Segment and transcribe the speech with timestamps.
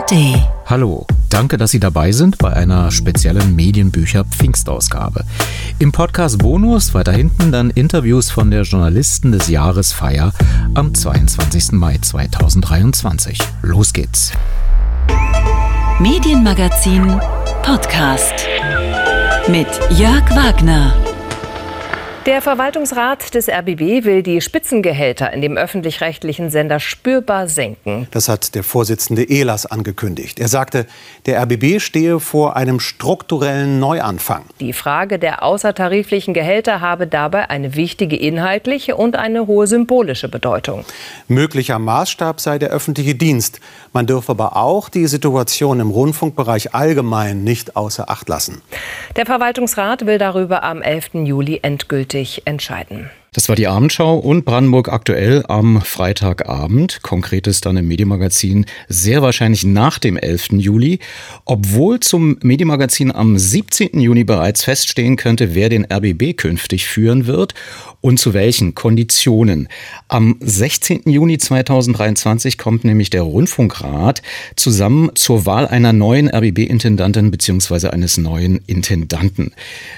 [0.00, 0.42] ARD.
[0.66, 5.24] Hallo, danke, dass Sie dabei sind bei einer speziellen Medienbücher Pfingstausgabe.
[5.78, 10.32] Im Podcast Bonus weiter hinten dann Interviews von der Journalisten des Jahres Feier
[10.74, 11.72] am 22.
[11.72, 13.38] Mai 2023.
[13.62, 14.32] Los geht's.
[15.98, 17.20] Medienmagazin
[17.62, 18.34] Podcast
[19.48, 20.94] mit Jörg Wagner.
[22.26, 28.08] Der Verwaltungsrat des RBB will die Spitzengehälter in dem öffentlich-rechtlichen Sender spürbar senken.
[28.10, 30.38] Das hat der Vorsitzende Ehlers angekündigt.
[30.38, 30.84] Er sagte,
[31.24, 34.44] der RBB stehe vor einem strukturellen Neuanfang.
[34.60, 40.84] Die Frage der außertariflichen Gehälter habe dabei eine wichtige inhaltliche und eine hohe symbolische Bedeutung.
[41.26, 43.60] Möglicher Maßstab sei der öffentliche Dienst.
[43.94, 48.60] Man dürfe aber auch die Situation im Rundfunkbereich allgemein nicht außer Acht lassen.
[49.16, 51.14] Der Verwaltungsrat will darüber am 11.
[51.24, 53.10] Juli endgültig endgültig entscheiden.
[53.32, 57.00] Das war die Abendschau und Brandenburg aktuell am Freitagabend.
[57.02, 60.48] Konkretes dann im Medienmagazin sehr wahrscheinlich nach dem 11.
[60.54, 60.98] Juli.
[61.44, 64.00] Obwohl zum Medienmagazin am 17.
[64.00, 67.54] Juni bereits feststehen könnte, wer den RBB künftig führen wird
[68.00, 69.68] und zu welchen Konditionen.
[70.08, 71.02] Am 16.
[71.04, 74.22] Juni 2023 kommt nämlich der Rundfunkrat
[74.56, 77.88] zusammen zur Wahl einer neuen RBB-Intendantin bzw.
[77.88, 79.52] eines neuen Intendanten.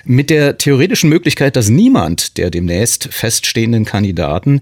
[0.04, 4.60] Mit der theoretischen Möglichkeit, dass niemand, der demnächst feststehenden Kandidaten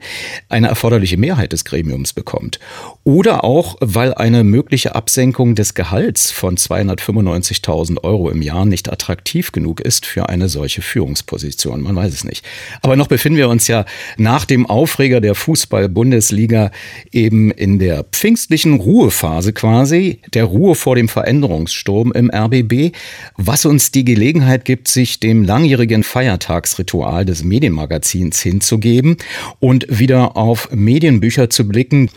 [0.48, 2.60] eine erforderliche Mehrheit des Gremiums bekommt.
[3.04, 9.52] Oder auch, weil eine mögliche Absenkung des Gehalts von 295.000 Euro im Jahr nicht attraktiv
[9.52, 11.80] genug ist für eine solche Führungsposition.
[11.80, 12.44] Man weiß es nicht.
[12.82, 13.84] Aber noch befinden wir uns ja
[14.16, 16.70] nach dem Aufreger der Fußball-Bundesliga
[17.12, 22.94] eben in der pfingstlichen Ruhephase quasi, der Ruhe vor dem Veränderungssturm im RBB,
[23.36, 29.16] was uns die Gelegenheit gibt, sich dem langjährigen Feiertagsritual des Medienmagazins hinzugeben
[29.58, 32.10] und wieder auf Medienbücher zu blicken.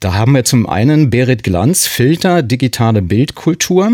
[0.00, 3.90] Da haben wir zum einen Berit Glanz, Filter, digitale Bildkultur.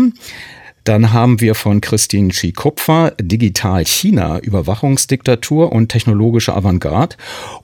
[0.83, 7.15] Dann haben wir von Christine Schikupfer Digital China, Überwachungsdiktatur und technologische Avantgarde.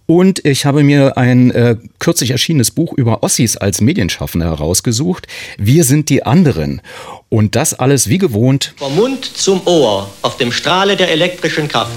[0.05, 5.27] Und ich habe mir ein äh, kürzlich erschienenes Buch über Ossis als Medienschaffende herausgesucht.
[5.57, 6.81] Wir sind die anderen.
[7.27, 8.73] Und das alles wie gewohnt.
[8.77, 11.91] Vom Mund zum Ohr auf dem Strahle der elektrischen Kraft.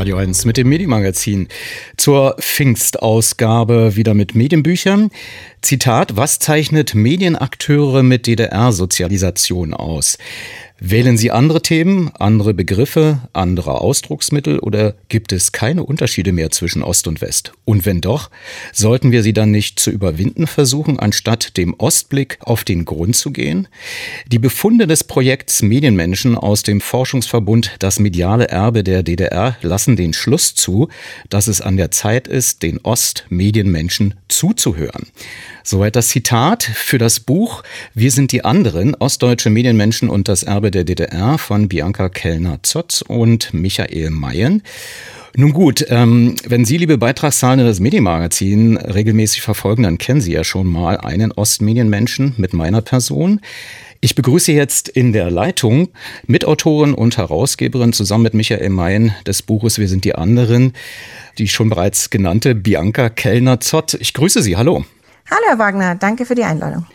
[0.00, 1.48] Radio 1 mit dem Medienmagazin.
[1.98, 5.10] Zur Pfingstausgabe wieder mit Medienbüchern.
[5.60, 10.16] Zitat, was zeichnet Medienakteure mit DDR-Sozialisation aus?
[10.82, 16.82] Wählen Sie andere Themen, andere Begriffe, andere Ausdrucksmittel oder gibt es keine Unterschiede mehr zwischen
[16.82, 17.52] Ost und West?
[17.66, 18.30] Und wenn doch,
[18.72, 23.30] sollten wir sie dann nicht zu überwinden versuchen, anstatt dem Ostblick auf den Grund zu
[23.30, 23.68] gehen?
[24.32, 30.14] Die Befunde des Projekts Medienmenschen aus dem Forschungsverbund Das mediale Erbe der DDR lassen den
[30.14, 30.88] Schluss zu,
[31.28, 35.08] dass es an der Zeit ist, den Ostmedienmenschen zuzuhören.
[35.70, 37.62] Soweit das Zitat für das Buch
[37.94, 43.54] Wir sind die anderen, ostdeutsche Medienmenschen und das Erbe der DDR von Bianca Kellner-Zotz und
[43.54, 44.64] Michael Mayen.
[45.36, 50.42] Nun gut, ähm, wenn Sie, liebe Beitragszahlende, das Medienmagazin regelmäßig verfolgen, dann kennen Sie ja
[50.42, 53.40] schon mal einen Ostmedienmenschen mit meiner Person.
[54.00, 55.90] Ich begrüße jetzt in der Leitung
[56.26, 60.72] Mitautorin und Herausgeberin zusammen mit Michael Mayen des Buches Wir sind die anderen,
[61.38, 63.94] die schon bereits genannte Bianca Kellner-Zott.
[64.00, 64.84] Ich grüße Sie, hallo.
[65.30, 66.86] Hallo Herr Wagner, danke für die Einladung.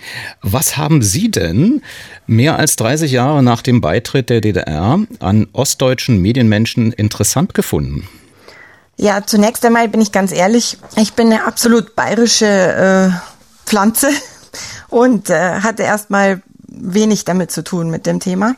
[0.41, 1.81] Was haben Sie denn
[2.27, 8.09] mehr als 30 Jahre nach dem Beitritt der DDR an ostdeutschen Medienmenschen interessant gefunden?
[8.97, 14.09] Ja, zunächst einmal bin ich ganz ehrlich, ich bin eine absolut bayerische äh, Pflanze
[14.89, 18.55] und äh, hatte erstmal wenig damit zu tun mit dem Thema.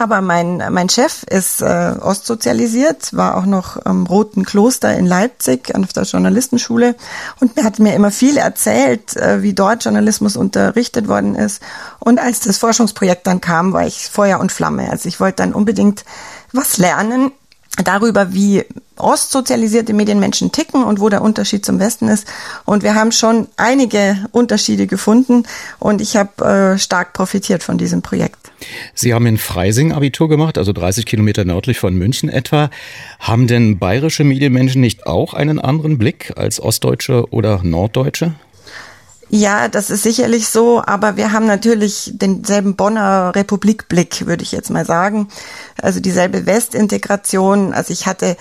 [0.00, 5.74] Aber mein, mein Chef ist äh, ostsozialisiert, war auch noch am Roten Kloster in Leipzig
[5.74, 6.94] auf der Journalistenschule
[7.40, 11.60] und er hat mir immer viel erzählt, äh, wie dort Journalismus unterrichtet worden ist.
[11.98, 14.88] Und als das Forschungsprojekt dann kam, war ich Feuer und Flamme.
[14.88, 16.04] Also ich wollte dann unbedingt
[16.52, 17.32] was lernen
[17.76, 18.64] darüber, wie
[18.96, 22.26] ostsozialisierte Medienmenschen ticken und wo der Unterschied zum Westen ist.
[22.64, 25.44] Und wir haben schon einige Unterschiede gefunden
[25.78, 28.50] und ich habe äh, stark profitiert von diesem Projekt.
[28.94, 32.70] Sie haben in Freising Abitur gemacht, also 30 Kilometer nördlich von München etwa.
[33.20, 38.34] Haben denn bayerische Medienmenschen nicht auch einen anderen Blick als Ostdeutsche oder Norddeutsche?
[39.30, 44.70] Ja, das ist sicherlich so, aber wir haben natürlich denselben Bonner Republikblick, würde ich jetzt
[44.70, 45.28] mal sagen.
[45.80, 47.74] Also dieselbe Westintegration.
[47.74, 48.38] Also ich hatte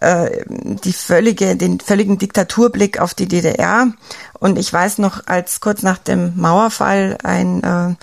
[0.00, 3.92] äh, die völlige, den völligen Diktaturblick auf die DDR.
[4.40, 7.94] Und ich weiß noch, als kurz nach dem Mauerfall ein äh,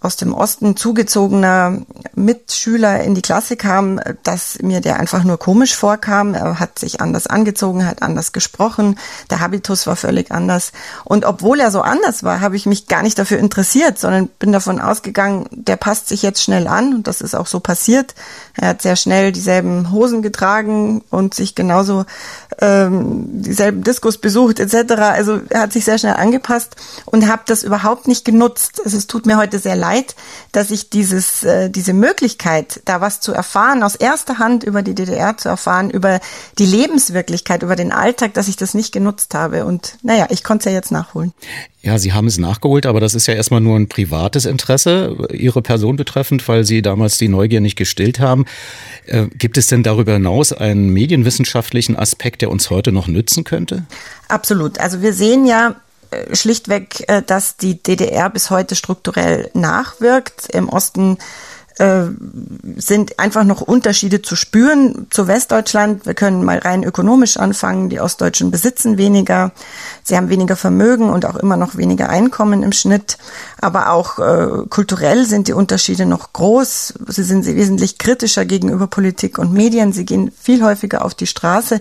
[0.00, 1.78] aus dem Osten zugezogener
[2.14, 6.34] Mitschüler in die Klasse kam, dass mir der einfach nur komisch vorkam.
[6.34, 8.96] Er hat sich anders angezogen, hat anders gesprochen.
[9.30, 10.70] Der Habitus war völlig anders.
[11.04, 14.52] Und obwohl er so anders war, habe ich mich gar nicht dafür interessiert, sondern bin
[14.52, 16.94] davon ausgegangen, der passt sich jetzt schnell an.
[16.94, 18.14] Und das ist auch so passiert.
[18.54, 22.04] Er hat sehr schnell dieselben Hosen getragen und sich genauso
[22.60, 24.92] ähm, dieselben Diskos besucht etc.
[24.92, 28.80] Also er hat sich sehr schnell angepasst und habe das überhaupt nicht genutzt.
[28.84, 29.87] Also es tut mir heute sehr leid,
[30.52, 34.94] dass ich dieses, äh, diese Möglichkeit, da was zu erfahren, aus erster Hand über die
[34.94, 36.20] DDR zu erfahren, über
[36.58, 39.64] die Lebenswirklichkeit, über den Alltag, dass ich das nicht genutzt habe.
[39.64, 41.32] Und naja, ich konnte es ja jetzt nachholen.
[41.80, 45.62] Ja, Sie haben es nachgeholt, aber das ist ja erstmal nur ein privates Interesse, Ihre
[45.62, 48.46] Person betreffend, weil Sie damals die Neugier nicht gestillt haben.
[49.06, 53.84] Äh, gibt es denn darüber hinaus einen medienwissenschaftlichen Aspekt, der uns heute noch nützen könnte?
[54.26, 54.78] Absolut.
[54.80, 55.76] Also wir sehen ja
[56.32, 60.48] schlichtweg, äh, dass die DDR bis heute strukturell nachwirkt.
[60.50, 61.18] Im Osten
[61.78, 62.04] äh,
[62.76, 66.06] sind einfach noch Unterschiede zu spüren zu Westdeutschland.
[66.06, 67.88] Wir können mal rein ökonomisch anfangen.
[67.88, 69.52] Die Ostdeutschen besitzen weniger,
[70.02, 73.18] sie haben weniger Vermögen und auch immer noch weniger Einkommen im Schnitt.
[73.60, 76.94] Aber auch äh, kulturell sind die Unterschiede noch groß.
[77.06, 79.92] Sie sind wesentlich kritischer gegenüber Politik und Medien.
[79.92, 81.80] Sie gehen viel häufiger auf die Straße,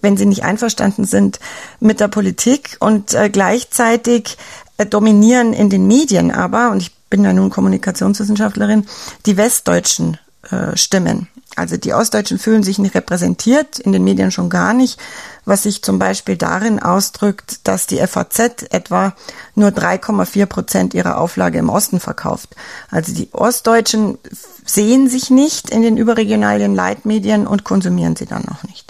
[0.00, 1.38] wenn sie nicht einverstanden sind
[1.80, 2.76] mit der Politik.
[2.80, 4.38] Und äh, gleichzeitig
[4.78, 8.86] äh, dominieren in den Medien aber, und ich bin ja nun Kommunikationswissenschaftlerin,
[9.24, 10.18] die westdeutschen
[10.50, 11.28] äh, Stimmen.
[11.54, 14.98] Also die Ostdeutschen fühlen sich nicht repräsentiert, in den Medien schon gar nicht,
[15.44, 19.14] was sich zum Beispiel darin ausdrückt, dass die FAZ etwa
[19.54, 22.56] nur 3,4 Prozent ihrer Auflage im Osten verkauft.
[22.90, 24.18] Also die Ostdeutschen
[24.66, 28.83] sehen sich nicht in den überregionalen Leitmedien und konsumieren sie dann auch nicht.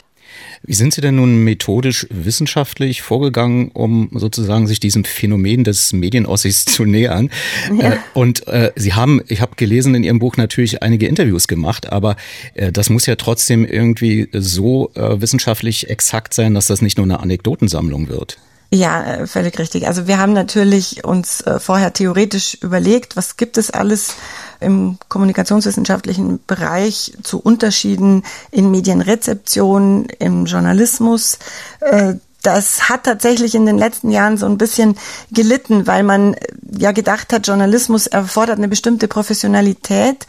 [0.66, 6.64] Wie sind Sie denn nun methodisch wissenschaftlich vorgegangen, um sozusagen sich diesem Phänomen des Medienossis
[6.64, 7.30] zu nähern?
[7.74, 7.94] Ja.
[7.94, 11.90] Äh, und äh, Sie haben, ich habe gelesen in Ihrem Buch natürlich einige Interviews gemacht,
[11.90, 12.16] aber
[12.54, 17.04] äh, das muss ja trotzdem irgendwie so äh, wissenschaftlich exakt sein, dass das nicht nur
[17.04, 18.38] eine Anekdotensammlung wird.
[18.74, 19.86] Ja, äh, völlig richtig.
[19.86, 24.16] Also wir haben natürlich uns äh, vorher theoretisch überlegt, was gibt es alles
[24.64, 31.38] im kommunikationswissenschaftlichen Bereich zu Unterschieden in Medienrezeption, im Journalismus.
[31.80, 32.14] Äh,
[32.44, 34.96] das hat tatsächlich in den letzten Jahren so ein bisschen
[35.30, 36.36] gelitten, weil man
[36.76, 40.26] ja gedacht hat, Journalismus erfordert eine bestimmte Professionalität,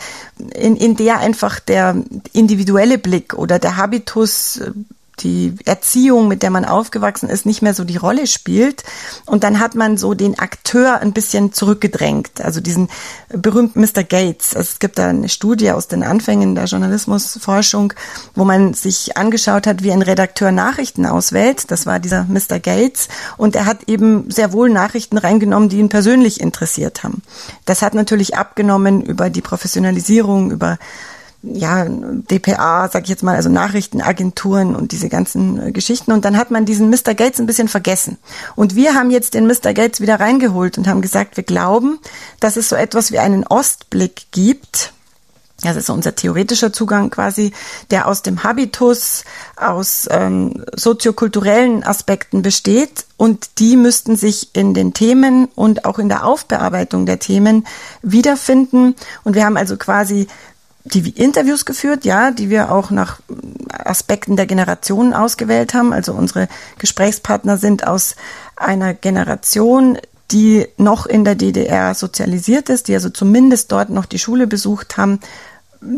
[0.54, 4.62] in, in der einfach der individuelle Blick oder der Habitus
[5.20, 8.84] die Erziehung, mit der man aufgewachsen ist, nicht mehr so die Rolle spielt.
[9.26, 12.42] Und dann hat man so den Akteur ein bisschen zurückgedrängt.
[12.42, 12.90] Also diesen
[13.30, 14.04] berühmten Mr.
[14.04, 14.56] Gates.
[14.56, 17.94] Also es gibt da eine Studie aus den Anfängen der Journalismusforschung,
[18.36, 21.72] wo man sich angeschaut hat, wie ein Redakteur Nachrichten auswählt.
[21.72, 22.60] Das war dieser Mr.
[22.60, 23.08] Gates.
[23.38, 27.22] Und er hat eben sehr wohl Nachrichten reingenommen, die ihn persönlich interessiert haben.
[27.66, 30.78] Das hat natürlich abgenommen über die Professionalisierung, über
[31.54, 36.12] ja, DPA, sag ich jetzt mal, also Nachrichtenagenturen und diese ganzen äh, Geschichten.
[36.12, 37.14] Und dann hat man diesen Mr.
[37.14, 38.18] Gates ein bisschen vergessen.
[38.56, 39.74] Und wir haben jetzt den Mr.
[39.74, 42.00] Gates wieder reingeholt und haben gesagt, wir glauben,
[42.40, 44.94] dass es so etwas wie einen Ostblick gibt.
[45.62, 47.54] Das ist unser theoretischer Zugang quasi,
[47.90, 49.24] der aus dem Habitus,
[49.56, 53.06] aus ähm, soziokulturellen Aspekten besteht.
[53.18, 57.66] Und die müssten sich in den Themen und auch in der Aufbearbeitung der Themen
[58.02, 58.96] wiederfinden.
[59.24, 60.28] Und wir haben also quasi
[60.86, 63.20] die Interviews geführt, ja, die wir auch nach
[63.70, 65.94] Aspekten der Generationen ausgewählt haben.
[65.94, 68.16] Also unsere Gesprächspartner sind aus
[68.56, 69.98] einer Generation,
[70.32, 74.98] die noch in der DDR sozialisiert ist, die also zumindest dort noch die Schule besucht
[74.98, 75.20] haben.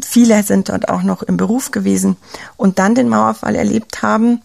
[0.02, 2.18] Viele sind dort auch noch im Beruf gewesen
[2.56, 4.42] und dann den Mauerfall erlebt haben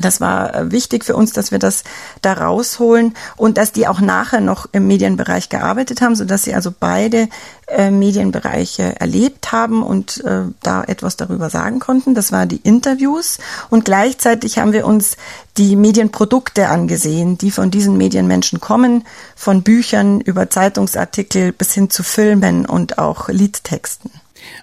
[0.00, 1.84] das war äh, wichtig für uns, dass wir das
[2.22, 6.54] da rausholen und dass die auch nachher noch im Medienbereich gearbeitet haben, so dass sie
[6.54, 7.28] also beide
[7.66, 12.14] äh, Medienbereiche erlebt haben und äh, da etwas darüber sagen konnten.
[12.14, 13.38] Das waren die Interviews
[13.70, 15.16] und gleichzeitig haben wir uns
[15.56, 22.02] die Medienprodukte angesehen, die von diesen Medienmenschen kommen, von Büchern über Zeitungsartikel bis hin zu
[22.02, 24.10] Filmen und auch Liedtexten.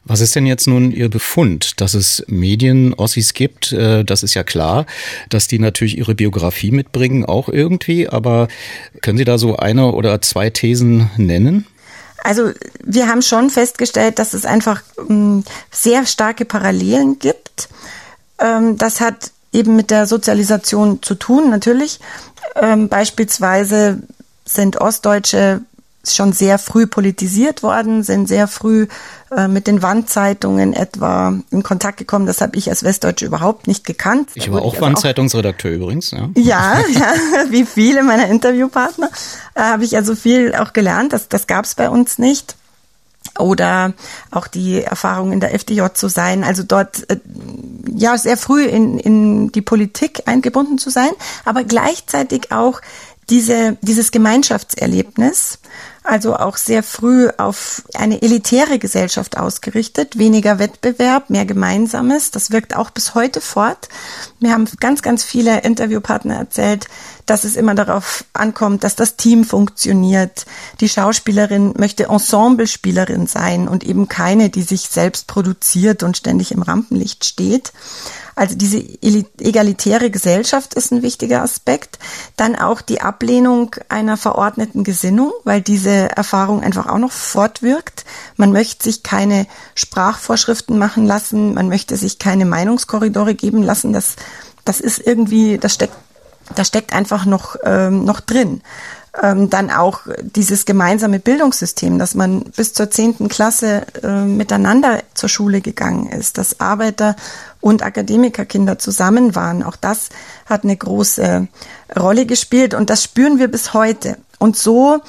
[0.04, 3.72] Was ist denn jetzt nun Ihr Befund, dass es Medien-Ossis gibt?
[3.72, 4.86] Äh, das ist ja klar,
[5.30, 8.08] dass die natürlich ihre Biografie mitbringen, auch irgendwie.
[8.08, 8.48] Aber
[9.01, 11.65] können Sie da so eine oder zwei Thesen nennen?
[12.24, 12.51] Also
[12.84, 17.70] wir haben schon festgestellt, dass es einfach ähm, sehr starke Parallelen gibt.
[18.39, 22.00] Ähm, das hat eben mit der Sozialisation zu tun, natürlich.
[22.56, 24.01] Ähm, beispielsweise
[24.44, 25.62] sind Ostdeutsche
[26.14, 28.88] schon sehr früh politisiert worden, sind sehr früh
[29.32, 32.26] äh, mit den Wandzeitungen etwa in Kontakt gekommen.
[32.26, 34.30] Das habe ich als Westdeutsche überhaupt nicht gekannt.
[34.36, 36.12] Ich war auch also Wandzeitungsredakteur übrigens.
[36.12, 37.14] Ja, ja, ja
[37.50, 39.10] wie viele meiner Interviewpartner
[39.56, 41.14] äh, habe ich also viel auch gelernt.
[41.14, 42.56] Das, das gab es bei uns nicht.
[43.40, 43.94] oder
[44.32, 47.18] auch die Erfahrung in der FDJ zu sein, also dort äh,
[47.94, 51.10] ja sehr früh in, in die Politik eingebunden zu sein,
[51.44, 52.82] aber gleichzeitig auch
[53.30, 55.60] diese, dieses Gemeinschaftserlebnis,
[56.06, 62.32] also auch sehr früh auf eine elitäre Gesellschaft ausgerichtet, weniger Wettbewerb, mehr Gemeinsames.
[62.32, 63.90] Das wirkt auch bis heute fort.
[64.40, 66.88] Mir haben ganz, ganz viele Interviewpartner erzählt,
[67.26, 70.46] dass es immer darauf ankommt, dass das Team funktioniert.
[70.80, 76.62] Die Schauspielerin möchte Ensemblespielerin sein und eben keine, die sich selbst produziert und ständig im
[76.62, 77.74] Rampenlicht steht.
[78.36, 82.00] Also diese egalitäre Gesellschaft ist ein wichtiger Aspekt.
[82.36, 88.06] Dann auch die Ablehnung einer verordneten Gesinnung, weil diese Erfahrung einfach auch noch fortwirkt.
[88.38, 93.94] Man möchte sich keine Sprachvorschriften machen lassen, man möchte sich keine Meinungskorridore geben lassen.
[93.94, 94.16] Das,
[94.64, 95.96] das ist irgendwie, das steckt,
[96.56, 98.62] das steckt einfach noch, ähm, noch drin
[99.22, 105.30] ähm, dann auch dieses gemeinsame Bildungssystem, dass man bis zur zehnten Klasse äh, miteinander zur
[105.30, 107.16] Schule gegangen ist, dass Arbeiter
[107.62, 109.64] und Akademikerkinder zusammen waren.
[109.64, 110.10] Auch das
[110.46, 111.48] hat eine große
[111.98, 114.18] Rolle gespielt und das spüren wir bis heute.
[114.40, 115.02] Und so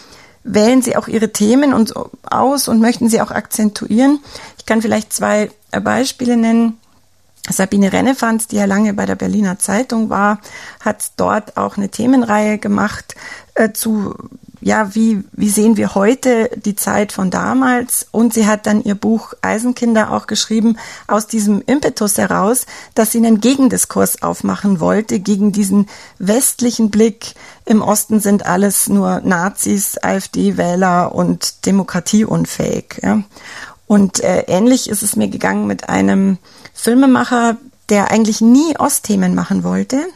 [0.47, 1.95] wählen sie auch ihre Themen und
[2.31, 4.21] aus und möchten sie auch akzentuieren.
[4.59, 6.79] Ich kann vielleicht zwei Beispiele nennen.
[7.49, 10.41] Sabine Rennefanz, die ja lange bei der Berliner Zeitung war,
[10.81, 13.15] hat dort auch eine Themenreihe gemacht
[13.55, 14.17] äh, zu,
[14.67, 18.09] ja, wie, wie sehen wir heute die Zeit von damals?
[18.11, 23.19] Und sie hat dann ihr Buch Eisenkinder auch geschrieben aus diesem Impetus heraus, dass sie
[23.19, 25.87] einen Gegendiskurs aufmachen wollte gegen diesen
[26.19, 27.35] westlichen Blick.
[27.65, 33.03] Im Osten sind alles nur Nazis, AfD-Wähler und demokratieunfähig.
[33.05, 33.23] Ja.
[33.87, 36.39] Und äh, ähnlich ist es mir gegangen mit einem
[36.75, 37.57] Filmemacher,
[37.89, 40.07] der eigentlich nie Ostthemen machen wollte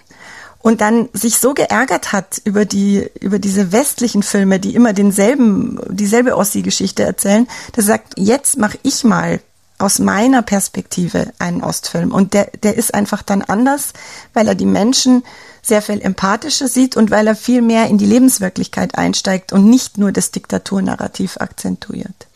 [0.63, 5.79] und dann sich so geärgert hat über die über diese westlichen Filme, die immer denselben
[5.89, 9.41] dieselbe Ossi-Geschichte erzählen, der sagt, jetzt mache ich mal
[9.79, 13.93] aus meiner Perspektive einen Ostfilm und der der ist einfach dann anders,
[14.35, 15.23] weil er die Menschen
[15.63, 19.99] sehr viel empathischer sieht und weil er viel mehr in die Lebenswirklichkeit einsteigt und nicht
[19.99, 22.27] nur das Diktaturnarrativ akzentuiert.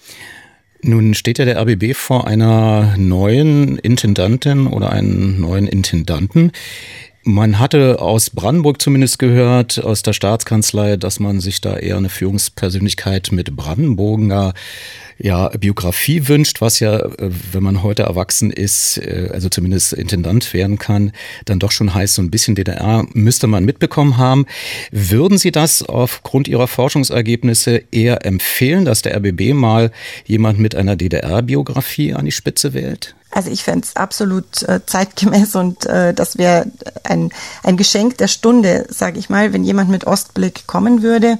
[0.82, 6.52] Nun steht ja der RBB vor einer neuen Intendantin oder einem neuen Intendanten.
[7.26, 12.10] Man hatte aus Brandenburg zumindest gehört, aus der Staatskanzlei, dass man sich da eher eine
[12.10, 14.52] Führungspersönlichkeit mit Brandenburger
[15.16, 20.52] ja, Biografie wünscht, was ja, äh, wenn man heute erwachsen ist, äh, also zumindest Intendant
[20.52, 21.12] werden kann,
[21.46, 24.44] dann doch schon heißt, so ein bisschen DDR müsste man mitbekommen haben.
[24.90, 29.92] Würden Sie das aufgrund Ihrer Forschungsergebnisse eher empfehlen, dass der RBB mal
[30.26, 33.14] jemand mit einer DDR-Biografie an die Spitze wählt?
[33.34, 36.66] Also ich fände es absolut äh, zeitgemäß und äh, das wäre
[37.02, 37.32] ein,
[37.64, 41.38] ein Geschenk der Stunde, sage ich mal, wenn jemand mit Ostblick kommen würde.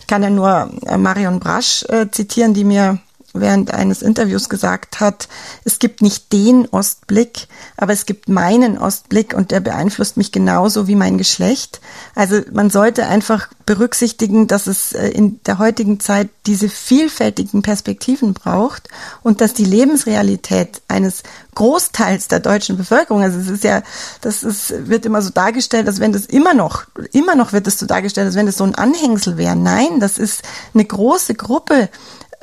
[0.00, 2.98] Ich kann ja nur äh, Marion Brasch äh, zitieren, die mir
[3.34, 5.28] während eines Interviews gesagt hat,
[5.64, 10.86] es gibt nicht den Ostblick, aber es gibt meinen Ostblick und der beeinflusst mich genauso
[10.86, 11.80] wie mein Geschlecht.
[12.14, 18.34] Also man sollte einfach berücksichtigen, dass es äh, in der heutigen Zeit diese vielfältigen Perspektiven
[18.34, 18.88] braucht
[19.22, 21.22] und dass die Lebensrealität eines
[21.54, 23.82] Großteils der deutschen Bevölkerung, also es ist ja,
[24.20, 27.78] das ist, wird immer so dargestellt, als wenn das immer noch, immer noch wird es
[27.78, 29.56] so dargestellt, als wenn das so ein Anhängsel wäre.
[29.56, 30.42] Nein, das ist
[30.74, 31.88] eine große Gruppe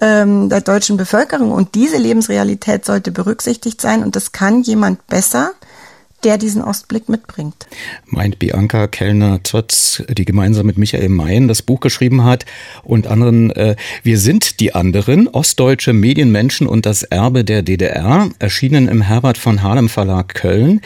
[0.01, 1.51] ähm, der deutschen Bevölkerung.
[1.51, 4.03] Und diese Lebensrealität sollte berücksichtigt sein.
[4.03, 5.51] Und das kann jemand besser,
[6.23, 7.67] der diesen Ostblick mitbringt.
[8.05, 12.45] Meint Bianca Kellner-Zotz, die gemeinsam mit Michael Mayen das Buch geschrieben hat
[12.83, 18.87] und anderen, äh, wir sind die anderen, ostdeutsche Medienmenschen und das Erbe der DDR, erschienen
[18.87, 20.81] im Herbert von Harlem Verlag Köln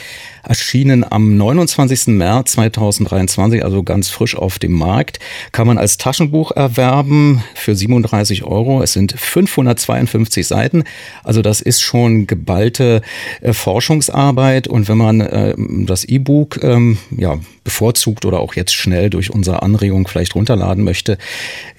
[0.47, 2.07] erschienen am 29.
[2.07, 5.19] März 2023, also ganz frisch auf dem Markt.
[5.51, 8.81] Kann man als Taschenbuch erwerben für 37 Euro.
[8.81, 10.83] Es sind 552 Seiten.
[11.23, 13.01] Also das ist schon geballte
[13.41, 14.67] äh, Forschungsarbeit.
[14.67, 19.61] Und wenn man äh, das E-Book ähm, ja, bevorzugt oder auch jetzt schnell durch unsere
[19.61, 21.17] Anregung vielleicht runterladen möchte,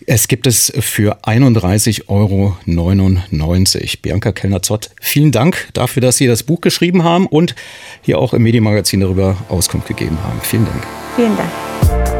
[0.06, 2.56] es gibt es für 31,99 Euro.
[4.02, 7.54] Bianca Kellner-Zott, vielen Dank dafür, dass Sie das Buch geschrieben haben und
[8.02, 10.40] hier auch im Medienmagazin darüber Auskunft gegeben haben.
[10.42, 10.86] Vielen Dank.
[11.16, 12.15] Vielen Dank.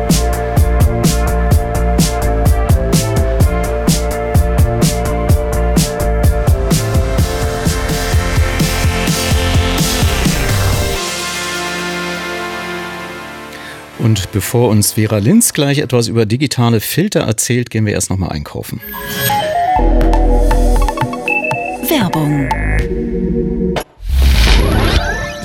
[14.07, 18.17] Und bevor uns Vera Linz gleich etwas über digitale Filter erzählt, gehen wir erst noch
[18.17, 18.81] mal einkaufen.
[21.89, 22.49] Werbung.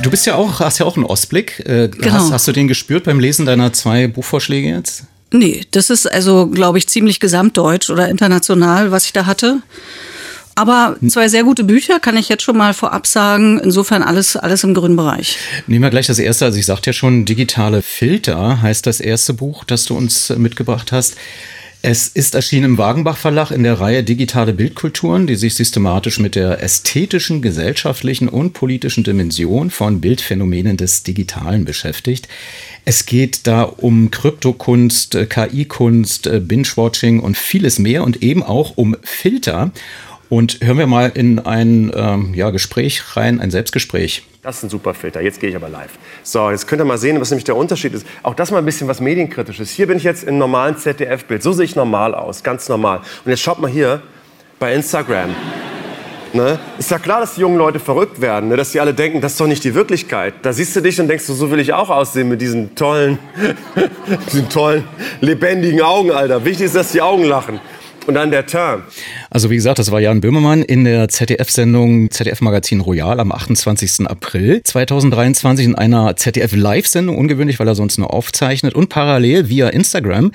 [0.04, 1.60] Du bist ja auch, hast ja auch einen Ostblick.
[1.62, 2.12] Äh, genau.
[2.14, 5.06] Hast, hast du den gespürt beim Lesen deiner zwei Buchvorschläge jetzt?
[5.32, 9.64] Nee, das ist also, glaube ich, ziemlich gesamtdeutsch oder international, was ich da hatte.
[10.56, 13.60] Aber zwei sehr gute Bücher, kann ich jetzt schon mal vorab sagen.
[13.60, 15.38] Insofern alles, alles im grünen Bereich.
[15.68, 16.46] Nehmen wir gleich das erste.
[16.46, 20.92] Also ich sagte ja schon, digitale Filter heißt das erste Buch, das du uns mitgebracht
[20.92, 21.16] hast.
[21.84, 26.36] Es ist erschienen im Wagenbach Verlag in der Reihe Digitale Bildkulturen, die sich systematisch mit
[26.36, 32.28] der ästhetischen, gesellschaftlichen und politischen Dimension von Bildphänomenen des Digitalen beschäftigt.
[32.86, 39.72] Es geht da um Kryptokunst, KI-Kunst, Binge-Watching und vieles mehr und eben auch um Filter.
[40.32, 44.24] Und hören wir mal in ein ähm, ja, Gespräch rein, ein Selbstgespräch.
[44.42, 45.20] Das ist ein super Filter.
[45.20, 45.92] Jetzt gehe ich aber live.
[46.24, 48.08] So, jetzt könnt ihr mal sehen, was nämlich der Unterschied ist.
[48.24, 49.72] Auch das mal ein bisschen was Medienkritisches.
[49.72, 51.44] Hier bin ich jetzt im normalen ZDF-Bild.
[51.44, 53.00] So sehe ich normal aus, ganz normal.
[53.26, 54.04] Und jetzt schaut mal hier
[54.58, 55.36] bei Instagram.
[56.32, 56.60] Ne?
[56.80, 58.56] Ist ja klar, dass die jungen Leute verrückt werden, ne?
[58.56, 60.36] dass die alle denken, das ist doch nicht die Wirklichkeit.
[60.44, 63.20] Da siehst du dich und denkst du, so will ich auch aussehen mit diesen tollen,
[64.32, 64.86] diesen tollen,
[65.20, 66.46] lebendigen Augen, Alter.
[66.46, 67.60] Wichtig ist, dass die Augen lachen.
[68.12, 68.84] Und dann der Term.
[69.30, 74.06] Also wie gesagt, das war Jan Böhmermann in der ZDF-Sendung ZDF-Magazin Royal am 28.
[74.06, 78.74] April 2023 in einer ZDF-Live-Sendung, ungewöhnlich, weil er sonst nur aufzeichnet.
[78.74, 80.34] Und parallel via Instagram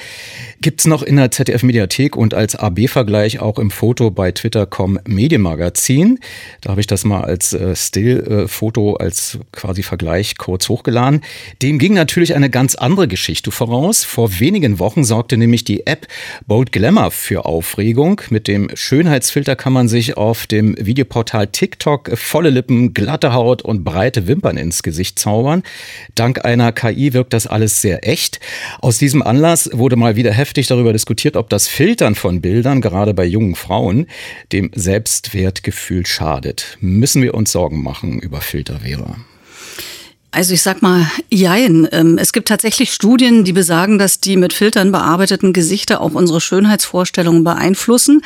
[0.63, 6.19] gibt's noch in der ZDF-Mediathek und als AB-Vergleich auch im Foto bei Twitter.com Medienmagazin.
[6.63, 11.21] Da habe ich das mal als äh, Still-Foto, als quasi Vergleich kurz hochgeladen.
[11.61, 14.03] Dem ging natürlich eine ganz andere Geschichte voraus.
[14.03, 16.07] Vor wenigen Wochen sorgte nämlich die App
[16.47, 18.23] Bold Glamour für Aufregung.
[18.31, 23.83] Mit dem Schönheitsfilter kann man sich auf dem Videoportal TikTok volle Lippen, glatte Haut und
[23.83, 25.65] breite Wimpern ins Gesicht zaubern.
[26.15, 28.39] Dank einer KI wirkt das alles sehr echt.
[28.79, 33.15] Aus diesem Anlass wurde mal wieder heftig darüber diskutiert, ob das Filtern von Bildern, gerade
[33.15, 34.07] bei jungen Frauen,
[34.53, 36.79] dem Selbstwertgefühl schadet.
[36.81, 39.17] Müssen wir uns Sorgen machen über Filter, Vera?
[40.37, 41.89] Also ich sag mal, jein.
[41.93, 46.43] Ähm, es gibt tatsächlich Studien, die besagen, dass die mit Filtern bearbeiteten Gesichter auch unsere
[46.43, 48.21] Schönheitsvorstellungen beeinflussen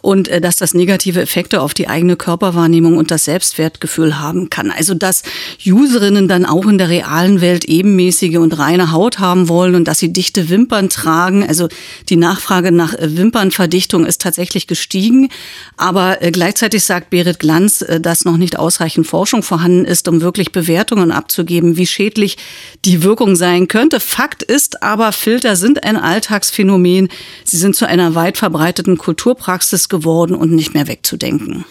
[0.00, 4.70] und äh, dass das negative Effekte auf die eigene Körperwahrnehmung und das Selbstwertgefühl haben kann.
[4.70, 5.24] Also dass
[5.66, 9.98] Userinnen dann auch in der realen Welt ebenmäßige und reine Haut haben wollen und dass
[9.98, 11.44] sie dichte Wimpern tragen.
[11.44, 11.66] Also
[12.08, 15.30] die Nachfrage nach äh, Wimpernverdichtung ist tatsächlich gestiegen.
[15.76, 20.52] Aber äh, gleichzeitig sagt Berit Glanz, dass noch nicht ausreichend Forschung vorhanden ist, um wirklich
[20.52, 22.36] Bewertungen abzugeben geben, wie schädlich
[22.84, 23.98] die Wirkung sein könnte.
[23.98, 27.08] Fakt ist aber, Filter sind ein Alltagsphänomen.
[27.44, 31.64] Sie sind zu einer weit verbreiteten Kulturpraxis geworden und nicht mehr wegzudenken.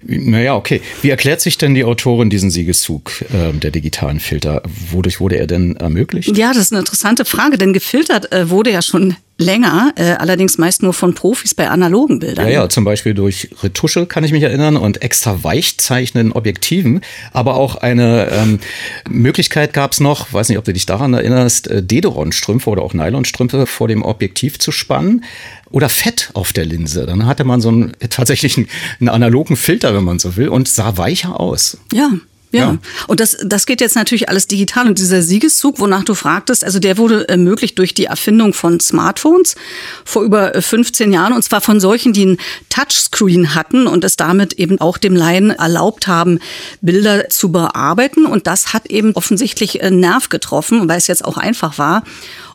[0.00, 0.80] Naja, okay.
[1.02, 4.62] Wie erklärt sich denn die Autorin diesen Siegeszug äh, der digitalen Filter?
[4.90, 6.36] Wodurch wurde er denn ermöglicht?
[6.36, 10.58] Ja, das ist eine interessante Frage, denn gefiltert äh, wurde ja schon länger, äh, allerdings
[10.58, 12.46] meist nur von Profis bei analogen Bildern.
[12.46, 17.00] Ja, ja, zum Beispiel durch Retusche kann ich mich erinnern und extra weichzeichnenden Objektiven.
[17.32, 18.58] Aber auch eine ähm,
[19.08, 22.94] Möglichkeit gab es noch, weiß nicht, ob du dich daran erinnerst, äh, Dederon-Strümpfe oder auch
[22.94, 25.24] Nylonstrümpfe vor dem Objektiv zu spannen
[25.70, 27.06] oder Fett auf der Linse.
[27.06, 30.66] Dann hatte man so einen tatsächlich einen, einen analogen Filter, wenn man so will, und
[30.66, 31.78] sah weicher aus.
[31.92, 32.10] Ja,
[32.52, 32.72] ja.
[32.72, 32.78] ja.
[33.06, 34.86] und das, das geht jetzt natürlich alles digital.
[34.86, 39.54] Und dieser Siegeszug, wonach du fragtest, also der wurde ermöglicht durch die Erfindung von Smartphones
[40.04, 41.32] vor über 15 Jahren.
[41.32, 42.38] Und zwar von solchen, die ein
[42.70, 46.40] Touchscreen hatten und es damit eben auch dem Laien erlaubt haben,
[46.80, 48.26] Bilder zu bearbeiten.
[48.26, 52.02] Und das hat eben offensichtlich einen Nerv getroffen, weil es jetzt auch einfach war.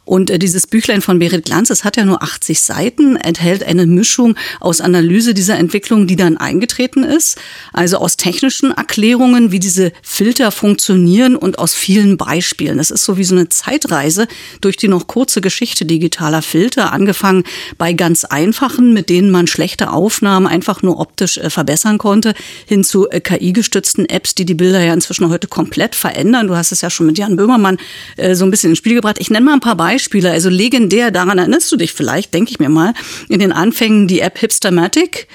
[0.06, 3.86] Und äh, dieses Büchlein von Berit Glanz, es hat ja nur 80 Seiten, enthält eine
[3.86, 7.38] Mischung aus Analyse dieser Entwicklung, die dann eingetreten ist,
[7.72, 12.80] also aus technischen Erklärungen, wie diese Filter funktionieren und aus vielen Beispielen.
[12.80, 14.28] Es ist so wie so eine Zeitreise
[14.60, 17.44] durch die noch kurze Geschichte digitaler Filter, angefangen
[17.78, 22.34] bei ganz einfachen, mit denen man schlechte Aufnahmen einfach nur optisch äh, verbessern konnte,
[22.66, 26.48] hin zu äh, KI-gestützten Apps, die die Bilder ja inzwischen heute komplett verändern.
[26.48, 27.78] Du hast es ja schon mit Jan Böhmermann
[28.18, 29.18] äh, so ein bisschen ins Spiel gebracht.
[29.20, 29.92] Ich nenne mal ein paar Beispiele.
[29.93, 32.93] Beispiele, also legendär, daran erinnerst du dich vielleicht, denke ich mir mal,
[33.29, 35.27] in den Anfängen die App Hipstermatic,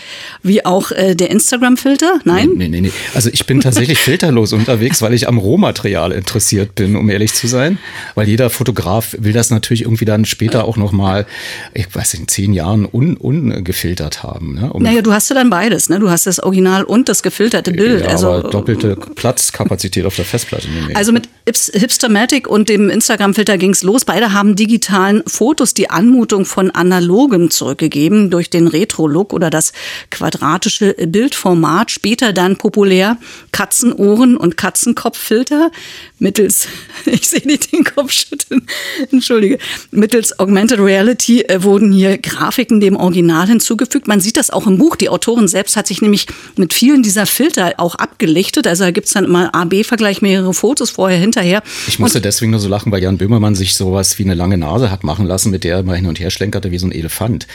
[0.43, 2.19] wie auch äh, der Instagram-Filter?
[2.25, 2.51] Nein?
[2.57, 2.91] Nee, nee, nee.
[3.15, 7.47] Also ich bin tatsächlich filterlos unterwegs, weil ich am Rohmaterial interessiert bin, um ehrlich zu
[7.47, 7.79] sein.
[8.17, 11.27] Weil jeder Fotograf will das natürlich irgendwie dann später auch nochmal,
[11.73, 14.55] ich weiß nicht, in zehn Jahren un, ungefiltert haben.
[14.55, 14.73] Ne?
[14.73, 16.01] Um naja, du hast ja dann beides, ne?
[16.01, 18.03] Du hast das Original und das gefilterte Bild.
[18.03, 20.67] Ja, also aber doppelte Platzkapazität auf der Festplatte.
[20.95, 24.05] Also mit Hipstermatic und dem Instagram-Filter ging es los.
[24.05, 29.75] Beide haben haben digitalen Fotos die Anmutung von analogem zurückgegeben durch den Retro-Look oder das
[30.11, 31.91] quadratische Bildformat.
[31.91, 33.19] Später dann populär
[33.53, 35.71] Katzenohren und Katzenkopffilter
[36.19, 36.69] mittels,
[37.05, 38.67] ich sehe nicht den Kopf schütteln,
[39.13, 39.59] entschuldige,
[39.91, 44.09] mittels Augmented Reality äh, wurden hier Grafiken dem Original hinzugefügt.
[44.09, 44.97] Man sieht das auch im Buch.
[44.97, 48.67] Die Autorin selbst hat sich nämlich mit vielen dieser Filter auch abgelichtet.
[48.67, 51.63] Also da gibt es dann immer A-B-Vergleich, mehrere Fotos vorher, hinterher.
[51.87, 54.57] Ich musste und deswegen nur so lachen, weil Jan Böhmermann sich sowas wie eine lange
[54.57, 56.93] Nase hat machen lassen, mit der er mal hin und her schlenkerte wie so ein
[56.93, 57.47] Elefant.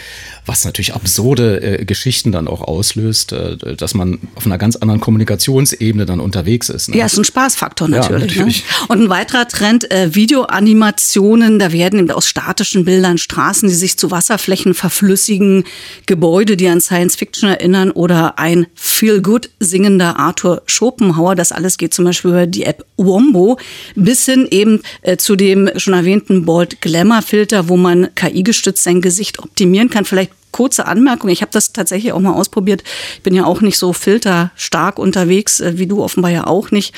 [0.45, 4.99] Was natürlich absurde äh, Geschichten dann auch auslöst, äh, dass man auf einer ganz anderen
[4.99, 6.89] Kommunikationsebene dann unterwegs ist.
[6.89, 6.97] Ne?
[6.97, 8.35] Ja, ist ein Spaßfaktor natürlich.
[8.35, 8.63] Ja, natürlich.
[8.63, 8.87] Ne?
[8.89, 13.97] Und ein weiterer Trend, äh, Videoanimationen, da werden eben aus statischen Bildern Straßen, die sich
[13.97, 15.63] zu Wasserflächen verflüssigen,
[16.05, 21.35] Gebäude, die an Science Fiction erinnern oder ein Feel-Good singender Arthur Schopenhauer.
[21.35, 23.57] Das alles geht zum Beispiel über die App Wombo
[23.95, 29.01] bis hin eben äh, zu dem schon erwähnten Bold Glamour Filter, wo man KI-gestützt sein
[29.01, 30.05] Gesicht optimieren kann.
[30.05, 31.29] Vielleicht kurze Anmerkung.
[31.29, 32.83] Ich habe das tatsächlich auch mal ausprobiert.
[33.15, 36.93] Ich bin ja auch nicht so filterstark unterwegs, äh, wie du offenbar ja auch nicht.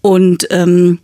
[0.00, 0.98] Und ähm,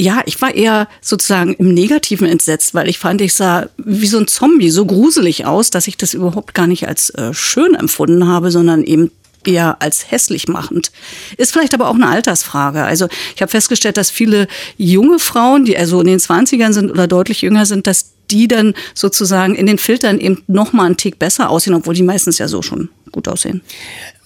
[0.00, 4.18] ja, ich war eher sozusagen im Negativen entsetzt, weil ich fand, ich sah wie so
[4.18, 8.26] ein Zombie so gruselig aus, dass ich das überhaupt gar nicht als äh, schön empfunden
[8.26, 9.10] habe, sondern eben
[9.44, 10.90] eher als hässlich machend.
[11.36, 12.84] Ist vielleicht aber auch eine Altersfrage.
[12.84, 17.06] Also ich habe festgestellt, dass viele junge Frauen, die also in den 20ern sind oder
[17.06, 21.18] deutlich jünger sind, dass die dann sozusagen in den Filtern eben noch mal einen Tick
[21.18, 23.62] besser aussehen, obwohl die meistens ja so schon gut aussehen.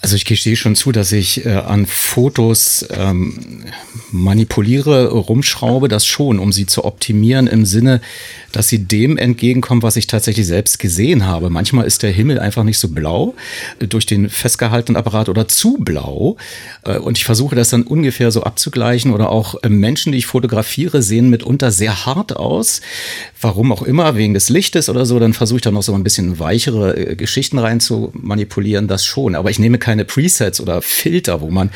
[0.04, 3.64] Also ich gestehe schon zu, dass ich äh, an Fotos ähm,
[4.10, 8.02] manipuliere, rumschraube, das schon, um sie zu optimieren im Sinne,
[8.54, 11.50] dass sie dem entgegenkommen, was ich tatsächlich selbst gesehen habe.
[11.50, 13.34] Manchmal ist der Himmel einfach nicht so blau
[13.80, 16.36] äh, durch den festgehaltenen Apparat oder zu blau.
[16.84, 19.12] Äh, und ich versuche das dann ungefähr so abzugleichen.
[19.12, 22.80] Oder auch äh, Menschen, die ich fotografiere, sehen mitunter sehr hart aus.
[23.40, 25.18] Warum auch immer, wegen des Lichtes oder so.
[25.18, 29.34] Dann versuche ich da noch so ein bisschen weichere Geschichten rein zu manipulieren, das schon.
[29.34, 31.70] Aber ich nehme keine keine Presets oder Filter, wo man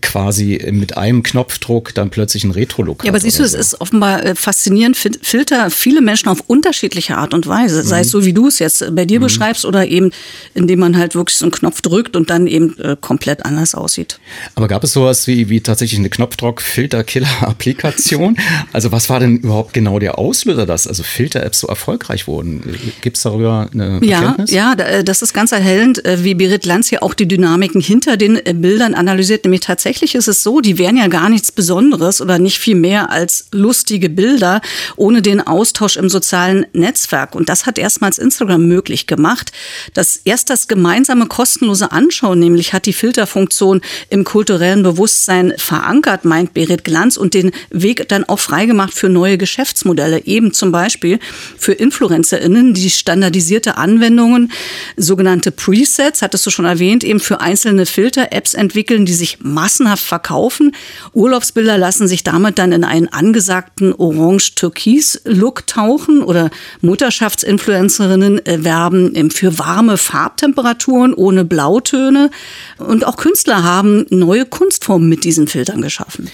[0.00, 3.04] quasi mit einem Knopfdruck dann plötzlich einen Retro-Look hat.
[3.04, 3.56] Ja, aber siehst du, so.
[3.56, 4.96] es ist offenbar äh, faszinierend.
[4.96, 7.84] Filter viele Menschen auf unterschiedliche Art und Weise.
[7.84, 8.02] Sei mhm.
[8.02, 9.24] es so, wie du es jetzt bei dir mhm.
[9.24, 10.10] beschreibst oder eben,
[10.54, 14.18] indem man halt wirklich so einen Knopf drückt und dann eben äh, komplett anders aussieht.
[14.54, 18.36] Aber gab es sowas wie, wie tatsächlich eine Knopfdruck-Filter-Killer-Applikation?
[18.72, 22.64] also was war denn überhaupt genau der Auslöser, dass also Filter-Apps so erfolgreich wurden?
[23.00, 24.50] Gibt es darüber eine ja, Erkenntnis?
[24.50, 28.16] Ja, äh, das ist ganz erhellend, äh, wie Berit Lanz hier auch die Dynamiken hinter
[28.16, 32.22] den Bildern analysiert, nämlich tatsächlich tatsächlich ist es so, die wären ja gar nichts Besonderes
[32.22, 34.62] oder nicht viel mehr als lustige Bilder
[34.96, 37.34] ohne den Austausch im sozialen Netzwerk.
[37.34, 39.52] Und das hat erstmals Instagram möglich gemacht.
[39.92, 46.54] Das erst das gemeinsame kostenlose Anschauen, nämlich hat die Filterfunktion im kulturellen Bewusstsein verankert, meint
[46.54, 51.18] Berit Glanz, und den Weg dann auch freigemacht für neue Geschäftsmodelle, eben zum Beispiel
[51.58, 54.50] für InfluencerInnen, die standardisierte Anwendungen,
[54.96, 60.04] sogenannte Presets, hattest du schon erwähnt, eben für einzelne Filter-Apps entwickeln, die sich massiv massenhaft
[60.04, 60.72] verkaufen.
[61.12, 69.96] Urlaubsbilder lassen sich damit dann in einen angesagten Orange-Türkis-Look tauchen oder Mutterschaftsinfluencerinnen werben für warme
[69.96, 72.30] Farbtemperaturen ohne Blautöne.
[72.78, 76.30] Und auch Künstler haben neue Kunstformen mit diesen Filtern geschaffen.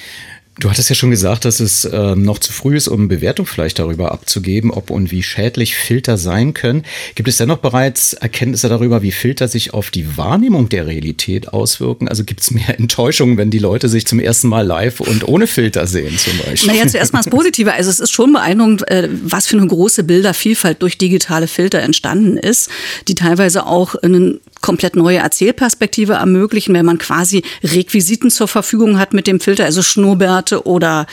[0.60, 3.78] Du hattest ja schon gesagt, dass es äh, noch zu früh ist, um Bewertung vielleicht
[3.78, 6.84] darüber abzugeben, ob und wie schädlich Filter sein können.
[7.14, 12.08] Gibt es dennoch bereits Erkenntnisse darüber, wie Filter sich auf die Wahrnehmung der Realität auswirken?
[12.08, 15.46] Also gibt es mehr Enttäuschungen, wenn die Leute sich zum ersten Mal live und ohne
[15.46, 16.74] Filter sehen zum Beispiel?
[16.74, 17.72] Naja, zuerst mal das Positive.
[17.72, 22.36] Also es ist schon beeindruckend, äh, was für eine große Bildervielfalt durch digitale Filter entstanden
[22.36, 22.68] ist,
[23.08, 29.14] die teilweise auch einen komplett neue Erzählperspektive ermöglichen, wenn man quasi Requisiten zur Verfügung hat
[29.14, 31.06] mit dem Filter, also Schnurrbärte oder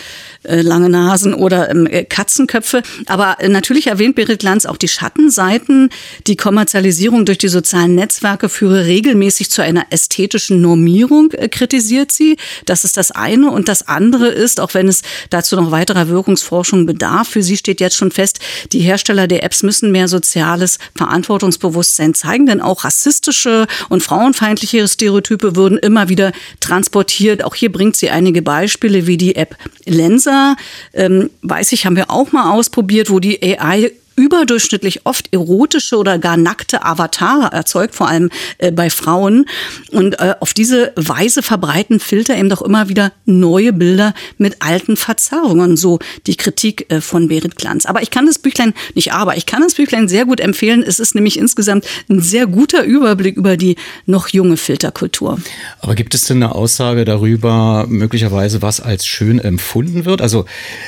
[0.44, 2.84] äh, lange Nasen oder ähm, äh, Katzenköpfe.
[3.08, 5.90] Aber äh, natürlich erwähnt Berit Lanz auch die Schattenseiten.
[6.28, 12.38] Die Kommerzialisierung durch die sozialen Netzwerke führe regelmäßig zu einer ästhetischen Normierung, äh, kritisiert sie.
[12.66, 13.50] Das ist das eine.
[13.52, 17.80] Und das andere ist, auch wenn es dazu noch weiterer Wirkungsforschung bedarf, für sie steht
[17.80, 18.40] jetzt schon fest,
[18.74, 24.88] die Hersteller der Apps müssen mehr soziales Verantwortungsbewusstsein zeigen, denn auch rassistische sexistische und frauenfeindliche
[24.88, 27.44] Stereotype würden immer wieder transportiert.
[27.44, 30.56] Auch hier bringt sie einige Beispiele wie die App Lensa.
[30.94, 36.18] Ähm, weiß ich, haben wir auch mal ausprobiert, wo die AI überdurchschnittlich oft erotische oder
[36.18, 39.46] gar nackte Avatare erzeugt, vor allem äh, bei Frauen.
[39.92, 44.98] Und äh, auf diese Weise verbreiten Filter eben doch immer wieder neue Bilder mit alten
[44.98, 45.78] Verzerrungen.
[45.78, 47.86] So die Kritik äh, von Berit Glanz.
[47.86, 50.84] Aber ich kann das Büchlein, nicht aber, ich kann das Büchlein sehr gut empfehlen.
[50.86, 53.76] Es ist nämlich insgesamt ein sehr guter Überblick über die
[54.08, 55.40] noch junge Filterkultur.
[55.80, 60.22] Aber gibt es denn eine Aussage darüber, möglicherweise, was als schön empfunden wird?
[60.22, 60.46] Also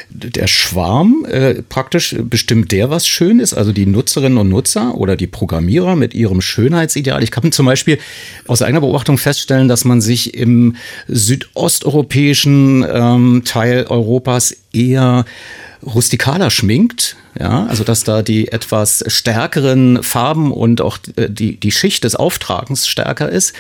[0.10, 4.96] der Schwarm äh, praktisch bestimmt der, was schön schön ist, also die Nutzerinnen und Nutzer
[4.96, 7.22] oder die Programmierer mit ihrem Schönheitsideal.
[7.22, 8.00] Ich kann zum Beispiel
[8.48, 10.78] aus eigener Beobachtung feststellen, dass man sich im
[11.10, 15.26] südosteuropäischen ähm, Teil Europas eher
[15.86, 21.72] rustikaler schminkt, ja, also dass da die etwas stärkeren Farben und auch äh, die, die
[21.72, 23.54] Schicht des Auftragens stärker ist.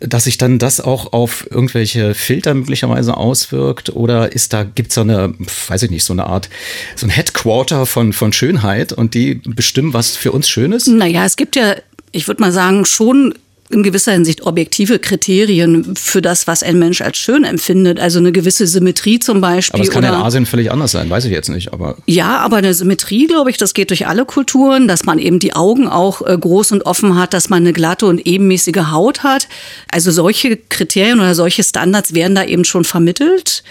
[0.00, 3.90] Dass sich dann das auch auf irgendwelche Filter möglicherweise auswirkt?
[3.90, 5.34] Oder ist da, gibt es so eine,
[5.68, 6.48] weiß ich nicht, so eine Art,
[6.96, 10.86] so ein Headquarter von, von Schönheit und die bestimmen, was für uns schön ist?
[10.86, 11.76] Naja, es gibt ja
[12.12, 13.34] ich würde mal sagen, schon
[13.70, 18.00] in gewisser Hinsicht objektive Kriterien für das, was ein Mensch als schön empfindet.
[18.00, 19.80] Also eine gewisse Symmetrie zum Beispiel.
[19.80, 21.72] Aber es kann oder, in Asien völlig anders sein, weiß ich jetzt nicht.
[21.72, 25.38] Aber ja, aber eine Symmetrie, glaube ich, das geht durch alle Kulturen, dass man eben
[25.38, 29.22] die Augen auch äh, groß und offen hat, dass man eine glatte und ebenmäßige Haut
[29.22, 29.48] hat.
[29.90, 33.62] Also solche Kriterien oder solche Standards werden da eben schon vermittelt.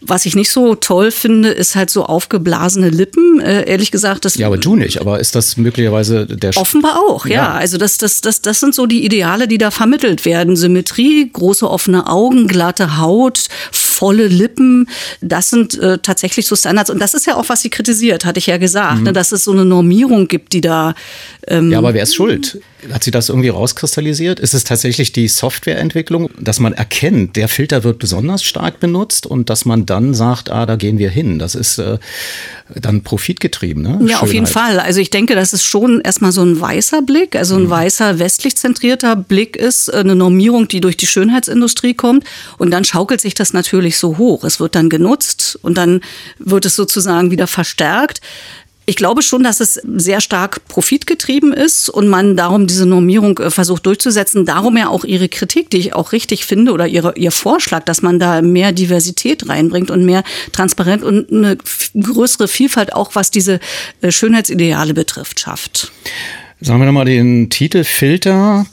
[0.00, 3.40] Was ich nicht so toll finde, ist halt so aufgeblasene Lippen.
[3.40, 5.00] Äh, ehrlich gesagt, das ja, aber du nicht.
[5.00, 7.24] Aber ist das möglicherweise der offenbar auch?
[7.24, 7.52] Ja, ja.
[7.52, 10.56] also das, das, das, das sind so die Ideale die da vermittelt werden.
[10.56, 13.48] Symmetrie, große offene Augen, glatte Haut,
[13.96, 14.88] volle Lippen.
[15.20, 16.90] Das sind äh, tatsächlich so Standards.
[16.90, 19.04] Und das ist ja auch, was sie kritisiert, hatte ich ja gesagt, mhm.
[19.04, 20.94] ne, dass es so eine Normierung gibt, die da.
[21.48, 22.60] Ähm, ja, aber wer ist schuld?
[22.92, 24.38] Hat sie das irgendwie rauskristallisiert?
[24.38, 29.48] Ist es tatsächlich die Softwareentwicklung, dass man erkennt, der Filter wird besonders stark benutzt und
[29.48, 31.38] dass man dann sagt, ah, da gehen wir hin?
[31.38, 31.98] Das ist äh,
[32.74, 33.90] dann profitgetrieben, ne?
[33.90, 34.22] Ja, Schönheit.
[34.22, 34.80] auf jeden Fall.
[34.80, 37.70] Also ich denke, das ist schon erstmal so ein weißer Blick, also ein mhm.
[37.70, 42.24] weißer westlich zentrierter Blick ist, äh, eine Normierung, die durch die Schönheitsindustrie kommt.
[42.58, 44.44] Und dann schaukelt sich das natürlich so hoch.
[44.44, 46.00] Es wird dann genutzt und dann
[46.38, 48.20] wird es sozusagen wieder verstärkt.
[48.88, 53.50] Ich glaube schon, dass es sehr stark profitgetrieben ist und man darum diese Normierung äh,
[53.50, 54.46] versucht durchzusetzen.
[54.46, 58.02] Darum ja auch ihre Kritik, die ich auch richtig finde, oder ihre, ihr Vorschlag, dass
[58.02, 60.22] man da mehr Diversität reinbringt und mehr
[60.52, 61.58] Transparenz und eine
[62.00, 63.58] größere Vielfalt auch, was diese
[64.02, 65.90] äh, Schönheitsideale betrifft, schafft.
[66.58, 68.64] Sagen wir nochmal den Titel Filter.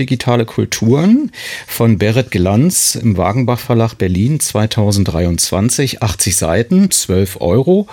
[0.00, 1.30] Digitale Kulturen
[1.68, 6.02] von Berit Glanz im Wagenbach Verlag Berlin 2023.
[6.02, 7.86] 80 Seiten, 12 Euro.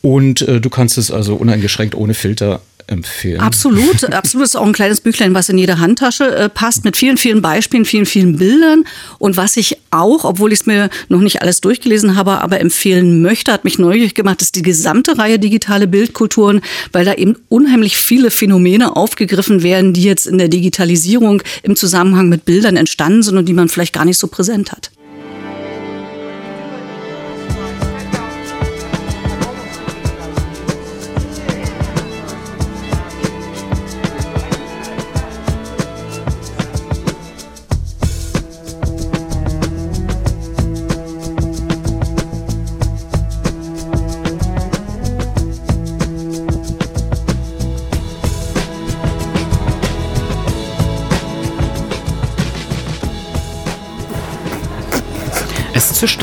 [0.00, 2.60] Und äh, du kannst es also uneingeschränkt ohne Filter
[2.92, 3.40] empfehlen.
[3.40, 4.46] Absolut, absolut.
[4.46, 7.84] ist auch ein kleines Büchlein, was in jede Handtasche äh, passt, mit vielen, vielen Beispielen,
[7.84, 8.84] vielen, vielen Bildern.
[9.18, 13.22] Und was ich auch, obwohl ich es mir noch nicht alles durchgelesen habe, aber empfehlen
[13.22, 16.60] möchte, hat mich neugierig gemacht, ist die gesamte Reihe digitale Bildkulturen,
[16.92, 22.28] weil da eben unheimlich viele Phänomene aufgegriffen werden, die jetzt in der Digitalisierung im Zusammenhang
[22.28, 24.90] mit Bildern entstanden sind und die man vielleicht gar nicht so präsent hat.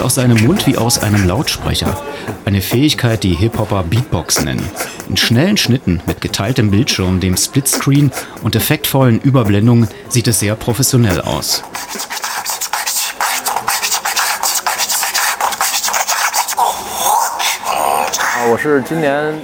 [0.09, 1.95] Aus seinem Mund wie aus einem Lautsprecher.
[2.43, 4.67] Eine Fähigkeit, die Hip-Hopper Beatbox nennen.
[5.07, 11.21] In schnellen Schnitten mit geteiltem Bildschirm, dem Splitscreen und effektvollen Überblendungen sieht es sehr professionell
[11.21, 11.61] aus.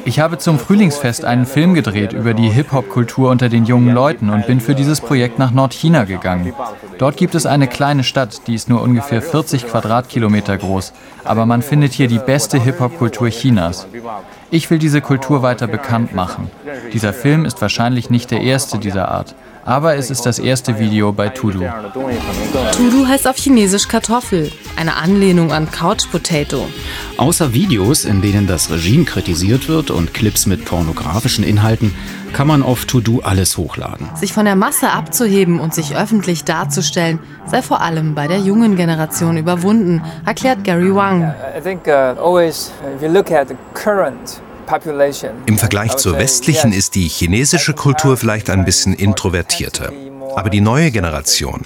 [0.05, 4.47] Ich habe zum Frühlingsfest einen Film gedreht über die Hip-Hop-Kultur unter den jungen Leuten und
[4.47, 6.53] bin für dieses Projekt nach Nordchina gegangen.
[6.97, 11.61] Dort gibt es eine kleine Stadt, die ist nur ungefähr 40 Quadratkilometer groß, aber man
[11.61, 13.87] findet hier die beste Hip-Hop-Kultur Chinas.
[14.49, 16.49] Ich will diese Kultur weiter bekannt machen.
[16.93, 19.35] Dieser Film ist wahrscheinlich nicht der erste dieser Art.
[19.65, 21.63] Aber es ist das erste Video bei Tudu.
[22.77, 26.67] Tudu heißt auf Chinesisch Kartoffel, eine Anlehnung an Couch Potato.
[27.17, 31.95] Außer Videos, in denen das Regime kritisiert wird und Clips mit pornografischen Inhalten,
[32.31, 34.07] kann man auf Tudu alles hochladen.
[34.15, 38.75] Sich von der Masse abzuheben und sich öffentlich darzustellen, sei vor allem bei der jungen
[38.75, 41.33] Generation überwunden, erklärt Gary Wang.
[41.57, 44.41] I think uh, always if you look at the current
[45.45, 49.91] im Vergleich zur westlichen ist die chinesische Kultur vielleicht ein bisschen introvertierter.
[50.35, 51.61] Aber die neue Generation,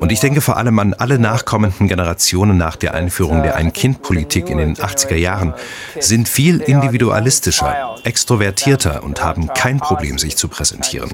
[0.00, 4.58] und ich denke vor allem an alle nachkommenden Generationen nach der Einführung der Ein-Kind-Politik in
[4.58, 5.54] den 80er Jahren,
[5.98, 11.10] sind viel individualistischer, extrovertierter und haben kein Problem, sich zu präsentieren.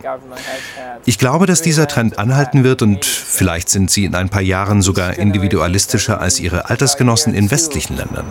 [1.05, 4.83] Ich glaube, dass dieser Trend anhalten wird und vielleicht sind sie in ein paar Jahren
[4.83, 8.27] sogar individualistischer als ihre Altersgenossen in westlichen Ländern.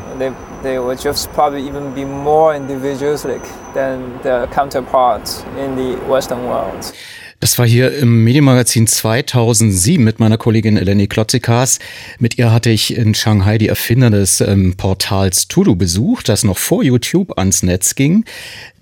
[7.45, 11.77] Das war hier im Medienmagazin 2007 mit meiner Kollegin Eleni Klotzikas.
[12.17, 16.57] Mit ihr hatte ich in Shanghai die Erfinder des ähm, Portals Tudu besucht, das noch
[16.57, 18.25] vor YouTube ans Netz ging.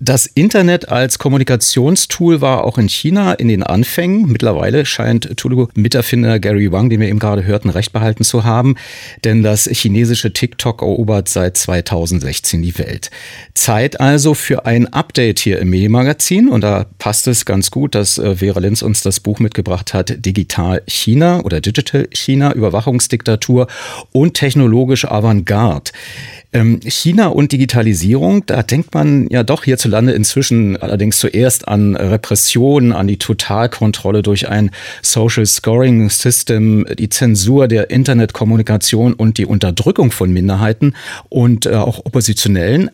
[0.00, 4.32] Das Internet als Kommunikationstool war auch in China in den Anfängen.
[4.32, 8.76] Mittlerweile scheint Tudu-Miterfinder Gary Wang, den wir eben gerade hörten, recht behalten zu haben,
[9.24, 13.10] denn das chinesische TikTok erobert seit 2016 die Welt.
[13.52, 18.16] Zeit also für ein Update hier im Medienmagazin und da passt es ganz gut, dass
[18.16, 23.66] äh, Vera Linz uns das Buch mitgebracht hat, Digital China oder Digital China, Überwachungsdiktatur
[24.12, 25.90] und technologische Avantgarde.
[26.52, 32.92] Ähm, China und Digitalisierung, da denkt man ja doch hierzulande inzwischen allerdings zuerst an Repressionen,
[32.92, 34.70] an die Totalkontrolle durch ein
[35.02, 40.94] Social Scoring System, die Zensur der Internetkommunikation und die Unterdrückung von Minderheiten
[41.28, 42.90] und äh, auch Oppositionellen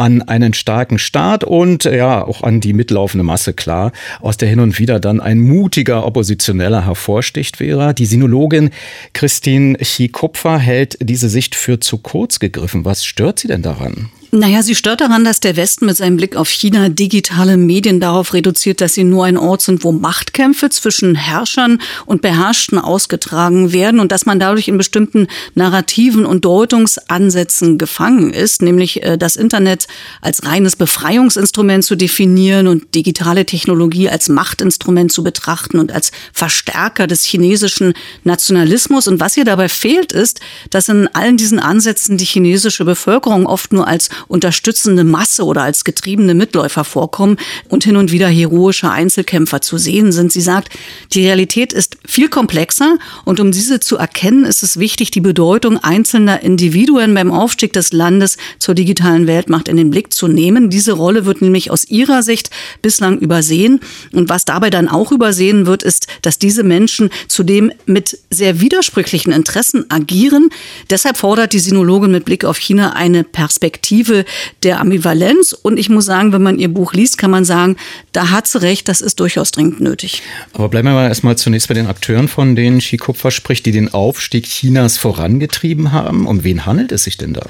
[0.00, 4.60] an einen starken Staat und ja auch an die mitlaufende Masse klar, aus der hin
[4.60, 7.92] und wieder dann ein mutiger Oppositioneller hervorsticht wäre.
[7.92, 8.70] Die Sinologin
[9.12, 12.86] Christine Chikupfer hält diese Sicht für zu kurz gegriffen.
[12.86, 14.08] Was stört sie denn daran?
[14.32, 18.32] Naja, sie stört daran, dass der Westen mit seinem Blick auf China digitale Medien darauf
[18.32, 23.98] reduziert, dass sie nur ein Ort sind, wo Machtkämpfe zwischen Herrschern und Beherrschten ausgetragen werden
[23.98, 29.88] und dass man dadurch in bestimmten Narrativen und Deutungsansätzen gefangen ist, nämlich äh, das Internet
[30.20, 37.08] als reines Befreiungsinstrument zu definieren und digitale Technologie als Machtinstrument zu betrachten und als Verstärker
[37.08, 39.08] des chinesischen Nationalismus.
[39.08, 40.38] Und was ihr dabei fehlt, ist,
[40.70, 45.84] dass in allen diesen Ansätzen die chinesische Bevölkerung oft nur als unterstützende Masse oder als
[45.84, 47.36] getriebene Mitläufer vorkommen
[47.68, 50.32] und hin und wieder heroische Einzelkämpfer zu sehen sind.
[50.32, 50.70] Sie sagt,
[51.12, 55.78] die Realität ist viel komplexer und um diese zu erkennen, ist es wichtig, die Bedeutung
[55.78, 60.70] einzelner Individuen beim Aufstieg des Landes zur digitalen Weltmacht in den Blick zu nehmen.
[60.70, 62.50] Diese Rolle wird nämlich aus ihrer Sicht
[62.82, 63.80] bislang übersehen.
[64.12, 69.32] Und was dabei dann auch übersehen wird, ist, dass diese Menschen zudem mit sehr widersprüchlichen
[69.32, 70.50] Interessen agieren.
[70.90, 74.24] Deshalb fordert die Sinologin mit Blick auf China eine Perspektive Perspektive
[74.62, 75.52] der Ambivalenz.
[75.52, 77.76] Und ich muss sagen, wenn man ihr Buch liest, kann man sagen,
[78.12, 80.22] da hat sie recht, das ist durchaus dringend nötig.
[80.52, 83.72] Aber bleiben wir mal erstmal zunächst bei den Akteuren, von denen Xi Kupfer spricht, die
[83.72, 86.26] den Aufstieg Chinas vorangetrieben haben.
[86.26, 87.46] Um wen handelt es sich denn da?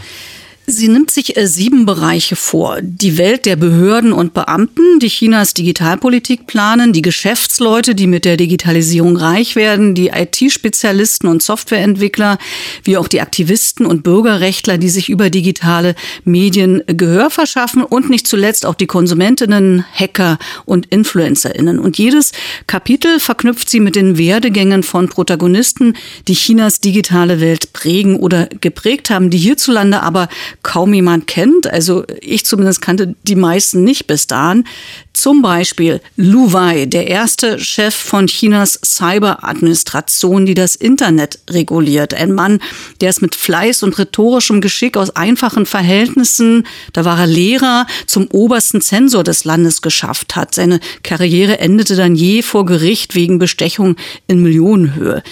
[0.70, 2.78] Sie nimmt sich äh, sieben Bereiche vor.
[2.80, 8.36] Die Welt der Behörden und Beamten, die Chinas Digitalpolitik planen, die Geschäftsleute, die mit der
[8.36, 12.38] Digitalisierung reich werden, die IT-Spezialisten und Softwareentwickler,
[12.84, 18.28] wie auch die Aktivisten und Bürgerrechtler, die sich über digitale Medien Gehör verschaffen und nicht
[18.28, 21.80] zuletzt auch die Konsumentinnen, Hacker und Influencerinnen.
[21.80, 22.30] Und jedes
[22.68, 25.94] Kapitel verknüpft sie mit den Werdegängen von Protagonisten,
[26.28, 30.28] die Chinas digitale Welt prägen oder geprägt haben, die hierzulande aber
[30.62, 31.66] kaum jemand kennt.
[31.66, 34.64] Also ich zumindest kannte die meisten nicht bis dahin.
[35.12, 42.14] Zum Beispiel Lu Wei, der erste Chef von Chinas Cyberadministration, die das Internet reguliert.
[42.14, 42.60] Ein Mann,
[43.00, 48.28] der es mit Fleiß und rhetorischem Geschick aus einfachen Verhältnissen, da war er Lehrer, zum
[48.28, 50.54] obersten Zensor des Landes geschafft hat.
[50.54, 53.96] Seine Karriere endete dann je vor Gericht wegen Bestechung
[54.26, 55.22] in Millionenhöhe.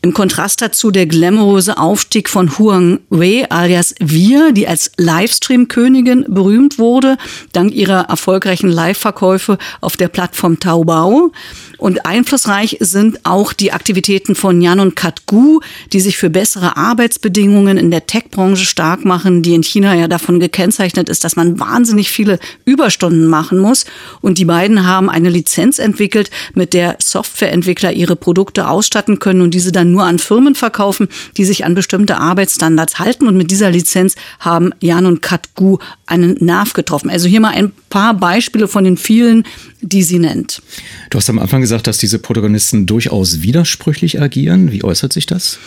[0.00, 6.78] Im Kontrast dazu der glamouröse Aufstieg von Huang Wei alias Wir, die als Livestream-Königin berühmt
[6.78, 7.16] wurde,
[7.52, 11.32] dank ihrer erfolgreichen Live-Verkäufe auf der Plattform Taobao.
[11.78, 15.60] Und einflussreich sind auch die Aktivitäten von Yan und Kat Gu,
[15.92, 20.40] die sich für bessere Arbeitsbedingungen in der Tech-Branche stark machen, die in China ja davon
[20.40, 23.86] gekennzeichnet ist, dass man wahnsinnig viele Überstunden machen muss.
[24.20, 29.54] Und die beiden haben eine Lizenz entwickelt, mit der Softwareentwickler ihre Produkte ausstatten können und
[29.54, 33.28] diese dann nur an Firmen verkaufen, die sich an bestimmte Arbeitsstandards halten.
[33.28, 35.78] Und mit dieser Lizenz haben Yan und Kat Gu
[36.08, 37.10] einen Nerv getroffen.
[37.10, 39.44] Also hier mal ein paar Beispiele von den vielen,
[39.80, 40.62] die sie nennt.
[41.10, 44.72] Du hast am Anfang gesagt, dass diese Protagonisten durchaus widersprüchlich agieren.
[44.72, 45.58] Wie äußert sich das?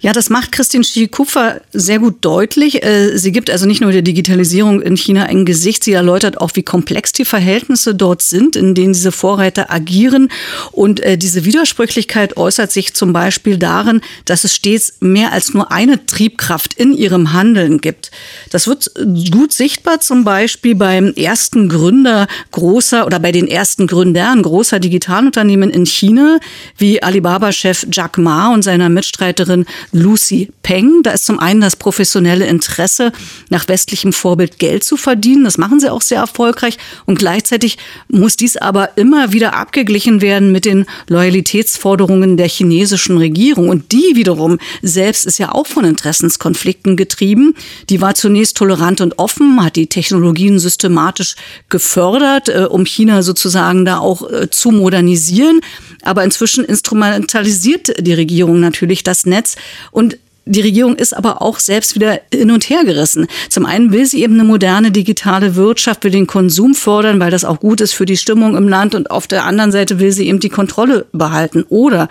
[0.00, 2.84] Ja, das macht Christine Schikupfer sehr gut deutlich.
[2.84, 6.50] Äh, sie gibt also nicht nur der Digitalisierung in China ein Gesicht, sie erläutert auch,
[6.54, 10.28] wie komplex die Verhältnisse dort sind, in denen diese Vorreiter agieren.
[10.72, 15.72] Und äh, diese Widersprüchlichkeit äußert sich zum Beispiel darin, dass es stets mehr als nur
[15.72, 18.10] eine Triebkraft in ihrem Handeln gibt.
[18.50, 18.90] Das wird
[19.30, 25.70] gut sichtbar zum Beispiel beim ersten Gründer großer oder bei den ersten Gründern großer Digitalunternehmen
[25.70, 26.38] in China,
[26.76, 31.02] wie Alibaba-Chef Jack Ma und seiner Mitstreiterin Lucy Peng.
[31.02, 33.12] Da ist zum einen das professionelle Interesse,
[33.48, 35.44] nach westlichem Vorbild Geld zu verdienen.
[35.44, 36.78] Das machen sie auch sehr erfolgreich.
[37.04, 43.68] Und gleichzeitig muss dies aber immer wieder abgeglichen werden mit den Loyalitätsforderungen der chinesischen Regierung.
[43.68, 47.54] Und die wiederum selbst ist ja auch von Interessenskonflikten getrieben.
[47.90, 51.36] Die war zunächst tolerant und offen, hat die Technologien systematisch
[51.68, 55.60] gefördert, äh, um China sozusagen da auch äh, zu modernisieren.
[56.06, 59.56] Aber inzwischen instrumentalisiert die Regierung natürlich das Netz
[59.90, 60.18] und
[60.48, 63.26] die Regierung ist aber auch selbst wieder hin und her gerissen.
[63.48, 67.44] Zum einen will sie eben eine moderne digitale Wirtschaft, will den Konsum fördern, weil das
[67.44, 70.28] auch gut ist für die Stimmung im Land und auf der anderen Seite will sie
[70.28, 71.64] eben die Kontrolle behalten.
[71.68, 72.06] Oder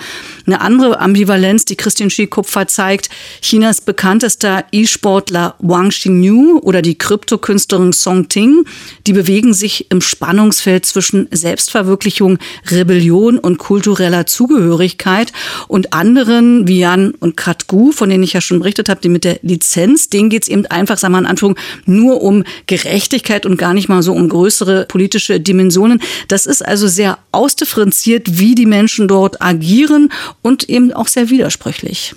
[0.46, 3.10] eine andere Ambivalenz, die Christian Schikupfer zeigt,
[3.42, 8.66] Chinas bekanntester E-Sportler Wang Xingyu oder die Kryptokünstlerin Song Ting,
[9.08, 12.38] die bewegen sich im Spannungsfeld zwischen Selbstverwirklichung,
[12.70, 15.32] Rebellion und kultureller Zugehörigkeit
[15.70, 19.24] und anderen wie Jan und Katgu, von denen ich ja schon berichtet habe, die mit
[19.24, 21.56] der Lizenz, denen geht es eben einfach, sagen wir in Anführung,
[21.86, 26.02] nur um Gerechtigkeit und gar nicht mal so um größere politische Dimensionen.
[26.28, 30.12] Das ist also sehr ausdifferenziert, wie die Menschen dort agieren
[30.42, 32.14] und eben auch sehr widersprüchlich.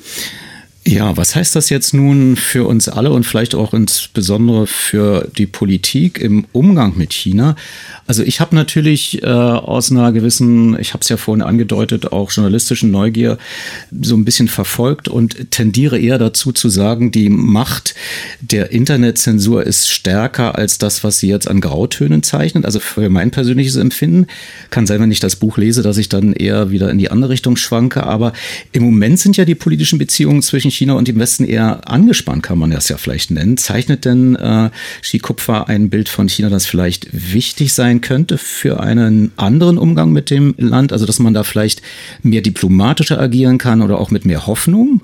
[0.89, 5.45] Ja, was heißt das jetzt nun für uns alle und vielleicht auch insbesondere für die
[5.45, 7.57] Politik im Umgang mit China?
[8.07, 12.31] Also ich habe natürlich äh, aus einer gewissen, ich habe es ja vorhin angedeutet, auch
[12.31, 13.37] journalistischen Neugier
[14.01, 17.95] so ein bisschen verfolgt und tendiere eher dazu zu sagen, die Macht
[18.41, 22.65] der Internetzensur ist stärker als das, was sie jetzt an Grautönen zeichnet.
[22.65, 24.27] Also für mein persönliches Empfinden
[24.71, 27.29] kann sein, wenn ich das Buch lese, dass ich dann eher wieder in die andere
[27.29, 28.05] Richtung schwanke.
[28.05, 28.33] Aber
[28.73, 32.59] im Moment sind ja die politischen Beziehungen zwischen China und dem Westen eher angespannt, kann
[32.59, 33.57] man das ja vielleicht nennen.
[33.57, 34.71] Zeichnet denn äh,
[35.03, 40.13] Xi Kupfer ein Bild von China, das vielleicht wichtig sein könnte für einen anderen Umgang
[40.13, 40.93] mit dem Land?
[40.93, 41.83] Also, dass man da vielleicht
[42.23, 45.01] mehr diplomatischer agieren kann oder auch mit mehr Hoffnung?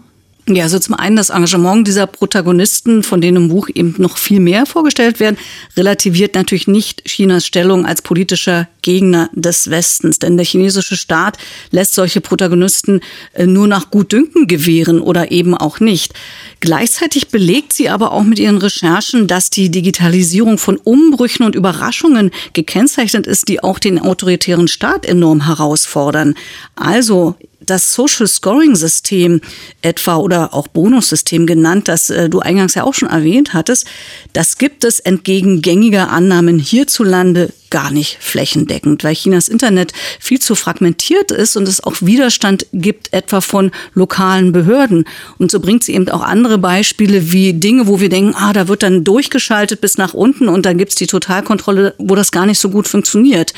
[0.46, 4.40] Ja, also zum einen das Engagement dieser Protagonisten, von denen im Buch eben noch viel
[4.40, 5.38] mehr vorgestellt werden,
[5.74, 10.18] relativiert natürlich nicht Chinas Stellung als politischer Gegner des Westens.
[10.18, 11.38] Denn der chinesische Staat
[11.70, 13.00] lässt solche Protagonisten
[13.32, 16.12] äh, nur nach Gutdünken gewähren oder eben auch nicht.
[16.60, 22.30] Gleichzeitig belegt sie aber auch mit ihren Recherchen, dass die Digitalisierung von Umbrüchen und Überraschungen
[22.52, 26.34] gekennzeichnet ist, die auch den autoritären Staat enorm herausfordern.
[26.76, 27.36] Also
[27.66, 29.40] das Social Scoring System
[29.82, 33.86] etwa oder auch Bonussystem genannt, das äh, du eingangs ja auch schon erwähnt hattest,
[34.32, 40.54] das gibt es entgegen gängiger Annahmen hierzulande gar nicht flächendeckend, weil Chinas Internet viel zu
[40.54, 45.08] fragmentiert ist und es auch Widerstand gibt, etwa von lokalen Behörden.
[45.38, 48.68] Und so bringt sie eben auch andere Beispiele wie Dinge, wo wir denken, ah, da
[48.68, 52.60] wird dann durchgeschaltet bis nach unten und dann gibt's die Totalkontrolle, wo das gar nicht
[52.60, 53.54] so gut funktioniert.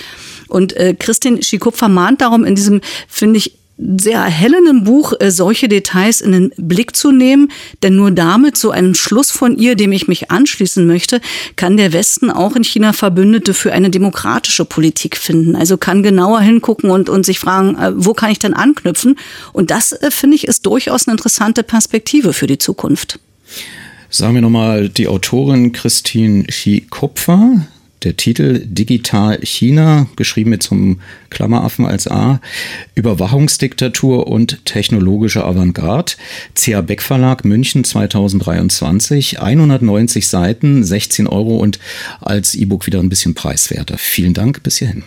[0.48, 5.68] Und äh, Christine Schikupfer mahnt darum in diesem, finde ich, sehr erhellenden Buch äh, solche
[5.68, 7.52] Details in den Blick zu nehmen,
[7.82, 11.20] denn nur damit, so einen Schluss von ihr, dem ich mich anschließen möchte,
[11.56, 15.56] kann der Westen auch in China Verbündete für eine demokratische Politik finden.
[15.56, 19.18] Also kann genauer hingucken und, und sich fragen, äh, wo kann ich denn anknüpfen?
[19.52, 23.18] Und das, äh, finde ich, ist durchaus eine interessante Perspektive für die Zukunft.
[24.08, 27.66] Sagen wir nochmal die Autorin Christine Schie-Kupfer,
[28.02, 32.40] der Titel Digital China, geschrieben mit zum Klammeraffen als A,
[32.94, 36.12] Überwachungsdiktatur und technologische Avantgarde,
[36.54, 41.78] CA Beck Verlag München 2023, 190 Seiten, 16 Euro und
[42.20, 43.98] als E-Book wieder ein bisschen preiswerter.
[43.98, 45.02] Vielen Dank, bis hierhin.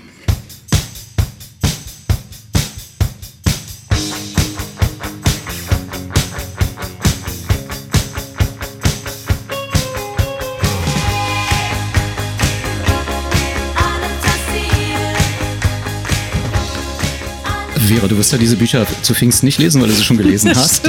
[17.89, 20.51] Vera, du wirst ja diese Bücher zu Pfingst nicht lesen, weil du sie schon gelesen
[20.55, 20.87] hast.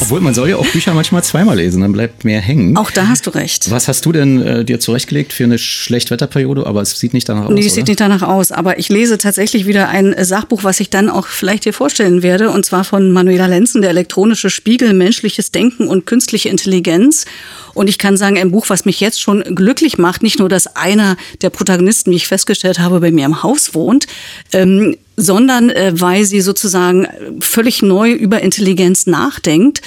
[0.00, 2.78] Obwohl man soll ja auch Bücher manchmal zweimal lesen, dann bleibt mehr hängen.
[2.78, 3.70] Auch da hast du recht.
[3.70, 6.66] Was hast du denn äh, dir zurechtgelegt für eine Schlechtwetterperiode?
[6.66, 7.52] Aber es sieht nicht danach aus.
[7.52, 8.52] Nee, es sieht nicht danach aus.
[8.52, 12.50] Aber ich lese tatsächlich wieder ein Sachbuch, was ich dann auch vielleicht dir vorstellen werde.
[12.50, 17.26] Und zwar von Manuela Lenzen, der elektronische Spiegel, menschliches Denken und künstliche Intelligenz.
[17.74, 20.74] Und ich kann sagen, ein Buch, was mich jetzt schon glücklich macht, nicht nur, dass
[20.74, 24.06] einer der Protagonisten, wie ich festgestellt habe, bei mir im Haus wohnt,
[24.52, 27.06] ähm, sondern äh, weil sie sozusagen
[27.40, 29.80] völlig neu über Intelligenz nachdenkt,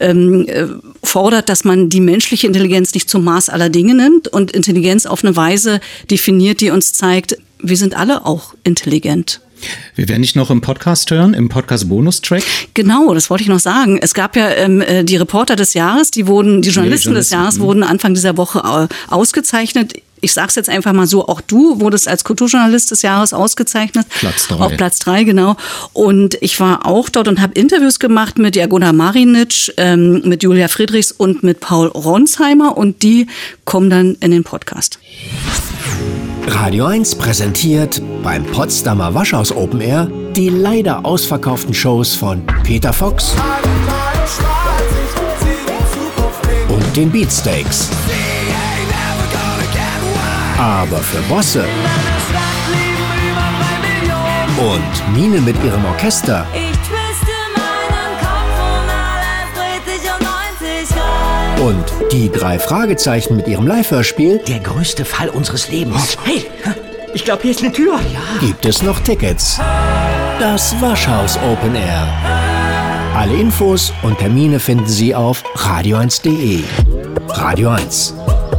[0.00, 0.66] ähm, äh,
[1.02, 5.24] fordert, dass man die menschliche Intelligenz nicht zum Maß aller Dinge nimmt und Intelligenz auf
[5.24, 5.80] eine Weise
[6.10, 9.40] definiert, die uns zeigt, wir sind alle auch intelligent.
[9.94, 12.42] Wir werden nicht noch im Podcast hören, im Podcast-Bonus-Track.
[12.74, 13.98] Genau, das wollte ich noch sagen.
[14.00, 17.14] Es gab ja ähm, äh, die Reporter des Jahres, die wurden, die Journalisten, die Journalisten
[17.14, 17.62] des Jahres mhm.
[17.62, 22.08] wurden Anfang dieser Woche ausgezeichnet ich sage es jetzt einfach mal so, auch du wurdest
[22.08, 24.06] als Kulturjournalist des Jahres ausgezeichnet.
[24.20, 24.56] Platz drei.
[24.56, 25.56] Auf Platz drei, genau.
[25.92, 30.68] Und ich war auch dort und habe Interviews gemacht mit Jagona Marinic, ähm, mit Julia
[30.68, 33.26] Friedrichs und mit Paul Ronsheimer und die
[33.64, 35.00] kommen dann in den Podcast.
[36.46, 43.34] Radio 1 präsentiert beim Potsdamer Waschhaus Open Air die leider ausverkauften Shows von Peter Fox
[46.68, 47.90] und den Beatsteaks.
[50.58, 51.64] Aber für Bosse
[54.58, 56.46] und Mine mit ihrem Orchester
[61.60, 66.16] Und die drei Fragezeichen mit ihrem Live-Hörspiel Der größte Fall unseres Lebens.
[66.24, 66.44] Hey,
[67.14, 67.94] ich glaube, hier ist eine Tür.
[68.12, 68.20] Ja.
[68.40, 69.60] gibt es noch Tickets.
[70.40, 72.08] Das Waschhaus Open Air.
[73.14, 76.64] Alle Infos und Termine finden Sie auf radio1.de.
[77.28, 78.14] Radio 1.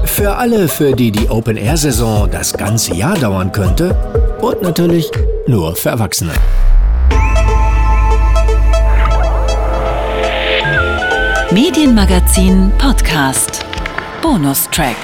[0.05, 3.95] Für alle, für die die Open-Air-Saison das ganze Jahr dauern könnte
[4.41, 5.09] und natürlich
[5.47, 6.31] nur für Erwachsene.
[11.53, 13.63] Medienmagazin Podcast.
[14.23, 14.95] Bonustrack.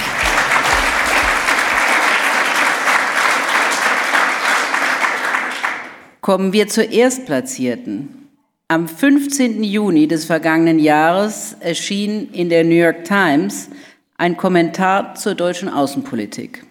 [6.22, 8.30] Kommen wir zur Erstplatzierten.
[8.68, 9.64] Am 15.
[9.64, 13.70] Juni des vergangenen Jahres erschien in der New York Times
[14.18, 16.66] ein Kommentar zur deutschen Außenpolitik.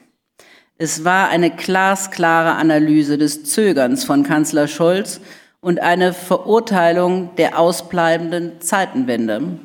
[0.76, 5.20] Es war eine glasklare Analyse des Zögerns von Kanzler Scholz
[5.60, 9.58] und eine Verurteilung der ausbleibenden Zeitenwende.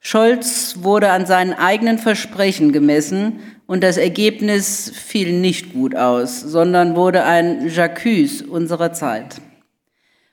[0.00, 6.96] Scholz wurde an seinen eigenen Versprechen gemessen und das Ergebnis fiel nicht gut aus, sondern
[6.96, 9.40] wurde ein J'accuse unserer Zeit.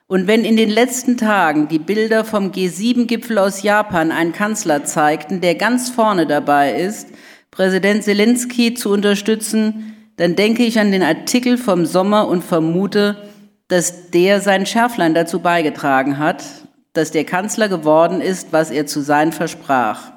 [0.08, 5.40] Und wenn in den letzten Tagen die Bilder vom G7-Gipfel aus Japan einen Kanzler zeigten,
[5.40, 7.10] der ganz vorne dabei ist,
[7.52, 13.29] Präsident Zelensky zu unterstützen, dann denke ich an den Artikel vom Sommer und vermute,
[13.70, 16.44] dass der sein Schärflein dazu beigetragen hat,
[16.92, 20.10] dass der Kanzler geworden ist, was er zu sein versprach.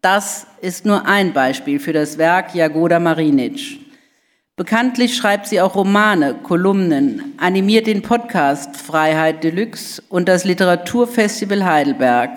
[0.00, 3.80] Das ist nur ein Beispiel für das Werk Jagoda Marinic.
[4.54, 12.30] Bekanntlich schreibt sie auch Romane, Kolumnen, animiert den Podcast Freiheit Deluxe und das Literaturfestival Heidelberg.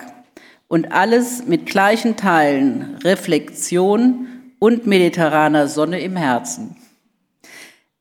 [0.67, 4.27] Und alles mit gleichen Teilen Reflexion
[4.57, 6.77] und mediterraner Sonne im Herzen.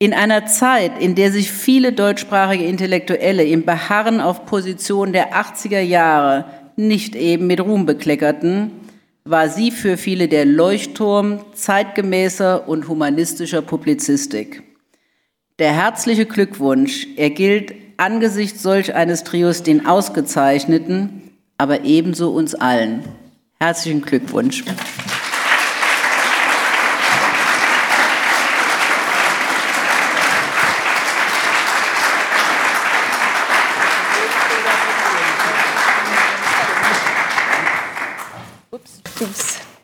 [0.03, 5.79] In einer Zeit, in der sich viele deutschsprachige Intellektuelle im Beharren auf Positionen der 80er
[5.79, 8.73] Jahre nicht eben mit Ruhm bekleckerten,
[9.23, 14.65] war sie für viele der Leuchtturm zeitgemäßer und humanistischer Publizistik.
[15.61, 23.05] Der herzliche Glückwunsch, er gilt angesichts solch eines Trios den Ausgezeichneten, aber ebenso uns allen.
[23.61, 24.65] Herzlichen Glückwunsch.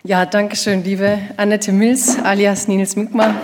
[0.09, 3.35] Ja, danke schön, liebe Annette Mills, alias Nils Mückmer.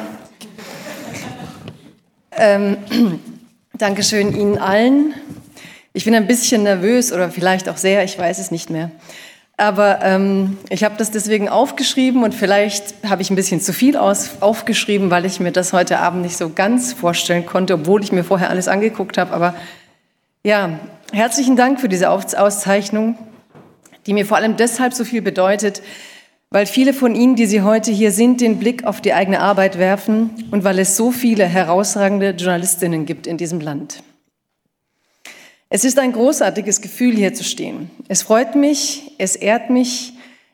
[2.39, 2.79] Ähm,
[3.75, 5.13] Dankeschön Ihnen allen.
[5.93, 8.91] Ich bin ein bisschen nervös oder vielleicht auch sehr, ich weiß es nicht mehr.
[9.59, 13.99] Aber ähm, ich habe das deswegen aufgeschrieben und vielleicht habe ich ein bisschen zu viel
[13.99, 18.11] aus, aufgeschrieben, weil ich mir das heute Abend nicht so ganz vorstellen konnte, obwohl ich
[18.11, 19.35] mir vorher alles angeguckt habe.
[19.35, 19.55] Aber
[20.43, 20.81] ja,
[21.13, 23.19] herzlichen Dank für diese Auszeichnung,
[24.07, 25.83] die mir vor allem deshalb so viel bedeutet,
[26.55, 29.77] weil viele von Ihnen, die Sie heute hier sind, den Blick auf die eigene Arbeit
[29.77, 34.05] werfen und weil es so viele herausragende Journalistinnen gibt in diesem Land.
[35.69, 37.91] Es ist ein großartiges Gefühl, hier zu stehen.
[38.07, 40.13] Es freut mich, es ehrt mich,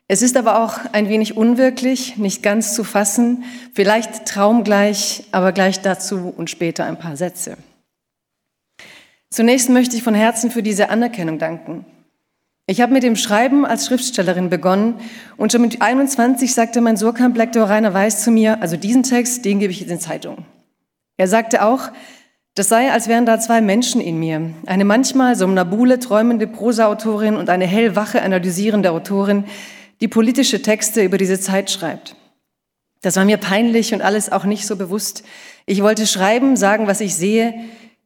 [0.08, 3.44] es ist aber auch ein wenig unwirklich, nicht ganz zu fassen,
[3.74, 7.58] vielleicht traumgleich, aber gleich dazu und später ein paar Sätze.
[9.28, 11.84] Zunächst möchte ich von Herzen für diese Anerkennung danken.
[12.70, 14.94] Ich habe mit dem Schreiben als Schriftstellerin begonnen
[15.36, 19.58] und schon mit 21 sagte mein Surkamp-Lektor Rainer Weiß zu mir, also diesen Text, den
[19.58, 20.44] gebe ich jetzt in Zeitung.
[21.16, 21.90] Er sagte auch,
[22.54, 24.54] das sei, als wären da zwei Menschen in mir.
[24.66, 29.46] Eine manchmal somnambule, träumende Prosaautorin und eine hellwache, analysierende Autorin,
[30.00, 32.14] die politische Texte über diese Zeit schreibt.
[33.02, 35.24] Das war mir peinlich und alles auch nicht so bewusst.
[35.66, 37.52] Ich wollte schreiben, sagen, was ich sehe,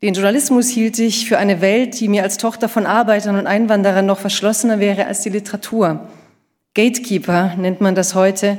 [0.05, 4.05] den Journalismus hielt ich für eine Welt, die mir als Tochter von Arbeitern und Einwanderern
[4.05, 6.07] noch verschlossener wäre als die Literatur.
[6.75, 8.59] Gatekeeper nennt man das heute.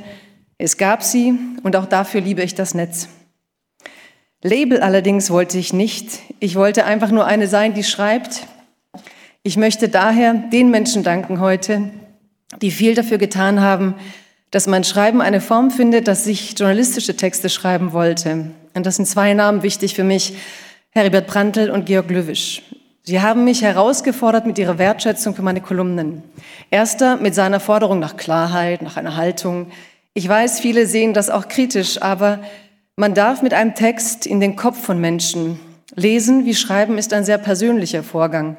[0.57, 3.09] Es gab sie und auch dafür liebe ich das Netz.
[4.41, 6.17] Label allerdings wollte ich nicht.
[6.39, 8.47] Ich wollte einfach nur eine sein, die schreibt.
[9.43, 11.91] Ich möchte daher den Menschen danken heute,
[12.59, 13.93] die viel dafür getan haben,
[14.49, 18.49] dass mein Schreiben eine Form findet, dass ich journalistische Texte schreiben wollte.
[18.73, 20.33] Und das sind zwei Namen wichtig für mich.
[20.97, 22.61] Heribert Brandl und Georg Löwisch.
[23.03, 26.23] Sie haben mich herausgefordert mit ihrer Wertschätzung für meine Kolumnen.
[26.71, 29.67] Erster mit seiner Forderung nach Klarheit, nach einer Haltung.
[30.13, 32.39] Ich weiß, viele sehen das auch kritisch, aber
[32.95, 35.59] man darf mit einem Text in den Kopf von Menschen
[35.95, 38.55] lesen, wie schreiben ist ein sehr persönlicher Vorgang.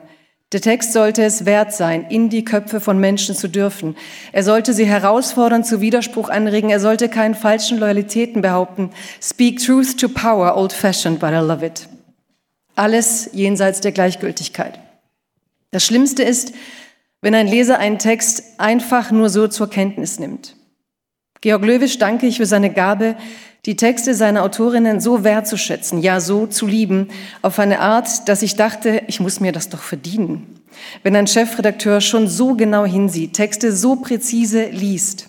[0.52, 3.96] Der Text sollte es wert sein, in die Köpfe von Menschen zu dürfen.
[4.32, 6.68] Er sollte sie herausfordern, zu Widerspruch anregen.
[6.68, 8.90] Er sollte keinen falschen Loyalitäten behaupten.
[9.22, 11.88] Speak truth to power, old fashioned, but I love it.
[12.76, 14.78] Alles jenseits der Gleichgültigkeit.
[15.72, 16.52] Das Schlimmste ist,
[17.20, 20.54] wenn ein Leser einen Text einfach nur so zur Kenntnis nimmt.
[21.40, 23.16] Georg Löwisch danke ich für seine Gabe,
[23.64, 27.08] die Texte seiner Autorinnen so wertzuschätzen, ja so zu lieben,
[27.42, 30.60] auf eine Art, dass ich dachte, ich muss mir das doch verdienen.
[31.02, 35.28] Wenn ein Chefredakteur schon so genau hinsieht, Texte so präzise liest.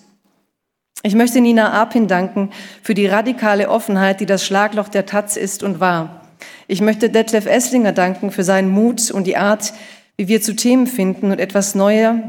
[1.03, 2.51] Ich möchte Nina Arpin danken
[2.83, 6.26] für die radikale Offenheit, die das Schlagloch der Taz ist und war.
[6.67, 9.73] Ich möchte Detlef Esslinger danken für seinen Mut und die Art,
[10.17, 12.21] wie wir zu Themen finden und etwas Neuer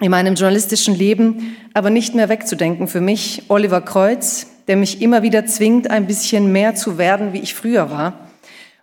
[0.00, 5.22] in meinem journalistischen Leben, aber nicht mehr wegzudenken für mich, Oliver Kreuz, der mich immer
[5.22, 8.28] wieder zwingt, ein bisschen mehr zu werden, wie ich früher war.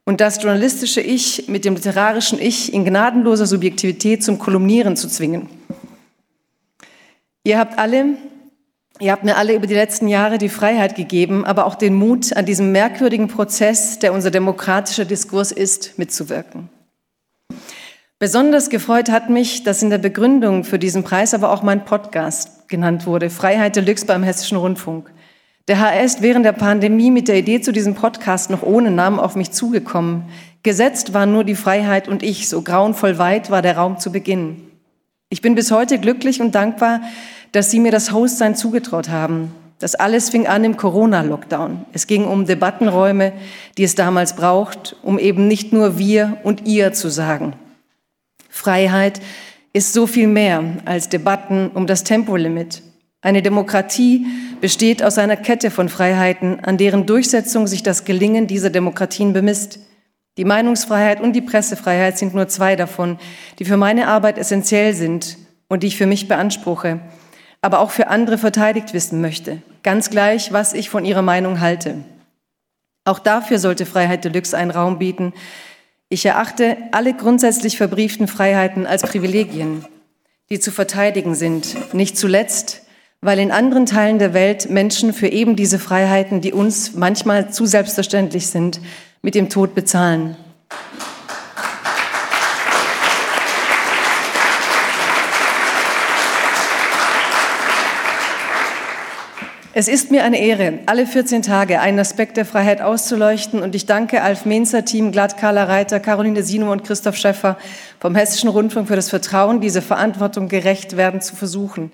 [0.05, 5.47] Und das journalistische Ich mit dem literarischen Ich in gnadenloser Subjektivität zum Kolumnieren zu zwingen.
[7.45, 8.17] Ihr habt alle,
[8.99, 12.35] ihr habt mir alle über die letzten Jahre die Freiheit gegeben, aber auch den Mut,
[12.35, 16.69] an diesem merkwürdigen Prozess, der unser demokratischer Diskurs ist, mitzuwirken.
[18.19, 22.69] Besonders gefreut hat mich, dass in der Begründung für diesen Preis aber auch mein Podcast
[22.69, 25.11] genannt wurde, Freiheit Deluxe beim Hessischen Rundfunk.
[25.67, 29.19] Der HR ist während der Pandemie mit der Idee zu diesem Podcast noch ohne Namen
[29.19, 30.25] auf mich zugekommen.
[30.61, 34.71] Gesetzt waren nur die Freiheit und ich, so grauenvoll weit war der Raum zu Beginn.
[35.29, 37.01] Ich bin bis heute glücklich und dankbar,
[37.53, 39.53] dass Sie mir das Hostsein zugetraut haben.
[39.79, 41.85] Das alles fing an im Corona-Lockdown.
[41.93, 43.33] Es ging um Debattenräume,
[43.77, 47.53] die es damals braucht, um eben nicht nur wir und ihr zu sagen.
[48.49, 49.21] Freiheit
[49.71, 52.81] ist so viel mehr als Debatten um das Tempolimit.
[53.21, 54.25] Eine Demokratie
[54.59, 59.79] besteht aus einer Kette von Freiheiten, an deren Durchsetzung sich das Gelingen dieser Demokratien bemisst.
[60.37, 63.19] Die Meinungsfreiheit und die Pressefreiheit sind nur zwei davon,
[63.59, 65.37] die für meine Arbeit essentiell sind
[65.67, 66.99] und die ich für mich beanspruche,
[67.63, 71.95] aber auch für andere verteidigt wissen möchte, ganz gleich, was ich von ihrer Meinung halte.
[73.05, 75.33] Auch dafür sollte Freiheit Deluxe einen Raum bieten.
[76.09, 79.85] Ich erachte alle grundsätzlich verbrieften Freiheiten als Privilegien,
[80.49, 82.81] die zu verteidigen sind, nicht zuletzt,
[83.21, 87.65] weil in anderen Teilen der Welt Menschen für eben diese Freiheiten, die uns manchmal zu
[87.65, 88.81] selbstverständlich sind,
[89.21, 90.35] mit dem Tod bezahlen.
[99.75, 103.87] Es ist mir eine Ehre, alle 14 Tage einen Aspekt der Freiheit auszuleuchten und ich
[103.87, 107.57] danke Alf Menzer, Team Glatt, Carla Reiter, Caroline Sino und Christoph Schäffer
[107.99, 111.91] vom Hessischen Rundfunk für das Vertrauen, diese Verantwortung gerecht werden zu versuchen.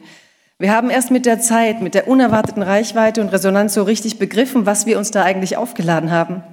[0.57, 4.65] Wir haben erst mit der Zeit, mit der unerwarteten Reichweite und Resonanz so richtig begriffen,
[4.65, 6.43] was wir uns da eigentlich aufgeladen haben.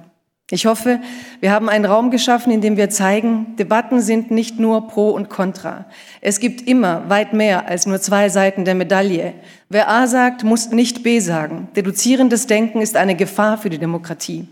[0.49, 1.01] Ich hoffe,
[1.41, 5.29] wir haben einen Raum geschaffen, in dem wir zeigen, Debatten sind nicht nur Pro und
[5.29, 5.87] Contra.
[6.21, 9.33] Es gibt immer weit mehr als nur zwei Seiten der Medaille.
[9.67, 11.67] Wer A sagt, muss nicht B sagen.
[11.75, 14.47] Deduzierendes Denken ist eine Gefahr für die Demokratie.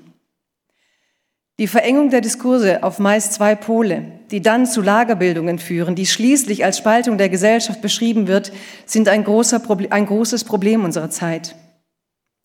[1.59, 6.65] Die Verengung der Diskurse auf meist zwei Pole, die dann zu Lagerbildungen führen, die schließlich
[6.65, 8.51] als Spaltung der Gesellschaft beschrieben wird,
[8.85, 11.55] sind ein, großer, ein großes Problem unserer Zeit.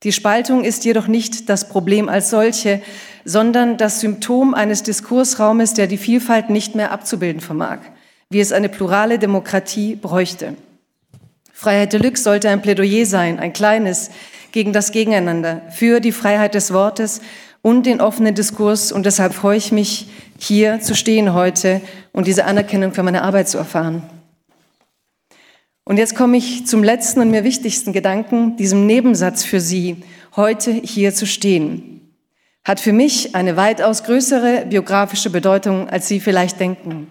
[0.03, 2.80] Die Spaltung ist jedoch nicht das Problem als solche,
[3.26, 7.80] sondern das Symptom eines Diskursraumes, der die Vielfalt nicht mehr abzubilden vermag,
[8.30, 10.55] wie es eine plurale Demokratie bräuchte.
[11.53, 14.11] Freiheit Deluxe sollte ein Plädoyer sein, ein kleines,
[14.53, 17.20] gegen das Gegeneinander, für die Freiheit des Wortes
[17.61, 18.92] und den offenen Diskurs.
[18.92, 21.82] Und deshalb freue ich mich, hier zu stehen heute
[22.12, 24.03] und diese Anerkennung für meine Arbeit zu erfahren.
[25.84, 29.96] Und jetzt komme ich zum letzten und mir wichtigsten Gedanken, diesem Nebensatz für Sie,
[30.36, 32.14] heute hier zu stehen.
[32.64, 37.08] Hat für mich eine weitaus größere biografische Bedeutung, als Sie vielleicht denken.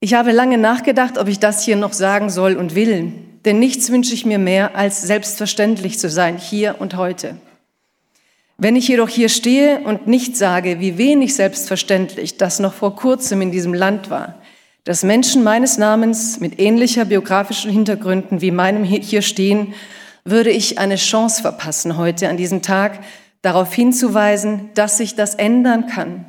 [0.00, 3.12] Ich habe lange nachgedacht, ob ich das hier noch sagen soll und will,
[3.44, 7.36] denn nichts wünsche ich mir mehr, als selbstverständlich zu sein, hier und heute.
[8.56, 13.40] Wenn ich jedoch hier stehe und nicht sage, wie wenig selbstverständlich das noch vor kurzem
[13.40, 14.39] in diesem Land war,
[14.84, 19.74] dass Menschen meines Namens mit ähnlicher biografischen Hintergründen wie meinem hier stehen,
[20.24, 23.00] würde ich eine Chance verpassen, heute an diesem Tag
[23.42, 26.26] darauf hinzuweisen, dass sich das ändern kann.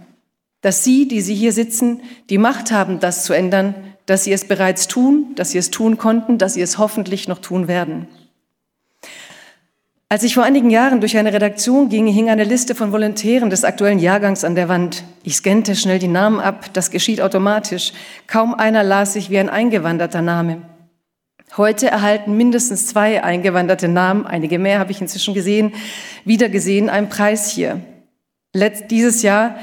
[0.62, 3.76] Dass Sie, die Sie hier sitzen, die Macht haben, das zu ändern,
[4.06, 7.39] dass Sie es bereits tun, dass Sie es tun konnten, dass Sie es hoffentlich noch
[7.39, 8.08] tun werden.
[10.12, 13.64] Als ich vor einigen Jahren durch eine Redaktion ging, hing eine Liste von Volontären des
[13.64, 15.05] aktuellen Jahrgangs an der Wand.
[15.24, 17.93] Ich scannte schnell die Namen ab, das geschieht automatisch.
[18.28, 20.64] Kaum einer las sich wie ein eingewanderter Name.
[21.55, 25.72] Heute erhalten mindestens zwei eingewanderte Namen, einige mehr habe ich inzwischen gesehen,
[26.26, 27.80] wieder gesehen, einen Preis hier.
[28.53, 29.55] Letzt, dieses Jahr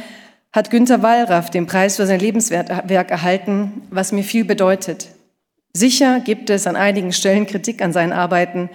[0.51, 5.09] hat Günter Wallraff den Preis für sein Lebenswerk erhalten, was mir viel bedeutet.
[5.75, 8.71] Sicher gibt es an einigen Stellen Kritik an seinen Arbeiten,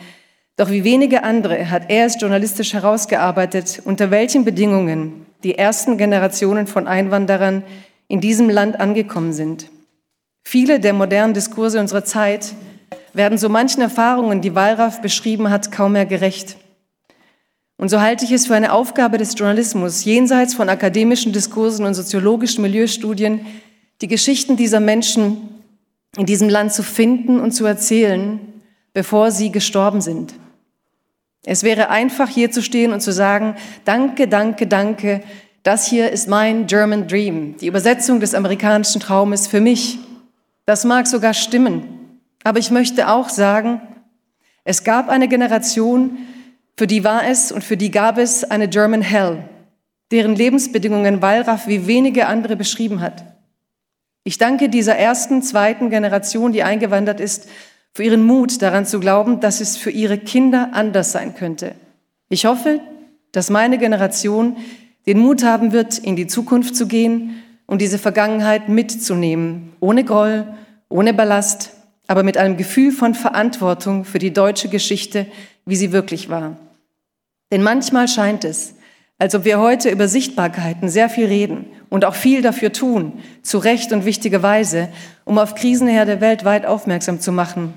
[0.56, 6.68] doch wie wenige andere hat er es journalistisch herausgearbeitet, unter welchen Bedingungen die ersten Generationen
[6.68, 7.64] von Einwanderern
[8.08, 9.70] in diesem Land angekommen sind.
[10.44, 12.54] Viele der modernen Diskurse unserer Zeit
[13.14, 16.58] werden so manchen Erfahrungen, die Wallraff beschrieben hat, kaum mehr gerecht.
[17.78, 21.96] Und so halte ich es für eine Aufgabe des Journalismus, jenseits von akademischen Diskursen und
[21.96, 23.46] soziologischen Milieustudien,
[24.02, 25.50] die Geschichten dieser Menschen
[26.18, 28.40] in diesem Land zu finden und zu erzählen,
[28.94, 30.34] bevor sie gestorben sind.
[31.46, 35.22] Es wäre einfach, hier zu stehen und zu sagen, danke, danke, danke,
[35.64, 39.98] das hier ist mein German Dream, die Übersetzung des amerikanischen Traumes für mich.
[40.66, 43.82] Das mag sogar stimmen, aber ich möchte auch sagen,
[44.64, 46.18] es gab eine Generation,
[46.78, 49.44] für die war es und für die gab es eine German Hell,
[50.12, 53.24] deren Lebensbedingungen Wallraff wie wenige andere beschrieben hat.
[54.24, 57.50] Ich danke dieser ersten, zweiten Generation, die eingewandert ist,
[57.94, 61.76] für ihren Mut daran zu glauben, dass es für ihre Kinder anders sein könnte.
[62.30, 62.80] Ich hoffe,
[63.32, 64.58] dass meine Generation
[65.06, 70.48] den Mut haben wird, in die Zukunft zu gehen und diese Vergangenheit mitzunehmen, ohne Groll,
[70.90, 71.72] ohne Ballast,
[72.08, 75.28] aber mit einem Gefühl von Verantwortung für die deutsche Geschichte,
[75.66, 76.58] wie sie wirklich war.
[77.52, 78.76] Denn manchmal scheint es,
[79.20, 83.60] als ob wir heute über Sichtbarkeiten sehr viel reden und auch viel dafür tun, zu
[83.60, 84.90] Recht und wichtige Weise,
[85.26, 87.74] um auf Krisenherde weltweit aufmerksam zu machen.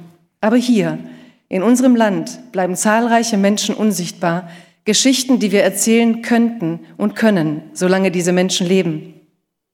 [0.46, 1.00] Aber hier,
[1.48, 4.48] in unserem Land, bleiben zahlreiche Menschen unsichtbar,
[4.84, 9.14] Geschichten, die wir erzählen könnten und können, solange diese Menschen leben.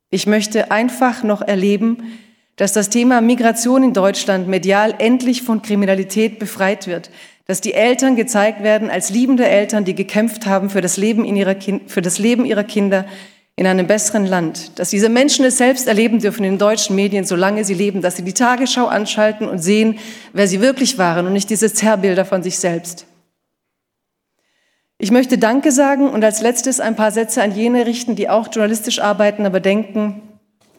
[0.08, 2.14] Ich möchte einfach noch erleben,
[2.56, 7.10] dass das Thema Migration in Deutschland medial endlich von Kriminalität befreit wird,
[7.44, 11.54] dass die Eltern gezeigt werden als liebende Eltern, die gekämpft haben für das Leben, ihrer
[11.54, 13.04] kind, für das Leben ihrer Kinder
[13.56, 17.24] in einem besseren Land, dass diese Menschen es selbst erleben dürfen in den deutschen Medien,
[17.24, 19.98] solange sie leben, dass sie die Tagesschau anschalten und sehen,
[20.32, 23.06] wer sie wirklich waren und nicht diese Zerrbilder von sich selbst.
[24.96, 28.48] Ich möchte Danke sagen und als letztes ein paar Sätze an jene richten, die auch
[28.50, 30.22] journalistisch arbeiten, aber denken,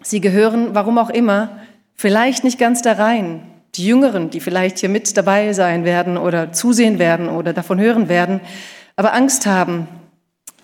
[0.01, 1.59] sie gehören, warum auch immer,
[1.93, 3.43] vielleicht nicht ganz da rein.
[3.75, 8.07] Die Jüngeren, die vielleicht hier mit dabei sein werden oder zusehen werden oder davon hören
[8.07, 8.39] werden,
[8.95, 9.87] aber Angst haben.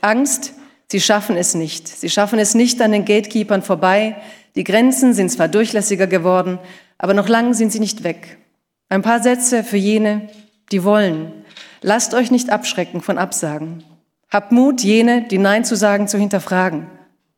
[0.01, 0.53] Angst,
[0.91, 1.87] sie schaffen es nicht.
[1.87, 4.15] Sie schaffen es nicht an den Gatekeepers vorbei.
[4.55, 6.59] Die Grenzen sind zwar durchlässiger geworden,
[6.97, 8.37] aber noch lang sind sie nicht weg.
[8.89, 10.29] Ein paar Sätze für jene,
[10.71, 11.31] die wollen,
[11.81, 13.83] Lasst euch nicht abschrecken von Absagen.
[14.29, 16.87] Habt Mut, jene, die Nein zu sagen, zu hinterfragen.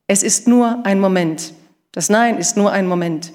[0.08, 1.54] Es ist nur ein Moment.
[1.92, 3.34] Das Nein ist nur ein Moment.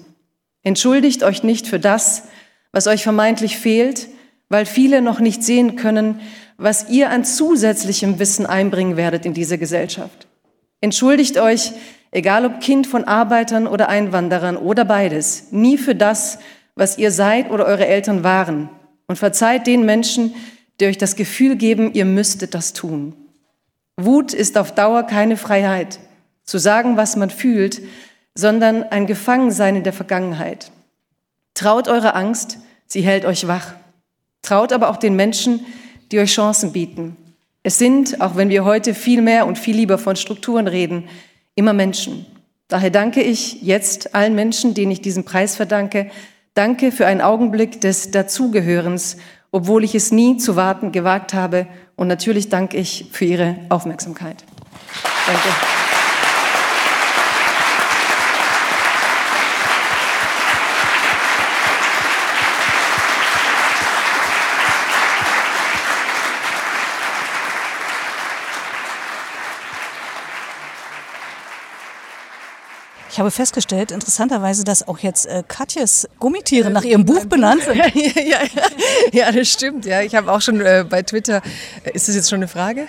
[0.62, 2.24] Entschuldigt euch nicht für das,
[2.72, 4.08] was euch vermeintlich fehlt,
[4.48, 6.20] weil viele noch nicht sehen können,
[6.58, 10.26] was ihr an zusätzlichem Wissen einbringen werdet in diese Gesellschaft.
[10.80, 11.72] Entschuldigt euch,
[12.10, 16.38] egal ob Kind von Arbeitern oder Einwanderern oder beides, nie für das,
[16.74, 18.68] was ihr seid oder eure Eltern waren.
[19.06, 20.34] Und verzeiht den Menschen,
[20.80, 23.14] die euch das Gefühl geben, ihr müsstet das tun.
[23.96, 26.00] Wut ist auf Dauer keine Freiheit,
[26.44, 27.80] zu sagen, was man fühlt,
[28.34, 30.70] sondern ein Gefangensein in der Vergangenheit.
[31.54, 33.72] Traut eure Angst, sie hält euch wach.
[34.42, 35.64] Traut aber auch den Menschen,
[36.12, 37.16] die euch Chancen bieten.
[37.62, 41.08] Es sind, auch wenn wir heute viel mehr und viel lieber von Strukturen reden,
[41.54, 42.26] immer Menschen.
[42.68, 46.10] Daher danke ich jetzt allen Menschen, denen ich diesen Preis verdanke.
[46.54, 49.16] Danke für einen Augenblick des Dazugehörens
[49.56, 51.66] obwohl ich es nie zu warten gewagt habe.
[51.96, 54.44] Und natürlich danke ich für Ihre Aufmerksamkeit.
[55.26, 55.85] Danke.
[73.16, 77.76] Ich habe festgestellt, interessanterweise, dass auch jetzt äh, Katjes Gummitiere nach ihrem Buch benannt sind.
[77.94, 78.38] ja, ja,
[79.10, 79.86] ja, das stimmt.
[79.86, 81.40] Ja, ich habe auch schon äh, bei Twitter.
[81.84, 82.86] Äh, ist das jetzt schon eine Frage?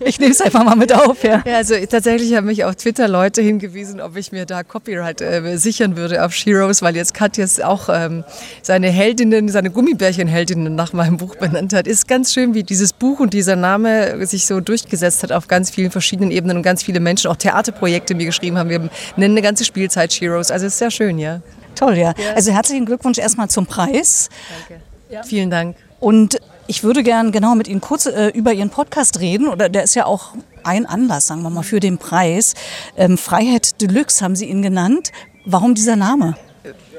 [0.00, 1.22] ich nehme es einfach mal mit auf.
[1.22, 5.20] Ja, ja also tatsächlich haben mich auf Twitter Leute hingewiesen, ob ich mir da Copyright
[5.20, 8.24] äh, sichern würde auf Sheroes, weil jetzt Katjes auch ähm,
[8.62, 11.86] seine Heldinnen, seine Gummibärchenheldinnen nach meinem Buch benannt hat.
[11.86, 15.70] Ist ganz schön, wie dieses Buch und dieser Name sich so durchgesetzt hat auf ganz
[15.70, 18.70] vielen verschiedenen Ebenen und ganz viele Menschen auch Theaterprojekte mir geschrieben haben.
[18.70, 20.50] Wir nennen eine ganze Spielzeit Heroes.
[20.50, 21.40] Also ist sehr schön, ja.
[21.74, 22.14] Toll, ja.
[22.16, 22.34] ja.
[22.34, 24.28] Also herzlichen Glückwunsch erstmal zum Preis.
[24.68, 24.82] Danke.
[25.10, 25.22] Ja.
[25.22, 25.76] Vielen Dank.
[26.00, 29.48] Und ich würde gern genau mit Ihnen kurz äh, über Ihren Podcast reden.
[29.48, 30.34] Oder der ist ja auch
[30.64, 32.54] ein Anlass, sagen wir mal, für den Preis.
[32.96, 35.12] Ähm, Freiheit Deluxe haben Sie ihn genannt.
[35.46, 36.36] Warum dieser Name?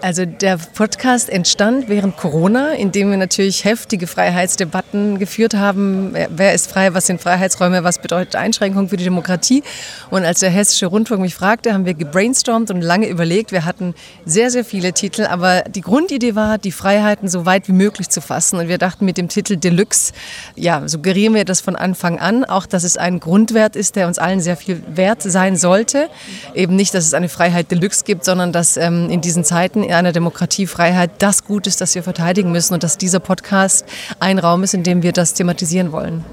[0.01, 6.13] Also der Podcast entstand während Corona, indem wir natürlich heftige Freiheitsdebatten geführt haben.
[6.29, 9.61] Wer ist frei, was sind Freiheitsräume, was bedeutet Einschränkung für die Demokratie?
[10.09, 13.51] Und als der Hessische Rundfunk mich fragte, haben wir gebrainstormt und lange überlegt.
[13.51, 13.93] Wir hatten
[14.25, 18.21] sehr, sehr viele Titel, aber die Grundidee war, die Freiheiten so weit wie möglich zu
[18.21, 18.57] fassen.
[18.57, 20.13] Und wir dachten mit dem Titel Deluxe,
[20.55, 24.17] ja, suggerieren wir das von Anfang an, auch dass es ein Grundwert ist, der uns
[24.17, 26.09] allen sehr viel wert sein sollte.
[26.55, 30.11] Eben nicht, dass es eine Freiheit Deluxe gibt, sondern dass ähm, in diesen Zeiten einer
[30.11, 33.85] Demokratie Freiheit das Gut ist, das wir verteidigen müssen und dass dieser Podcast
[34.19, 36.23] ein Raum ist, in dem wir das thematisieren wollen.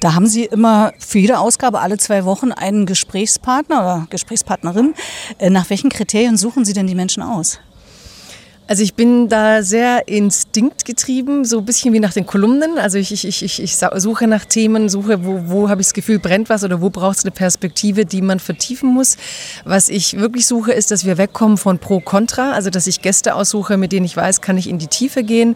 [0.00, 4.94] Da haben Sie immer für jede Ausgabe alle zwei Wochen einen Gesprächspartner oder Gesprächspartnerin.
[5.38, 7.60] Äh, nach welchen Kriterien suchen Sie denn die Menschen aus?
[8.68, 12.78] Also ich bin da sehr instinktgetrieben, so ein bisschen wie nach den Kolumnen.
[12.78, 16.18] Also ich, ich, ich, ich suche nach Themen, suche, wo, wo habe ich das Gefühl,
[16.18, 19.18] brennt was oder wo braucht es eine Perspektive, die man vertiefen muss.
[19.64, 23.76] Was ich wirklich suche, ist, dass wir wegkommen von Pro-Contra, also dass ich Gäste aussuche,
[23.76, 25.54] mit denen ich weiß, kann ich in die Tiefe gehen.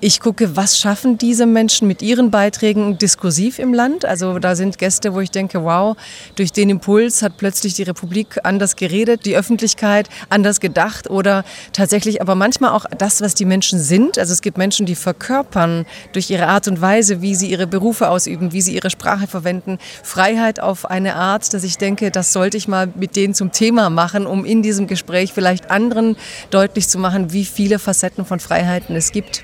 [0.00, 4.04] Ich gucke, was schaffen diese Menschen mit ihren Beiträgen diskursiv im Land.
[4.04, 5.96] Also da sind Gäste, wo ich denke, wow,
[6.36, 12.20] durch den Impuls hat plötzlich die Republik anders geredet, die Öffentlichkeit anders gedacht oder tatsächlich
[12.22, 14.18] aber manchmal manchmal auch das, was die Menschen sind.
[14.18, 18.10] Also es gibt Menschen, die verkörpern durch ihre Art und Weise, wie sie ihre Berufe
[18.10, 22.58] ausüben, wie sie ihre Sprache verwenden, Freiheit auf eine Art, dass ich denke, das sollte
[22.58, 26.16] ich mal mit denen zum Thema machen, um in diesem Gespräch vielleicht anderen
[26.50, 29.42] deutlich zu machen, wie viele Facetten von Freiheiten es gibt.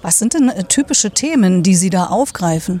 [0.00, 2.80] Was sind denn äh, typische Themen, die Sie da aufgreifen?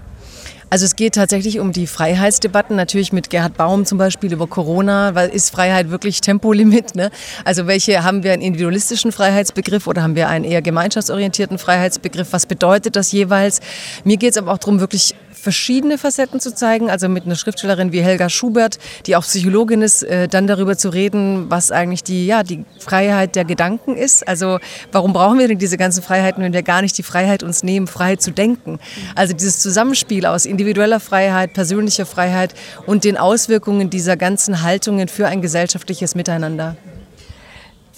[0.72, 5.16] Also es geht tatsächlich um die Freiheitsdebatten, natürlich mit Gerhard Baum zum Beispiel über Corona,
[5.16, 6.94] weil ist Freiheit wirklich Tempolimit?
[6.94, 7.10] Ne?
[7.44, 12.32] Also welche haben wir einen individualistischen Freiheitsbegriff oder haben wir einen eher gemeinschaftsorientierten Freiheitsbegriff?
[12.32, 13.60] Was bedeutet das jeweils?
[14.04, 17.92] Mir geht es aber auch darum, wirklich verschiedene Facetten zu zeigen, also mit einer Schriftstellerin
[17.92, 22.26] wie Helga Schubert, die auch Psychologin ist, äh, dann darüber zu reden, was eigentlich die,
[22.26, 24.26] ja, die Freiheit der Gedanken ist.
[24.28, 24.58] Also
[24.92, 27.86] warum brauchen wir denn diese ganzen Freiheiten, wenn wir gar nicht die Freiheit uns nehmen,
[27.86, 28.78] frei zu denken?
[29.14, 32.54] Also dieses Zusammenspiel aus individueller Freiheit, persönlicher Freiheit
[32.86, 36.76] und den Auswirkungen dieser ganzen Haltungen für ein gesellschaftliches Miteinander.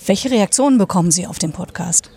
[0.07, 2.11] Welche Reaktionen bekommen Sie auf den Podcast?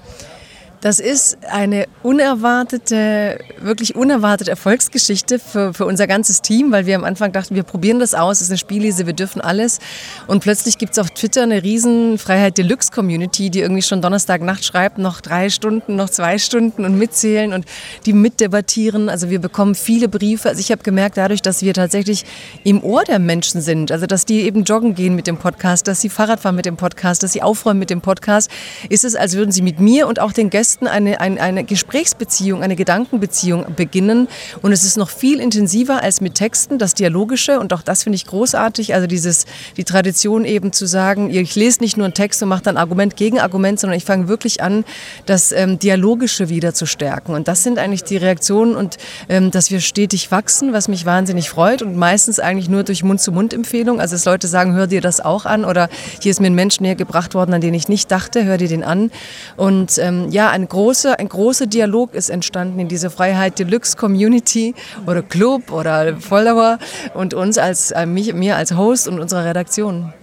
[0.85, 7.03] Das ist eine unerwartete, wirklich unerwartete Erfolgsgeschichte für, für unser ganzes Team, weil wir am
[7.03, 9.79] Anfang dachten, wir probieren das aus, es ist eine Spiellese, wir dürfen alles.
[10.27, 14.63] Und plötzlich gibt es auf Twitter eine riesen Freiheit Deluxe Community, die irgendwie schon Donnerstagnacht
[14.63, 17.65] schreibt, noch drei Stunden, noch zwei Stunden und mitzählen und
[18.05, 19.09] die mitdebattieren.
[19.09, 20.49] Also wir bekommen viele Briefe.
[20.49, 22.25] Also ich habe gemerkt, dadurch, dass wir tatsächlich
[22.63, 26.01] im Ohr der Menschen sind, also dass die eben joggen gehen mit dem Podcast, dass
[26.01, 28.51] sie Fahrrad fahren mit dem Podcast, dass sie aufräumen mit dem Podcast,
[28.89, 31.63] ist es, als würden sie mit mir und auch den Gästen Gästen eine, eine, eine
[31.63, 34.27] Gesprächsbeziehung, eine Gedankenbeziehung beginnen.
[34.61, 37.61] Und es ist noch viel intensiver als mit Texten, das Dialogische.
[37.61, 38.93] Und auch das finde ich großartig.
[38.93, 39.45] Also dieses,
[39.77, 43.15] die Tradition eben zu sagen, ich lese nicht nur einen Text und mache dann Argument
[43.15, 44.83] gegen Argument, sondern ich fange wirklich an,
[45.25, 47.33] das ähm, Dialogische wieder zu stärken.
[47.33, 48.97] Und das sind eigentlich die Reaktionen und
[49.29, 54.01] ähm, dass wir stetig wachsen, was mich wahnsinnig freut und meistens eigentlich nur durch Mund-zu-Mund-Empfehlung.
[54.01, 55.87] Also dass Leute sagen, hör dir das auch an oder
[56.21, 58.67] hier ist mir ein Mensch näher gebracht worden, an den ich nicht dachte, hör dir
[58.67, 59.11] den an.
[59.55, 64.73] Und ähm, ja, ein großer, ein großer Dialog ist entstanden in dieser Freiheit Deluxe Community
[65.05, 66.79] oder Club oder Follower
[67.13, 70.13] und uns als, äh, mich, mir als Host und unserer Redaktion.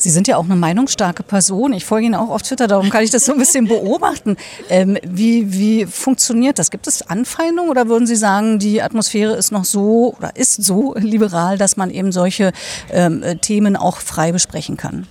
[0.00, 1.72] Sie sind ja auch eine meinungsstarke Person.
[1.72, 4.36] Ich folge Ihnen auch auf Twitter, darum kann ich das so ein bisschen beobachten.
[4.70, 6.70] Ähm, wie, wie funktioniert das?
[6.70, 10.94] Gibt es Anfeindungen oder würden Sie sagen, die Atmosphäre ist noch so oder ist so
[10.94, 12.52] liberal, dass man eben solche
[12.92, 15.08] ähm, Themen auch frei besprechen kann?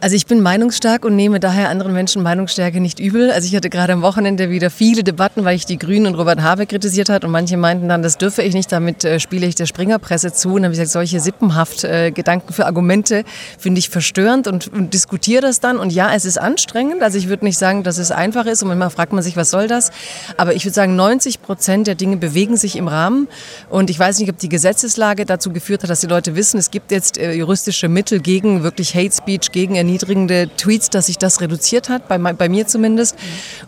[0.00, 3.32] Also ich bin meinungsstark und nehme daher anderen Menschen Meinungsstärke nicht übel.
[3.32, 6.40] Also ich hatte gerade am Wochenende wieder viele Debatten, weil ich die Grünen und Robert
[6.40, 9.56] Habeck kritisiert hat und manche meinten dann, das dürfe ich nicht, damit äh, spiele ich
[9.56, 10.50] der Springerpresse zu.
[10.50, 13.24] Und dann habe ich gesagt, solche sippenhaft äh, Gedanken für Argumente
[13.58, 15.78] finde ich verstörend und, und diskutiere das dann.
[15.78, 17.02] Und ja, es ist anstrengend.
[17.02, 19.50] Also ich würde nicht sagen, dass es einfach ist und manchmal fragt man sich, was
[19.50, 19.90] soll das?
[20.36, 23.26] Aber ich würde sagen, 90 Prozent der Dinge bewegen sich im Rahmen.
[23.68, 26.70] Und ich weiß nicht, ob die Gesetzeslage dazu geführt hat, dass die Leute wissen, es
[26.70, 31.40] gibt jetzt äh, juristische Mittel gegen wirklich Hate Speech, gegen erniedrigende Tweets, dass sich das
[31.40, 33.16] reduziert hat, bei, bei mir zumindest.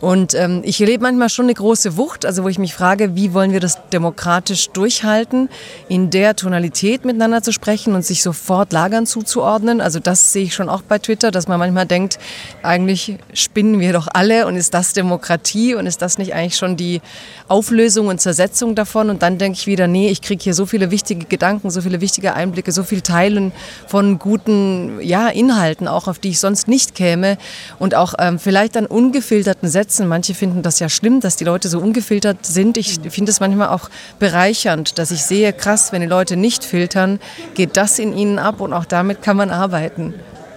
[0.00, 3.32] Und ähm, ich erlebe manchmal schon eine große Wucht, also wo ich mich frage, wie
[3.32, 5.48] wollen wir das demokratisch durchhalten,
[5.88, 9.80] in der Tonalität miteinander zu sprechen und sich sofort Lagern zuzuordnen.
[9.80, 12.18] Also das sehe ich schon auch bei Twitter, dass man manchmal denkt,
[12.62, 16.76] eigentlich spinnen wir doch alle und ist das Demokratie und ist das nicht eigentlich schon
[16.76, 17.00] die
[17.48, 19.08] Auflösung und Zersetzung davon?
[19.08, 22.02] Und dann denke ich wieder, nee, ich kriege hier so viele wichtige Gedanken, so viele
[22.02, 23.52] wichtige Einblicke, so viel Teilen
[23.86, 27.38] von guten ja, Inhalten auch auf die ich sonst nicht käme.
[27.78, 30.08] Und auch ähm, vielleicht an ungefilterten Sätzen.
[30.08, 32.76] Manche finden das ja schlimm, dass die Leute so ungefiltert sind.
[32.76, 33.88] Ich finde es manchmal auch
[34.18, 37.20] bereichernd, dass ich sehe, krass, wenn die Leute nicht filtern,
[37.54, 40.14] geht das in ihnen ab und auch damit kann man arbeiten.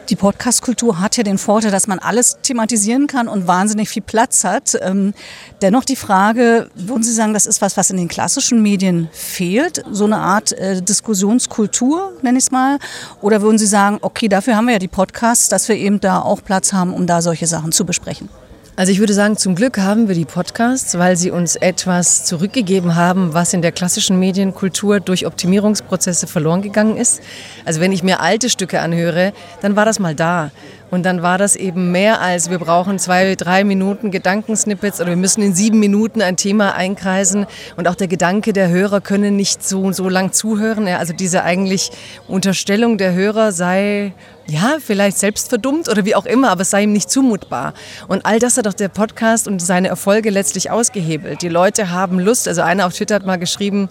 [0.10, 4.44] Die Podcast-Kultur hat ja den Vorteil, dass man alles thematisieren kann und wahnsinnig viel Platz
[4.44, 4.78] hat.
[4.82, 5.14] Ähm,
[5.62, 9.84] dennoch die Frage, würden Sie sagen, das ist was, was in den klassischen Medien fehlt?
[9.90, 12.80] So eine Art äh, Diskussionskultur, nenne ich es mal?
[13.22, 16.22] Oder würden Sie sagen, okay, dafür haben wir ja die Podcasts, dass wir eben da
[16.22, 18.28] auch Platz haben, um da solche Sachen zu besprechen?
[18.76, 22.96] Also ich würde sagen, zum Glück haben wir die Podcasts, weil sie uns etwas zurückgegeben
[22.96, 27.22] haben, was in der klassischen Medienkultur durch Optimierungsprozesse verloren gegangen ist.
[27.66, 30.50] Also wenn ich mir alte Stücke anhöre, dann war das mal da.
[30.94, 35.16] Und dann war das eben mehr als, wir brauchen zwei, drei Minuten Gedankensnippets oder wir
[35.16, 37.48] müssen in sieben Minuten ein Thema einkreisen.
[37.76, 40.88] Und auch der Gedanke der Hörer können nicht so, so lang zuhören.
[40.88, 41.90] Also diese eigentlich
[42.28, 44.14] Unterstellung der Hörer sei
[44.46, 47.74] ja, vielleicht selbst verdummt oder wie auch immer, aber es sei ihm nicht zumutbar.
[48.08, 51.42] Und all das hat auch der Podcast und seine Erfolge letztlich ausgehebelt.
[51.42, 52.48] Die Leute haben Lust.
[52.48, 53.90] Also einer auf Twitter hat mal geschrieben,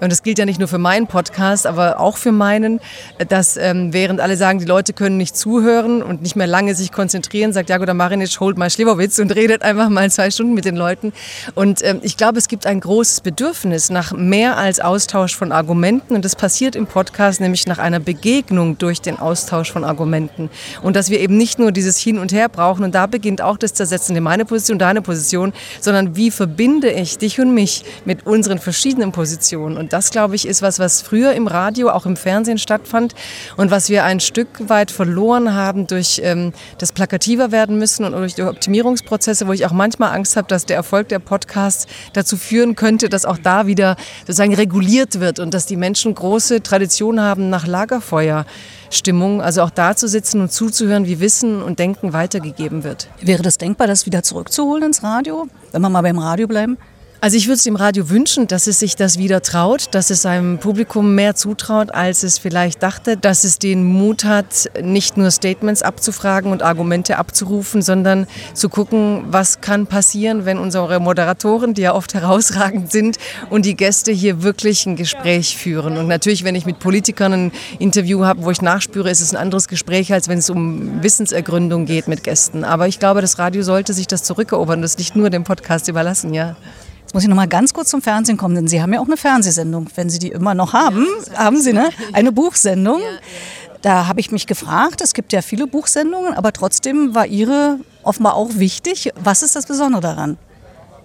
[0.00, 2.80] und das gilt ja nicht nur für meinen Podcast, aber auch für meinen,
[3.28, 6.92] dass ähm, während alle sagen, die Leute können nicht zuhören und nicht mehr lange sich
[6.92, 10.76] konzentrieren, sagt Jagoda Marinic, holt mal Schlewowitz und redet einfach mal zwei Stunden mit den
[10.76, 11.12] Leuten.
[11.54, 16.14] Und ähm, ich glaube, es gibt ein großes Bedürfnis nach mehr als Austausch von Argumenten
[16.14, 20.50] und das passiert im Podcast nämlich nach einer Begegnung durch den Austausch von Argumenten.
[20.82, 23.58] Und dass wir eben nicht nur dieses Hin und Her brauchen und da beginnt auch
[23.58, 28.26] das Zersetzen in meine Position, deine Position, sondern wie verbinde ich dich und mich mit
[28.26, 29.76] unseren verschiedenen Positionen.
[29.76, 33.14] Und das, glaube ich, ist was, was früher im Radio, auch im Fernsehen stattfand
[33.56, 38.12] und was wir ein Stück weit verloren haben durch ähm, das plakativer werden müssen und
[38.12, 42.36] durch die Optimierungsprozesse, wo ich auch manchmal Angst habe, dass der Erfolg der Podcasts dazu
[42.36, 47.20] führen könnte, dass auch da wieder sozusagen reguliert wird und dass die Menschen große Tradition
[47.20, 48.46] haben nach Lagerfeuer.
[48.92, 53.08] Stimmung, also auch da zu sitzen und zuzuhören, wie Wissen und Denken weitergegeben wird.
[53.20, 56.76] Wäre das denkbar, das wieder zurückzuholen ins Radio, wenn wir mal beim Radio bleiben?
[57.22, 60.22] Also ich würde es dem Radio wünschen, dass es sich das wieder traut, dass es
[60.22, 65.30] seinem Publikum mehr zutraut, als es vielleicht dachte, dass es den Mut hat, nicht nur
[65.30, 71.82] Statements abzufragen und Argumente abzurufen, sondern zu gucken, was kann passieren, wenn unsere Moderatoren, die
[71.82, 73.18] ja oft herausragend sind,
[73.50, 75.98] und die Gäste hier wirklich ein Gespräch führen.
[75.98, 79.36] Und natürlich, wenn ich mit Politikern ein Interview habe, wo ich nachspüre, ist es ein
[79.36, 82.64] anderes Gespräch, als wenn es um Wissensergründung geht mit Gästen.
[82.64, 86.32] Aber ich glaube, das Radio sollte sich das zurückerobern, das nicht nur dem Podcast überlassen,
[86.32, 86.56] ja.
[87.10, 89.06] Jetzt muss ich noch mal ganz kurz zum Fernsehen kommen, denn Sie haben ja auch
[89.06, 91.04] eine Fernsehsendung, wenn Sie die immer noch haben.
[91.34, 91.90] Haben Sie, ne?
[92.12, 93.00] Eine Buchsendung.
[93.82, 98.34] Da habe ich mich gefragt, es gibt ja viele Buchsendungen, aber trotzdem war Ihre offenbar
[98.34, 99.10] auch wichtig.
[99.24, 100.38] Was ist das Besondere daran?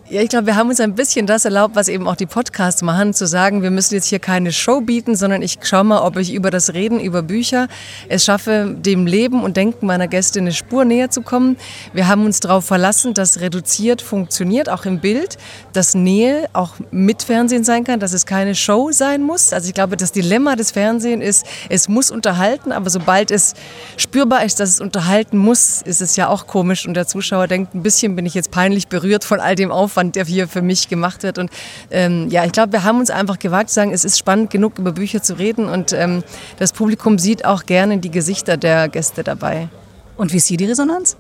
[0.08, 2.84] Ja, ich glaube, wir haben uns ein bisschen das erlaubt, was eben auch die Podcasts
[2.84, 6.18] machen, zu sagen, wir müssen jetzt hier keine Show bieten, sondern ich schaue mal, ob
[6.18, 7.68] ich über das Reden über Bücher
[8.08, 11.58] es schaffe, dem Leben und Denken meiner Gäste eine Spur näher zu kommen.
[11.92, 15.40] Wir haben uns darauf verlassen, dass reduziert funktioniert, auch im Bild,
[15.74, 19.54] dass Nähe auch mit Fernsehen sein kann, dass es keine Show sein muss.
[19.54, 23.56] Also ich glaube, das Dilemma des Fernsehens ist, es muss unterhalten, aber sobald es
[23.98, 27.74] spürbar ist, dass es unterhalten muss, ist es ja auch komisch und der Zuschauer denkt,
[27.74, 30.62] ein bisschen bin ich jetzt peinlich berührt von all dem Aufwand Aufwand, der hier für
[30.62, 31.38] mich gemacht wird.
[31.38, 31.50] Und
[31.90, 34.78] ähm, ja, ich glaube, wir haben uns einfach gewagt zu sagen, es ist spannend genug,
[34.78, 35.70] über Bücher zu reden.
[35.70, 36.24] Und ähm,
[36.60, 39.70] das Publikum sieht auch gerne die Gesichter der Gäste dabei.
[40.18, 41.16] Und wie ist hier die Resonanz?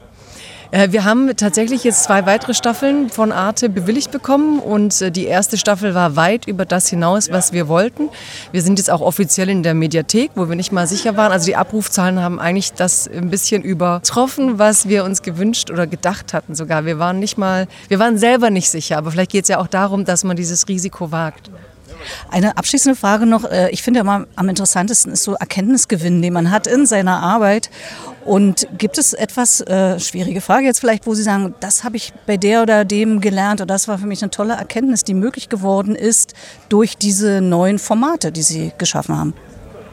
[0.76, 5.23] Äh, wir haben tatsächlich jetzt zwei weitere Staffeln von Arte bewilligt bekommen und äh, die
[5.23, 8.09] erste Staffel war weit über das hinaus, was wir wollten.
[8.51, 11.32] Wir sind jetzt auch offiziell in der Mediathek, wo wir nicht mal sicher waren.
[11.32, 16.34] Also die Abrufzahlen haben eigentlich das ein bisschen übertroffen, was wir uns gewünscht oder gedacht
[16.34, 16.84] hatten sogar.
[16.84, 19.67] Wir waren nicht mal, wir waren selber nicht sicher, aber vielleicht geht es ja auch
[19.67, 21.51] darum, dass man dieses Risiko wagt.
[22.30, 23.43] Eine abschließende Frage noch.
[23.45, 27.70] Äh, ich finde immer am interessantesten ist so Erkenntnisgewinn, den man hat in seiner Arbeit.
[28.26, 32.12] Und gibt es etwas, äh, schwierige Frage jetzt vielleicht, wo Sie sagen, das habe ich
[32.26, 35.47] bei der oder dem gelernt und das war für mich eine tolle Erkenntnis, die möglich
[35.47, 36.34] geworden ist
[36.70, 39.34] durch diese neuen Formate, die Sie geschaffen haben?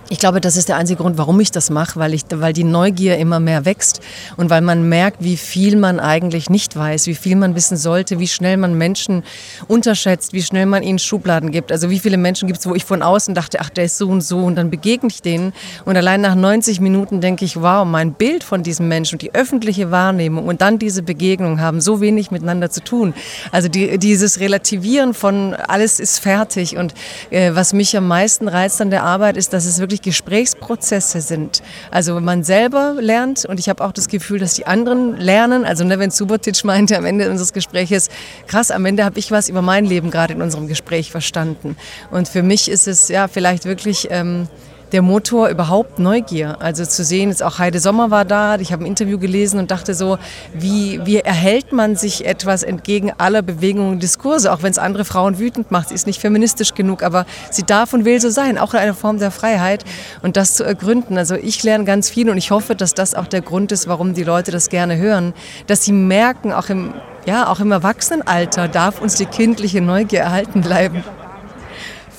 [0.09, 2.65] Ich glaube, das ist der einzige Grund, warum ich das mache, weil, ich, weil die
[2.65, 4.01] Neugier immer mehr wächst
[4.37, 8.19] und weil man merkt, wie viel man eigentlich nicht weiß, wie viel man wissen sollte,
[8.19, 9.23] wie schnell man Menschen
[9.69, 11.73] unterschätzt, wie schnell man ihnen Schubladen gibt.
[11.73, 14.09] Also wie viele Menschen gibt es, wo ich von außen dachte, ach, der ist so
[14.09, 17.87] und so und dann begegne ich denen und allein nach 90 Minuten denke ich, wow,
[17.87, 22.01] mein Bild von diesem Menschen und die öffentliche Wahrnehmung und dann diese Begegnung haben so
[22.01, 23.15] wenig miteinander zu tun.
[23.51, 26.93] Also die, dieses Relativieren von alles ist fertig und
[27.31, 31.63] äh, was mich am meisten reizt an der Arbeit ist, dass es wirklich Gesprächsprozesse sind.
[31.91, 35.65] Also man selber lernt und ich habe auch das Gefühl, dass die anderen lernen.
[35.65, 38.11] Also ne, wenn Subotic meinte am Ende unseres Gespräches,
[38.47, 41.77] krass, am Ende habe ich was über mein Leben gerade in unserem Gespräch verstanden.
[42.11, 44.09] Und für mich ist es ja vielleicht wirklich...
[44.11, 44.49] Ähm,
[44.93, 46.59] der Motor überhaupt Neugier.
[46.61, 49.70] Also zu sehen, jetzt auch Heide Sommer war da, ich habe ein Interview gelesen und
[49.70, 50.18] dachte so,
[50.53, 55.05] wie, wie erhält man sich etwas entgegen aller Bewegungen und Diskurse, auch wenn es andere
[55.05, 55.88] Frauen wütend macht.
[55.88, 58.95] Sie ist nicht feministisch genug, aber sie darf und will so sein, auch in einer
[58.95, 59.84] Form der Freiheit
[60.20, 61.16] und das zu ergründen.
[61.16, 64.14] Also ich lerne ganz viel und ich hoffe, dass das auch der Grund ist, warum
[64.14, 65.32] die Leute das gerne hören,
[65.66, 66.93] dass sie merken, auch im,
[67.24, 71.03] ja, auch im Erwachsenenalter darf uns die kindliche Neugier erhalten bleiben.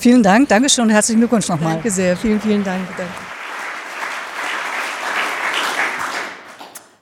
[0.04, 1.76] Vielen Dank, Dankeschön und herzlichen Glückwunsch nochmal.
[1.76, 2.82] Danke sehr, vielen, vielen Dank.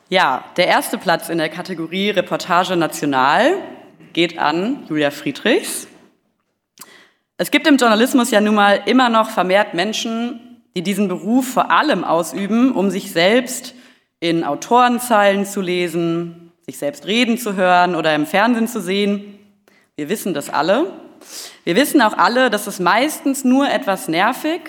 [0.08, 3.56] Ja, der erste Platz in der Kategorie Reportage National
[4.14, 5.88] geht an Julia Friedrichs.
[7.38, 11.72] Es gibt im Journalismus ja nun mal immer noch vermehrt Menschen, die diesen Beruf vor
[11.72, 13.74] allem ausüben, um sich selbst
[14.20, 19.40] in Autorenzeilen zu lesen, sich selbst reden zu hören oder im Fernsehen zu sehen.
[19.96, 20.94] Wir wissen das alle.
[21.64, 24.62] Wir wissen auch alle, dass es meistens nur etwas nervig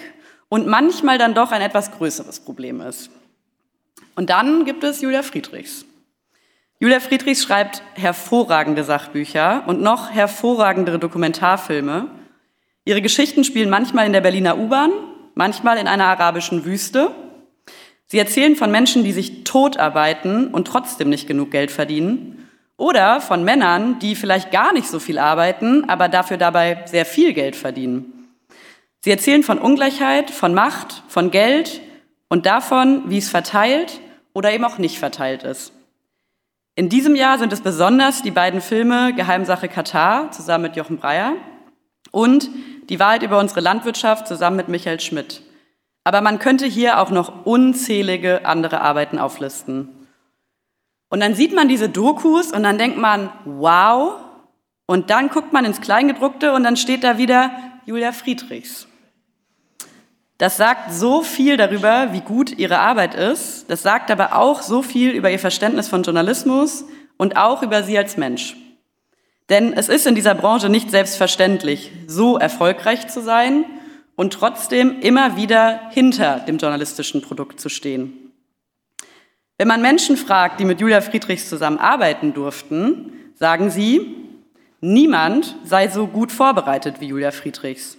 [0.48, 3.10] und manchmal dann doch ein etwas größeres Problem ist.
[4.14, 5.86] Und dann gibt es Julia Friedrichs.
[6.78, 12.10] Julia Friedrichs schreibt hervorragende Sachbücher und noch hervorragendere Dokumentarfilme.
[12.84, 14.90] Ihre Geschichten spielen manchmal in der Berliner U-Bahn,
[15.34, 17.14] manchmal in einer arabischen Wüste.
[18.06, 22.48] Sie erzählen von Menschen, die sich totarbeiten und trotzdem nicht genug Geld verdienen.
[22.76, 27.32] Oder von Männern, die vielleicht gar nicht so viel arbeiten, aber dafür dabei sehr viel
[27.32, 28.34] Geld verdienen.
[29.00, 31.80] Sie erzählen von Ungleichheit, von Macht, von Geld
[32.28, 34.00] und davon, wie es verteilt
[34.32, 35.72] oder eben auch nicht verteilt ist.
[36.74, 41.34] In diesem Jahr sind es besonders die beiden Filme Geheimsache Katar zusammen mit Jochen Breyer
[42.10, 42.48] und
[42.88, 45.42] Die Wahrheit über unsere Landwirtschaft zusammen mit Michael Schmidt.
[46.04, 49.88] Aber man könnte hier auch noch unzählige andere Arbeiten auflisten.
[51.12, 54.14] Und dann sieht man diese Dokus und dann denkt man, wow.
[54.86, 57.50] Und dann guckt man ins Kleingedruckte und dann steht da wieder
[57.84, 58.88] Julia Friedrichs.
[60.38, 63.68] Das sagt so viel darüber, wie gut ihre Arbeit ist.
[63.68, 66.86] Das sagt aber auch so viel über ihr Verständnis von Journalismus
[67.18, 68.56] und auch über sie als Mensch.
[69.50, 73.66] Denn es ist in dieser Branche nicht selbstverständlich, so erfolgreich zu sein
[74.16, 78.21] und trotzdem immer wieder hinter dem journalistischen Produkt zu stehen.
[79.58, 84.16] Wenn man Menschen fragt, die mit Julia Friedrichs zusammenarbeiten durften, sagen sie,
[84.80, 87.96] niemand sei so gut vorbereitet wie Julia Friedrichs.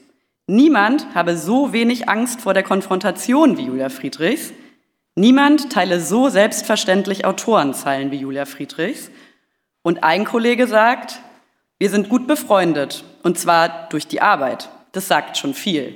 [0.47, 4.51] Niemand habe so wenig Angst vor der Konfrontation wie Julia Friedrichs.
[5.15, 9.09] Niemand teile so selbstverständlich Autorenzeilen wie Julia Friedrichs.
[9.83, 11.19] Und ein Kollege sagt,
[11.77, 14.69] wir sind gut befreundet, und zwar durch die Arbeit.
[14.91, 15.93] Das sagt schon viel.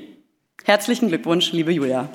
[0.63, 2.09] Herzlichen Glückwunsch, liebe Julia.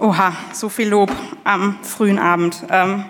[0.00, 1.10] Oha, so viel Lob
[1.42, 2.62] am frühen Abend.
[2.70, 3.04] Ähm,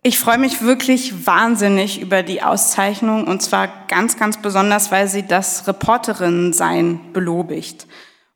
[0.00, 5.26] ich freue mich wirklich wahnsinnig über die Auszeichnung und zwar ganz, ganz besonders, weil sie
[5.26, 7.88] das Reporterinnensein belobigt.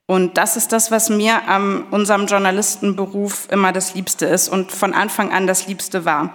[0.06, 4.92] Und das ist das, was mir an unserem Journalistenberuf immer das Liebste ist und von
[4.92, 6.34] Anfang an das Liebste war.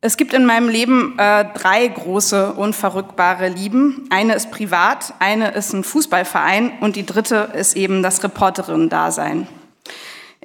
[0.00, 4.08] Es gibt in meinem Leben äh, drei große, unverrückbare Lieben.
[4.10, 9.46] Eine ist privat, eine ist ein Fußballverein und die dritte ist eben das Reporterinnen-Dasein.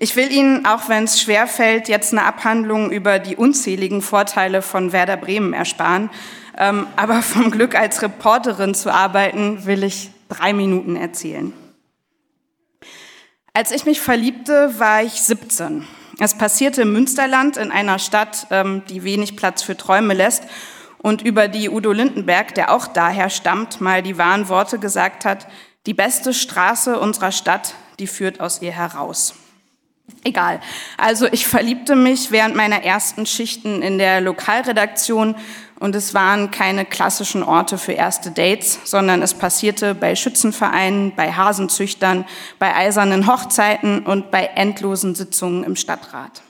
[0.04, 4.94] Ich will Ihnen, auch wenn es schwerfällt, jetzt eine Abhandlung über die unzähligen Vorteile von
[4.94, 6.10] Werder Bremen ersparen.
[6.58, 11.54] Ähm, aber vom Glück als Reporterin zu arbeiten, will ich drei Minuten erzählen.
[13.54, 15.86] Als ich mich verliebte, war ich 17.
[16.18, 20.46] Es passierte im Münsterland in einer Stadt, ähm, die wenig Platz für Träume lässt
[20.98, 25.48] und über die Udo Lindenberg, der auch daher stammt, mal die wahren Worte gesagt hat,
[25.86, 29.36] die beste Straße unserer Stadt, die führt aus ihr heraus.
[30.24, 30.60] Egal.
[30.98, 35.36] Also ich verliebte mich während meiner ersten Schichten in der Lokalredaktion
[35.80, 41.34] und es waren keine klassischen Orte für erste Dates, sondern es passierte bei Schützenvereinen, bei
[41.34, 42.26] Hasenzüchtern,
[42.60, 46.44] bei eisernen Hochzeiten und bei endlosen Sitzungen im Stadtrat.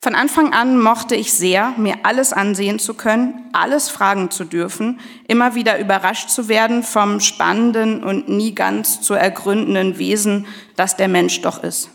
[0.00, 5.00] Von Anfang an mochte ich sehr, mir alles ansehen zu können, alles fragen zu dürfen,
[5.26, 10.46] immer wieder überrascht zu werden vom spannenden und nie ganz zu ergründenden Wesen,
[10.76, 11.90] das der Mensch doch ist.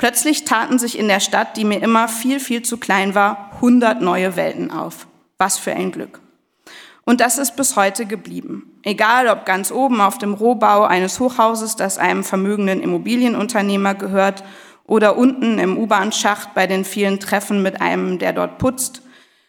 [0.00, 4.00] Plötzlich taten sich in der Stadt, die mir immer viel, viel zu klein war, hundert
[4.00, 5.06] neue Welten auf.
[5.36, 6.22] Was für ein Glück.
[7.04, 8.80] Und das ist bis heute geblieben.
[8.82, 14.42] Egal ob ganz oben auf dem Rohbau eines Hochhauses, das einem vermögenden Immobilienunternehmer gehört,
[14.86, 19.02] oder unten im U-Bahn-Schacht bei den vielen Treffen mit einem, der dort putzt,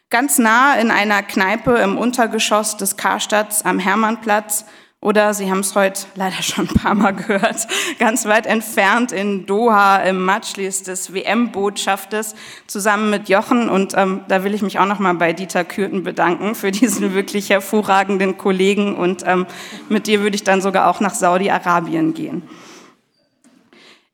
[0.10, 4.66] ganz nah in einer Kneipe im Untergeschoss des Karstadts am Hermannplatz
[5.04, 7.68] Oder Sie haben es heute leider schon ein paar Mal gehört,
[7.98, 12.36] ganz weit entfernt in Doha im Matschlis des WM-Botschaftes
[12.68, 13.68] zusammen mit Jochen.
[13.68, 17.50] Und ähm, da will ich mich auch nochmal bei Dieter Kürten bedanken für diesen wirklich
[17.50, 18.96] hervorragenden Kollegen.
[18.96, 19.48] Und ähm,
[19.90, 22.44] mit dir würde ich dann sogar auch nach Saudi-Arabien gehen.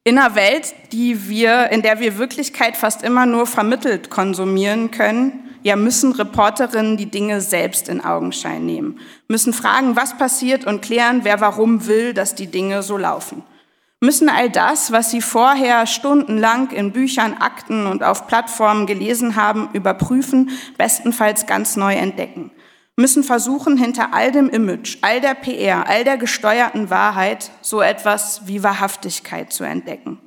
[0.05, 5.47] In einer Welt, die wir, in der wir Wirklichkeit fast immer nur vermittelt konsumieren können,
[5.67, 11.25] ja, müssen Reporterinnen die Dinge selbst in Augenschein nehmen, müssen fragen, was passiert und klären,
[11.25, 13.43] wer warum will, dass die Dinge so laufen.
[13.99, 19.67] Müssen all das, was sie vorher stundenlang in Büchern, Akten und auf Plattformen gelesen haben,
[19.73, 22.49] überprüfen, bestenfalls ganz neu entdecken.
[22.95, 28.47] Müssen versuchen, hinter all dem Image, all der PR, all der gesteuerten Wahrheit so etwas
[28.47, 30.17] wie Wahrhaftigkeit zu entdecken.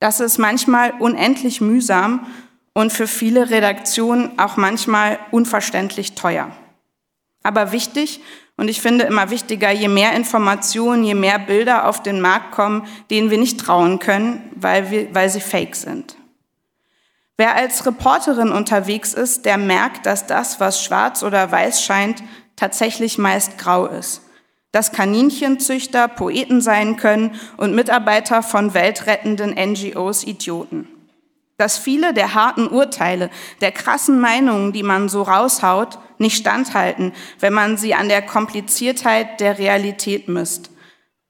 [0.00, 2.26] Das ist manchmal unendlich mühsam
[2.72, 6.50] und für viele Redaktionen auch manchmal unverständlich teuer.
[7.42, 8.20] Aber wichtig,
[8.56, 12.86] und ich finde immer wichtiger, je mehr Informationen, je mehr Bilder auf den Markt kommen,
[13.10, 16.16] denen wir nicht trauen können, weil, wir, weil sie fake sind.
[17.38, 22.22] Wer als Reporterin unterwegs ist, der merkt, dass das, was schwarz oder weiß scheint,
[22.54, 24.20] tatsächlich meist grau ist.
[24.72, 30.86] Dass Kaninchenzüchter Poeten sein können und Mitarbeiter von weltrettenden NGOs Idioten
[31.60, 33.28] dass viele der harten Urteile,
[33.60, 39.40] der krassen Meinungen, die man so raushaut, nicht standhalten, wenn man sie an der Kompliziertheit
[39.40, 40.70] der Realität misst.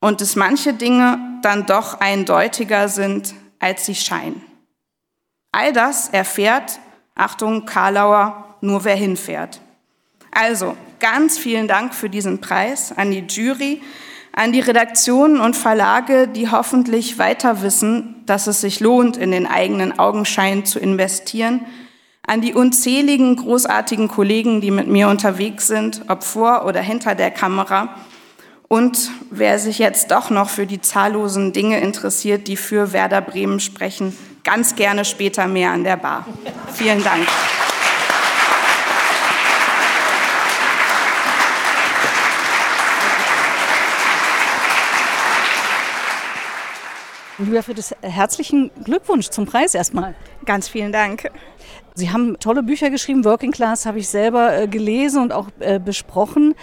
[0.00, 4.42] Und dass manche Dinge dann doch eindeutiger sind, als sie scheinen.
[5.52, 6.78] All das erfährt,
[7.16, 9.60] Achtung, Karlauer, nur wer hinfährt.
[10.30, 13.82] Also, ganz vielen Dank für diesen Preis an die Jury,
[14.32, 19.46] an die Redaktionen und Verlage, die hoffentlich weiter wissen, dass es sich lohnt, in den
[19.46, 21.64] eigenen Augenschein zu investieren,
[22.26, 27.30] an die unzähligen großartigen Kollegen, die mit mir unterwegs sind, ob vor oder hinter der
[27.30, 27.94] Kamera,
[28.72, 33.58] und wer sich jetzt doch noch für die zahllosen Dinge interessiert, die für Werder Bremen
[33.58, 36.24] sprechen, ganz gerne später mehr an der Bar.
[36.72, 37.26] Vielen Dank.
[47.46, 50.14] Julia Friedrichs, herzlichen Glückwunsch zum Preis erstmal.
[50.44, 51.30] Ganz vielen Dank.
[51.94, 53.24] Sie haben tolle Bücher geschrieben.
[53.24, 56.54] Working Class habe ich selber äh, gelesen und auch äh, besprochen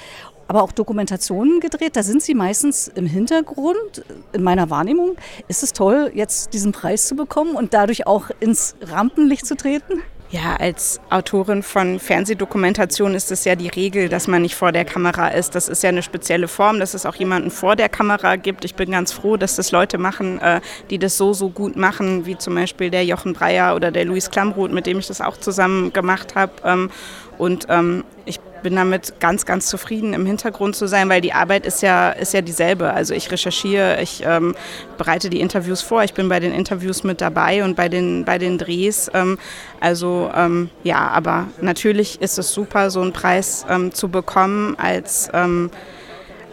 [0.47, 1.97] aber auch Dokumentationen gedreht.
[1.97, 4.05] Da sind Sie meistens im Hintergrund.
[4.31, 5.17] In meiner Wahrnehmung
[5.49, 10.01] ist es toll, jetzt diesen Preis zu bekommen und dadurch auch ins Rampenlicht zu treten.
[10.29, 14.83] Ja, als Autorin von Fernsehdokumentation ist es ja die Regel, dass man nicht vor der
[14.83, 15.55] Kamera ist.
[15.55, 18.65] Das ist ja eine spezielle Form, dass es auch jemanden vor der Kamera gibt.
[18.65, 20.59] Ich bin ganz froh, dass das Leute machen, äh,
[20.89, 24.29] die das so, so gut machen, wie zum Beispiel der Jochen Breyer oder der Luis
[24.29, 26.51] Klamroth, mit dem ich das auch zusammen gemacht habe.
[26.65, 26.91] Ähm,
[27.37, 31.65] und ähm, ich bin damit ganz, ganz zufrieden, im Hintergrund zu sein, weil die Arbeit
[31.65, 32.93] ist ja, ist ja dieselbe.
[32.93, 34.55] Also ich recherchiere, ich ähm,
[34.97, 38.37] bereite die Interviews vor, ich bin bei den Interviews mit dabei und bei den, bei
[38.37, 39.09] den Drehs.
[39.13, 39.37] Ähm,
[39.79, 45.29] also ähm, ja, aber natürlich ist es super, so einen Preis ähm, zu bekommen als
[45.33, 45.69] ähm,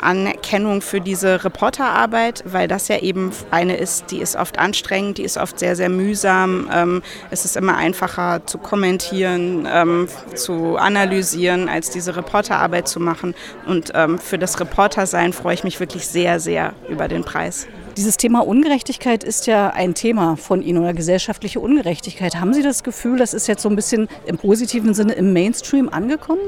[0.04, 5.24] Anerkennung für diese Reporterarbeit, weil das ja eben eine ist, die ist oft anstrengend, die
[5.24, 6.70] ist oft sehr, sehr mühsam.
[6.72, 13.34] Ähm, es ist immer einfacher zu kommentieren, ähm, zu analysieren, als diese Reporterarbeit zu machen.
[13.66, 17.66] Und ähm, für das Reportersein freue ich mich wirklich sehr, sehr über den Preis.
[17.96, 22.34] Dieses Thema Ungerechtigkeit ist ja ein Thema von Ihnen oder gesellschaftliche Ungerechtigkeit.
[22.40, 25.88] Haben Sie das Gefühl, das ist jetzt so ein bisschen im positiven Sinne im Mainstream
[25.88, 26.40] angekommen?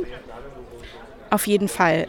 [1.30, 2.08] Auf jeden Fall.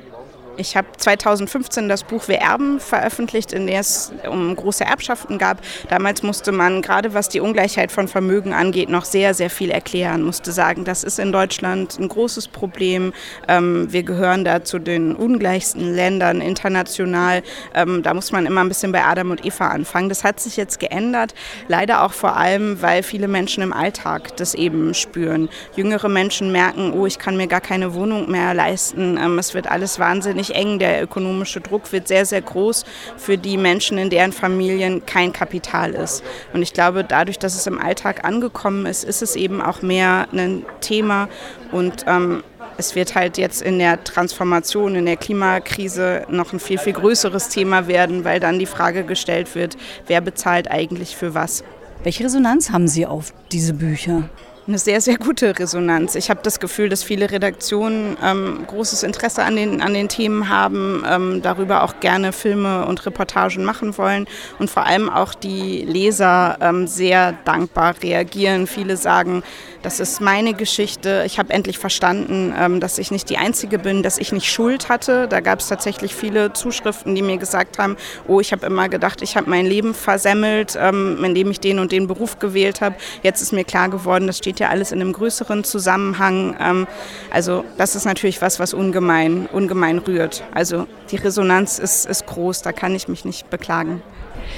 [0.58, 5.62] Ich habe 2015 das Buch Wir erben veröffentlicht, in dem es um große Erbschaften gab.
[5.90, 10.24] Damals musste man, gerade was die Ungleichheit von Vermögen angeht, noch sehr, sehr viel erklären.
[10.24, 13.14] Musste sagen, das ist in Deutschland ein großes Problem.
[13.48, 17.44] Ähm, wir gehören da zu den ungleichsten Ländern international.
[17.76, 20.10] Ähm, da muss man immer ein bisschen bei Adam und Eva anfangen.
[20.10, 21.36] Das hat sich jetzt geändert.
[21.68, 25.50] Leider auch vor allem, weil viele Menschen im Alltag das eben spüren.
[25.76, 29.18] Jüngere Menschen merken, oh, ich kann mir gar keine Wohnung mehr leisten.
[29.18, 30.80] Ähm, es wird alles wahnsinnig wahnsinnig eng.
[30.80, 32.86] Der ökonomische Druck wird sehr, sehr groß
[33.18, 36.24] für die Menschen, in deren Familien kein Kapital ist.
[36.53, 40.28] Und ich glaube, dadurch, dass es im Alltag angekommen ist, ist es eben auch mehr
[40.32, 41.30] ein Thema
[41.72, 42.44] und ähm,
[42.80, 47.49] es wird halt jetzt in der Transformation, in der Klimakrise noch ein viel, viel größeres
[47.49, 51.64] Thema werden, weil dann die Frage gestellt wird, wer bezahlt eigentlich für was.
[52.03, 54.30] Welche Resonanz haben Sie auf diese Bücher?
[54.68, 56.15] Eine sehr, sehr gute Resonanz.
[56.15, 60.49] Ich habe das Gefühl, dass viele Redaktionen ähm, großes Interesse an den, an den Themen
[60.49, 64.27] haben, ähm, darüber auch gerne Filme und Reportagen machen wollen
[64.60, 68.68] und vor allem auch die Leser ähm, sehr dankbar reagieren.
[68.68, 69.44] Viele sagen,
[69.88, 71.24] das ist meine Geschichte.
[71.26, 74.90] Ich habe endlich verstanden, ähm, dass ich nicht die Einzige bin, dass ich nicht Schuld
[74.90, 75.30] hatte.
[75.30, 77.96] Da gab es tatsächlich viele Zuschriften, die mir gesagt haben,
[78.28, 81.94] oh, ich habe immer gedacht, ich habe mein Leben versemmelt, ähm, indem ich den und
[81.94, 82.96] den Beruf gewählt habe.
[83.24, 86.58] Jetzt ist mir klar geworden, das steht ja alles in einem größeren Zusammenhang.
[86.60, 86.88] Ähm,
[87.32, 90.44] also das ist natürlich was, was ungemein, ungemein rührt.
[90.54, 94.02] Also die Resonanz ist, ist groß, da kann ich mich nicht beklagen.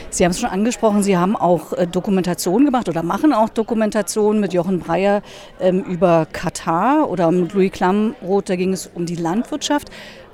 [0.09, 4.39] Sie haben es schon angesprochen, Sie haben auch äh, Dokumentationen gemacht oder machen auch Dokumentationen
[4.39, 5.21] mit Jochen Breyer
[5.59, 9.89] ähm, über Katar oder mit Louis Klamroth, da ging es um die Landwirtschaft.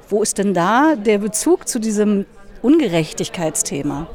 [0.10, 2.26] Wo ist denn da der Bezug zu diesem
[2.62, 4.08] Ungerechtigkeitsthema?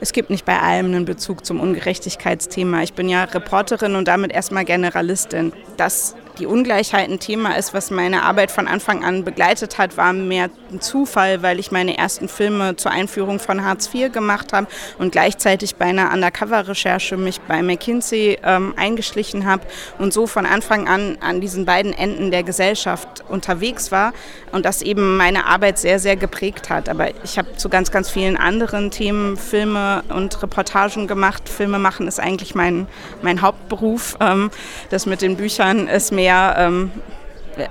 [0.00, 2.82] Es gibt nicht bei allem einen Bezug zum Ungerechtigkeitsthema.
[2.82, 5.52] Ich bin ja Reporterin und damit erstmal Generalistin.
[5.76, 10.12] Das die Ungleichheit ein Thema ist, was meine Arbeit von Anfang an begleitet hat, war
[10.12, 14.68] mehr ein Zufall, weil ich meine ersten Filme zur Einführung von Hartz IV gemacht habe
[14.98, 19.62] und gleichzeitig bei einer Undercover-Recherche mich bei McKinsey ähm, eingeschlichen habe
[19.98, 24.12] und so von Anfang an an diesen beiden Enden der Gesellschaft unterwegs war
[24.52, 26.88] und das eben meine Arbeit sehr, sehr geprägt hat.
[26.88, 31.48] Aber ich habe zu ganz, ganz vielen anderen Themen Filme und Reportagen gemacht.
[31.48, 32.86] Filme machen ist eigentlich mein,
[33.22, 34.16] mein Hauptberuf.
[34.20, 34.50] Ähm,
[34.90, 36.90] das mit den Büchern ist mehr mehr, ähm,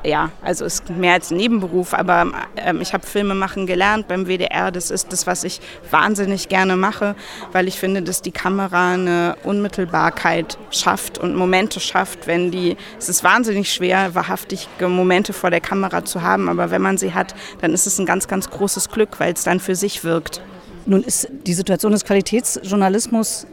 [0.03, 4.25] ja, also ist mehr als ein Nebenberuf, aber ähm, ich habe Filme machen gelernt beim
[4.25, 4.71] WDR.
[4.71, 5.61] Das ist das, was ich
[5.91, 7.15] wahnsinnig gerne mache,
[7.53, 13.07] weil ich finde, dass die Kamera eine Unmittelbarkeit schafft und Momente schafft, wenn die, es
[13.07, 17.33] ist wahnsinnig schwer, wahrhaftige Momente vor der Kamera zu haben, aber wenn man sie hat,
[17.61, 20.41] dann ist es ein ganz, ganz großes Glück, weil es dann für sich wirkt.
[20.85, 23.45] Nun ist die Situation des Qualitätsjournalismus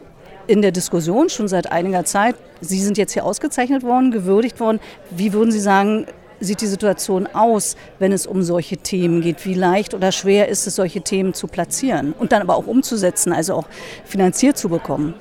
[0.47, 2.35] in der Diskussion schon seit einiger Zeit.
[2.61, 4.79] Sie sind jetzt hier ausgezeichnet worden, gewürdigt worden.
[5.11, 6.05] Wie würden Sie sagen,
[6.39, 9.45] sieht die Situation aus, wenn es um solche Themen geht?
[9.45, 13.33] Wie leicht oder schwer ist es, solche Themen zu platzieren und dann aber auch umzusetzen,
[13.33, 13.67] also auch
[14.05, 15.15] finanziert zu bekommen?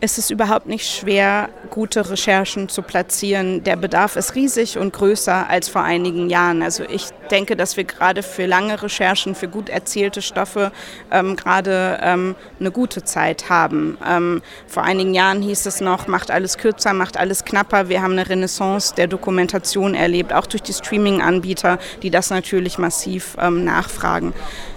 [0.00, 3.64] Ist es überhaupt nicht schwer, gute Recherchen zu platzieren.
[3.64, 6.62] Der Bedarf ist riesig und größer als vor einigen Jahren.
[6.62, 10.70] Also ich denke, dass wir gerade für lange Recherchen, für gut erzählte Stoffe
[11.10, 13.98] ähm, gerade ähm, eine gute Zeit haben.
[14.06, 17.88] Ähm, vor einigen Jahren hieß es noch, macht alles kürzer, macht alles knapper.
[17.88, 23.36] Wir haben eine Renaissance der Dokumentation erlebt, auch durch die Streaming-Anbieter, die das natürlich massiv
[23.40, 24.32] ähm, nachfragen.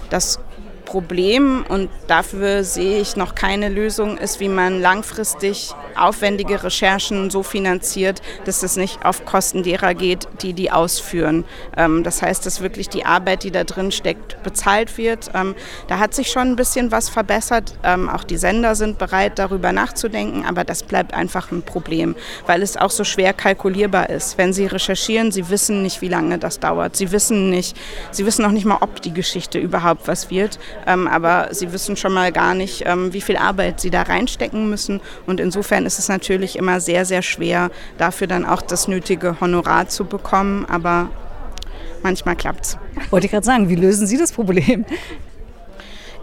[0.10, 0.40] Das
[0.92, 7.44] Problem und dafür sehe ich noch keine Lösung, ist, wie man langfristig aufwendige Recherchen so
[7.44, 11.46] finanziert, dass es nicht auf Kosten derer geht, die die ausführen.
[11.78, 15.32] Ähm, das heißt, dass wirklich die Arbeit, die da drin steckt, bezahlt wird.
[15.34, 15.56] Ähm,
[15.88, 17.74] da hat sich schon ein bisschen was verbessert.
[17.84, 22.16] Ähm, auch die Sender sind bereit, darüber nachzudenken, aber das bleibt einfach ein Problem,
[22.46, 24.38] weil es auch so schwer kalkulierbar ist.
[24.38, 26.96] Wenn Sie recherchieren, Sie wissen nicht, wie lange das dauert.
[26.96, 27.78] Sie wissen nicht,
[28.12, 30.60] Sie wissen noch nicht mal, ob die Geschichte überhaupt was wird.
[30.86, 35.02] Aber sie wissen schon mal gar nicht, wie viel Arbeit sie da reinstecken müssen.
[35.26, 39.88] Und insofern ist es natürlich immer sehr, sehr schwer, dafür dann auch das nötige Honorar
[39.88, 40.66] zu bekommen.
[40.66, 41.10] Aber
[42.04, 42.78] manchmal klappt es.
[43.10, 44.86] Wollte ich gerade sagen, wie lösen Sie das Problem?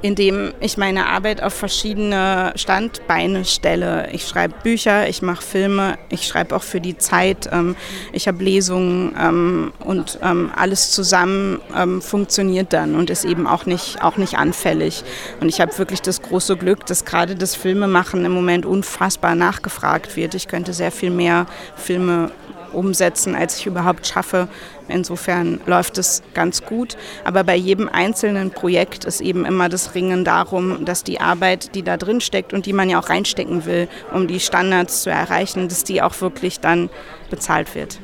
[0.03, 4.09] Indem ich meine Arbeit auf verschiedene Standbeine stelle.
[4.13, 7.77] Ich schreibe Bücher, ich mache Filme, ich schreibe auch für die Zeit, ähm,
[8.13, 13.67] ich habe Lesungen ähm, und ähm, alles zusammen ähm, funktioniert dann und ist eben auch
[13.67, 15.03] nicht, auch nicht anfällig.
[15.41, 20.17] Und ich habe wirklich das große Glück, dass gerade das Filmemachen im Moment unfassbar nachgefragt
[20.17, 20.35] wird.
[20.35, 21.47] Ich könnte sehr viel mehr
[21.77, 22.31] Filme
[22.73, 24.49] umsetzen, als ich überhaupt schaffe.
[24.89, 26.97] Insofern läuft es ganz gut.
[27.25, 31.83] Aber bei jedem einzelnen Projekt ist eben immer das Ringen darum, dass die Arbeit, die
[31.83, 35.69] da drin steckt und die man ja auch reinstecken will, um die Standards zu erreichen,
[35.69, 36.91] dass die auch wirklich dann
[37.31, 38.01] bezahlt wird.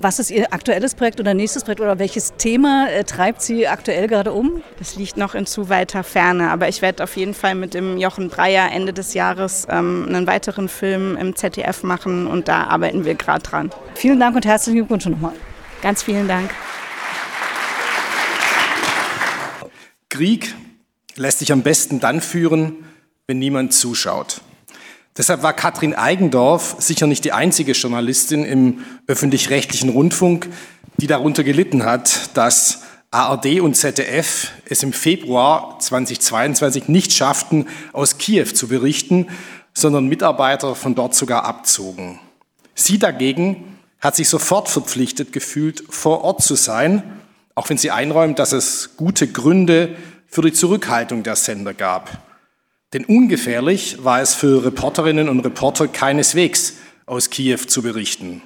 [0.00, 4.06] Was ist Ihr aktuelles Projekt oder nächstes Projekt oder welches Thema äh, treibt Sie aktuell
[4.06, 4.62] gerade um?
[4.78, 7.98] Das liegt noch in zu weiter Ferne, aber ich werde auf jeden Fall mit dem
[7.98, 13.04] Jochen Breyer Ende des Jahres ähm, einen weiteren Film im ZDF machen und da arbeiten
[13.04, 13.70] wir gerade dran.
[13.94, 15.32] Vielen Dank und herzlichen Glückwunsch nochmal.
[15.82, 16.50] Ganz vielen Dank.
[20.08, 20.54] Krieg
[21.16, 22.84] lässt sich am besten dann führen,
[23.26, 24.40] wenn niemand zuschaut.
[25.16, 30.48] Deshalb war Katrin Eigendorf sicher nicht die einzige Journalistin im öffentlich-rechtlichen Rundfunk,
[30.98, 38.18] die darunter gelitten hat, dass ARD und ZDF es im Februar 2022 nicht schafften, aus
[38.18, 39.28] Kiew zu berichten,
[39.72, 42.18] sondern Mitarbeiter von dort sogar abzogen.
[42.74, 47.02] Sie dagegen hat sich sofort verpflichtet gefühlt, vor Ort zu sein,
[47.54, 49.96] auch wenn sie einräumt, dass es gute Gründe
[50.28, 52.22] für die Zurückhaltung der Sender gab.
[52.92, 56.74] Denn ungefährlich war es für Reporterinnen und Reporter keineswegs,
[57.06, 58.42] aus Kiew zu berichten.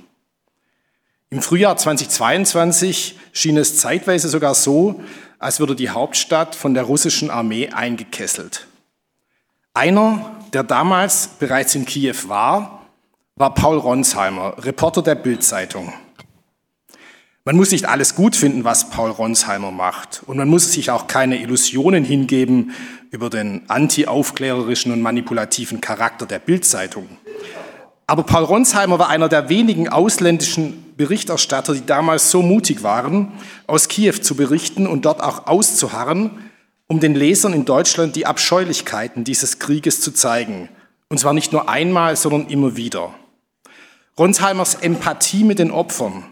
[1.30, 5.02] Im Frühjahr 2022 schien es zeitweise sogar so,
[5.38, 8.66] als würde die Hauptstadt von der russischen Armee eingekesselt.
[9.74, 12.81] Einer, der damals bereits in Kiew war,
[13.36, 15.92] war Paul Ronsheimer, Reporter der Bild-Zeitung.
[17.44, 20.22] Man muss nicht alles gut finden, was Paul Ronsheimer macht.
[20.26, 22.70] Und man muss sich auch keine Illusionen hingeben
[23.10, 27.08] über den anti-aufklärerischen und manipulativen Charakter der Bild-Zeitung.
[28.06, 33.32] Aber Paul Ronsheimer war einer der wenigen ausländischen Berichterstatter, die damals so mutig waren,
[33.66, 36.30] aus Kiew zu berichten und dort auch auszuharren,
[36.86, 40.68] um den Lesern in Deutschland die Abscheulichkeiten dieses Krieges zu zeigen.
[41.08, 43.14] Und zwar nicht nur einmal, sondern immer wieder.
[44.18, 46.24] Ronsheimers Empathie mit den Opfern,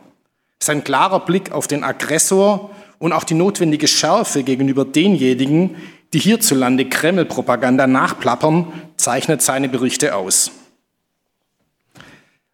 [0.62, 5.76] sein klarer Blick auf den Aggressor und auch die notwendige Schärfe gegenüber denjenigen,
[6.12, 10.50] die hierzulande Kreml-Propaganda nachplappern, zeichnet seine Berichte aus.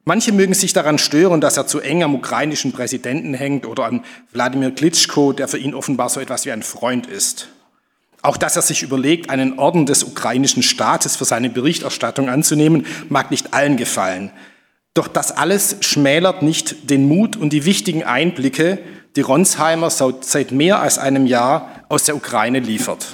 [0.05, 4.05] Manche mögen sich daran stören, dass er zu eng am ukrainischen Präsidenten hängt oder an
[4.33, 7.49] Wladimir Klitschko, der für ihn offenbar so etwas wie ein Freund ist.
[8.23, 13.33] Auch dass er sich überlegt, einen Orden des ukrainischen Staates für seine Berichterstattung anzunehmen, mag
[13.33, 14.31] nicht allen gefallen.
[14.97, 18.79] Doch das alles schmälert nicht den Mut und die wichtigen Einblicke,
[19.15, 23.07] die Ronsheimer seit mehr als einem Jahr aus der Ukraine liefert.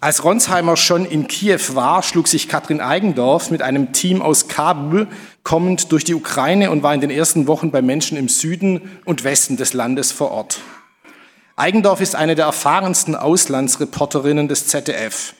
[0.00, 5.06] Als Ronsheimer schon in Kiew war, schlug sich Katrin Eigendorf mit einem Team aus Kabul
[5.44, 9.24] kommend durch die Ukraine und war in den ersten Wochen bei Menschen im Süden und
[9.24, 10.60] Westen des Landes vor Ort.
[11.56, 15.32] Eigendorf ist eine der erfahrensten Auslandsreporterinnen des ZDF.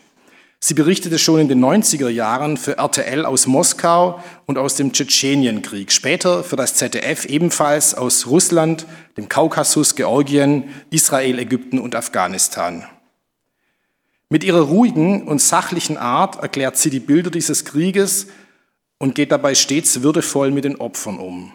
[0.64, 5.90] Sie berichtete schon in den 90er Jahren für RTL aus Moskau und aus dem Tschetschenienkrieg,
[5.90, 8.86] später für das ZDF ebenfalls aus Russland,
[9.16, 12.84] dem Kaukasus, Georgien, Israel, Ägypten und Afghanistan.
[14.28, 18.28] Mit ihrer ruhigen und sachlichen Art erklärt sie die Bilder dieses Krieges
[18.98, 21.52] und geht dabei stets würdevoll mit den Opfern um.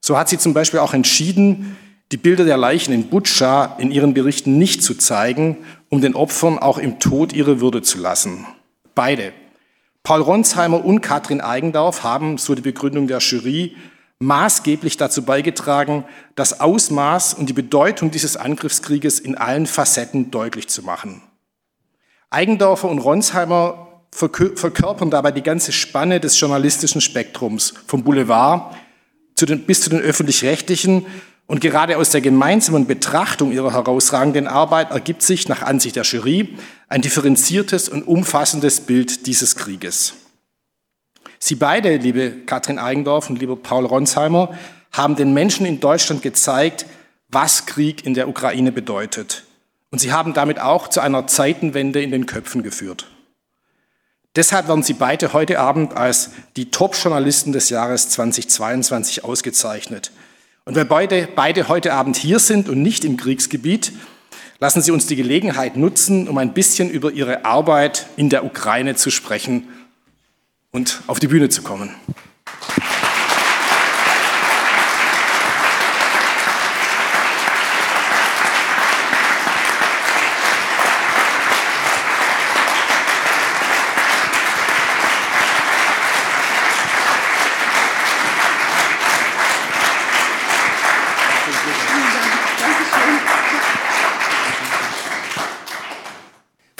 [0.00, 1.76] So hat sie zum Beispiel auch entschieden,
[2.10, 5.58] die Bilder der Leichen in Butscha in ihren Berichten nicht zu zeigen,
[5.90, 8.46] um den Opfern auch im Tod ihre Würde zu lassen.
[8.94, 9.32] Beide,
[10.02, 13.76] Paul Ronsheimer und Katrin Eigendorf, haben, so die Begründung der Jury,
[14.20, 16.04] maßgeblich dazu beigetragen,
[16.36, 21.22] das Ausmaß und die Bedeutung dieses Angriffskrieges in allen Facetten deutlich zu machen.
[22.30, 28.74] Eigendorfer und Ronsheimer verkörpern dabei die ganze Spanne des journalistischen Spektrums, vom Boulevard
[29.34, 31.06] zu den, bis zu den öffentlich-rechtlichen.
[31.50, 36.56] Und gerade aus der gemeinsamen Betrachtung ihrer herausragenden Arbeit ergibt sich nach Ansicht der Jury
[36.86, 40.14] ein differenziertes und umfassendes Bild dieses Krieges.
[41.40, 44.56] Sie beide, liebe Katrin Eigendorf und lieber Paul Ronsheimer,
[44.92, 46.86] haben den Menschen in Deutschland gezeigt,
[47.26, 49.42] was Krieg in der Ukraine bedeutet
[49.90, 53.06] und sie haben damit auch zu einer Zeitenwende in den Köpfen geführt.
[54.36, 60.12] Deshalb werden sie beide heute Abend als die Top-Journalisten des Jahres 2022 ausgezeichnet.
[60.64, 63.92] Und weil beide, beide heute Abend hier sind und nicht im Kriegsgebiet,
[64.58, 68.94] lassen Sie uns die Gelegenheit nutzen, um ein bisschen über Ihre Arbeit in der Ukraine
[68.94, 69.68] zu sprechen
[70.70, 71.94] und auf die Bühne zu kommen.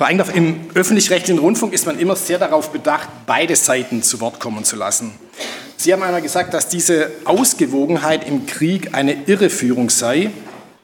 [0.01, 4.41] Vor allem im öffentlich-rechtlichen Rundfunk ist man immer sehr darauf bedacht, beide Seiten zu Wort
[4.41, 5.13] kommen zu lassen.
[5.77, 10.31] Sie haben einmal gesagt, dass diese Ausgewogenheit im Krieg eine Irreführung sei,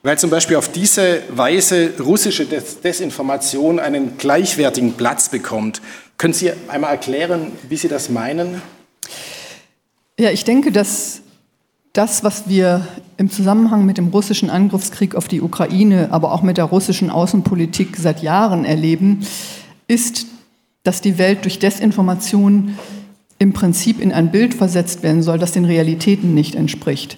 [0.02, 5.80] weil zum Beispiel auf diese Weise russische Desinformation einen gleichwertigen Platz bekommt.
[6.18, 8.60] Können Sie einmal erklären, wie Sie das meinen?
[10.20, 11.22] Ja, ich denke, dass
[11.96, 12.86] das, was wir
[13.16, 17.96] im Zusammenhang mit dem russischen Angriffskrieg auf die Ukraine, aber auch mit der russischen Außenpolitik
[17.96, 19.26] seit Jahren erleben,
[19.88, 20.26] ist,
[20.82, 22.76] dass die Welt durch Desinformation
[23.38, 27.16] im Prinzip in ein Bild versetzt werden soll, das den Realitäten nicht entspricht.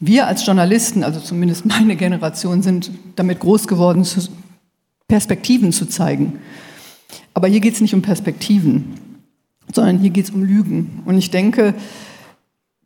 [0.00, 4.06] Wir als Journalisten, also zumindest meine Generation, sind damit groß geworden,
[5.06, 6.38] Perspektiven zu zeigen.
[7.34, 8.94] Aber hier geht es nicht um Perspektiven,
[9.72, 11.02] sondern hier geht es um Lügen.
[11.04, 11.74] Und ich denke,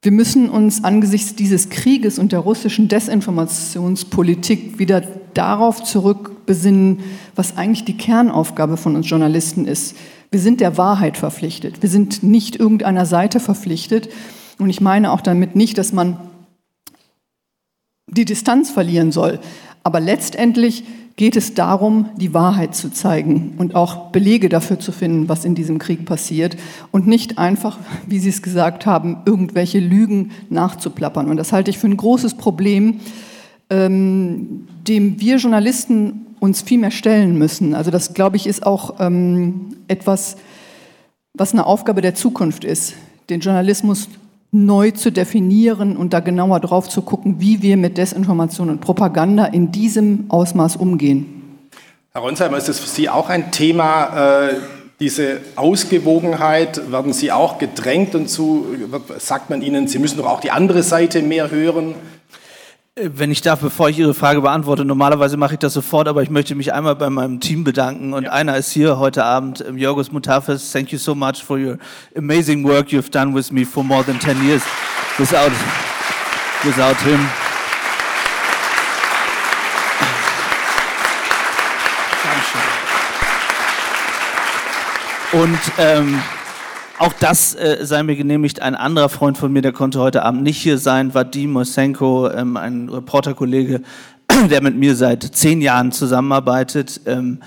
[0.00, 5.00] wir müssen uns angesichts dieses Krieges und der russischen Desinformationspolitik wieder
[5.34, 7.00] darauf zurückbesinnen,
[7.34, 9.96] was eigentlich die Kernaufgabe von uns Journalisten ist.
[10.30, 11.82] Wir sind der Wahrheit verpflichtet.
[11.82, 14.08] Wir sind nicht irgendeiner Seite verpflichtet.
[14.58, 16.18] Und ich meine auch damit nicht, dass man
[18.06, 19.40] die Distanz verlieren soll.
[19.82, 20.84] Aber letztendlich
[21.18, 25.56] geht es darum, die Wahrheit zu zeigen und auch Belege dafür zu finden, was in
[25.56, 26.56] diesem Krieg passiert
[26.92, 27.76] und nicht einfach,
[28.06, 31.28] wie Sie es gesagt haben, irgendwelche Lügen nachzuplappern.
[31.28, 33.00] Und das halte ich für ein großes Problem,
[33.68, 37.74] ähm, dem wir Journalisten uns viel mehr stellen müssen.
[37.74, 40.36] Also das, glaube ich, ist auch ähm, etwas,
[41.34, 42.94] was eine Aufgabe der Zukunft ist,
[43.28, 44.08] den Journalismus
[44.50, 49.44] neu zu definieren und da genauer drauf zu gucken, wie wir mit Desinformation und Propaganda
[49.44, 51.68] in diesem Ausmaß umgehen.
[52.12, 54.54] Herr Ronsheimer, ist das für Sie auch ein Thema, äh,
[55.00, 56.90] diese Ausgewogenheit?
[56.90, 58.66] Werden Sie auch gedrängt und zu,
[59.18, 61.94] sagt man Ihnen, Sie müssen doch auch die andere Seite mehr hören?
[63.00, 66.30] Wenn ich darf, bevor ich Ihre Frage beantworte, normalerweise mache ich das sofort, aber ich
[66.30, 68.32] möchte mich einmal bei meinem Team bedanken und ja.
[68.32, 70.72] einer ist hier heute Abend, Jorgos Mutafes.
[70.72, 71.78] Thank you so much for your
[72.16, 74.62] amazing work you've done with me for more than 10 years.
[75.16, 75.52] Without,
[76.64, 77.20] without him.
[85.30, 86.20] Und ähm,
[86.98, 88.60] auch das äh, sei mir genehmigt.
[88.60, 92.56] Ein anderer Freund von mir, der konnte heute Abend nicht hier sein, Vadim Mosenko, ähm,
[92.56, 93.82] ein Reporterkollege,
[94.50, 97.40] der mit mir seit zehn Jahren zusammenarbeitet, ähm,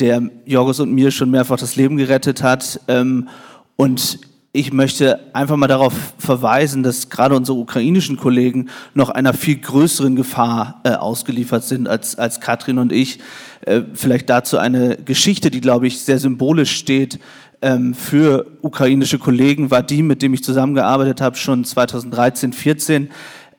[0.00, 2.80] der Jorgos und mir schon mehrfach das Leben gerettet hat.
[2.88, 3.28] Ähm,
[3.76, 4.18] und
[4.56, 10.14] ich möchte einfach mal darauf verweisen, dass gerade unsere ukrainischen Kollegen noch einer viel größeren
[10.14, 13.18] Gefahr äh, ausgeliefert sind als, als Katrin und ich.
[13.62, 17.18] Äh, vielleicht dazu eine Geschichte, die, glaube ich, sehr symbolisch steht
[17.64, 23.10] ähm, für ukrainische Kollegen war die, mit dem ich zusammengearbeitet habe, schon 2013, 14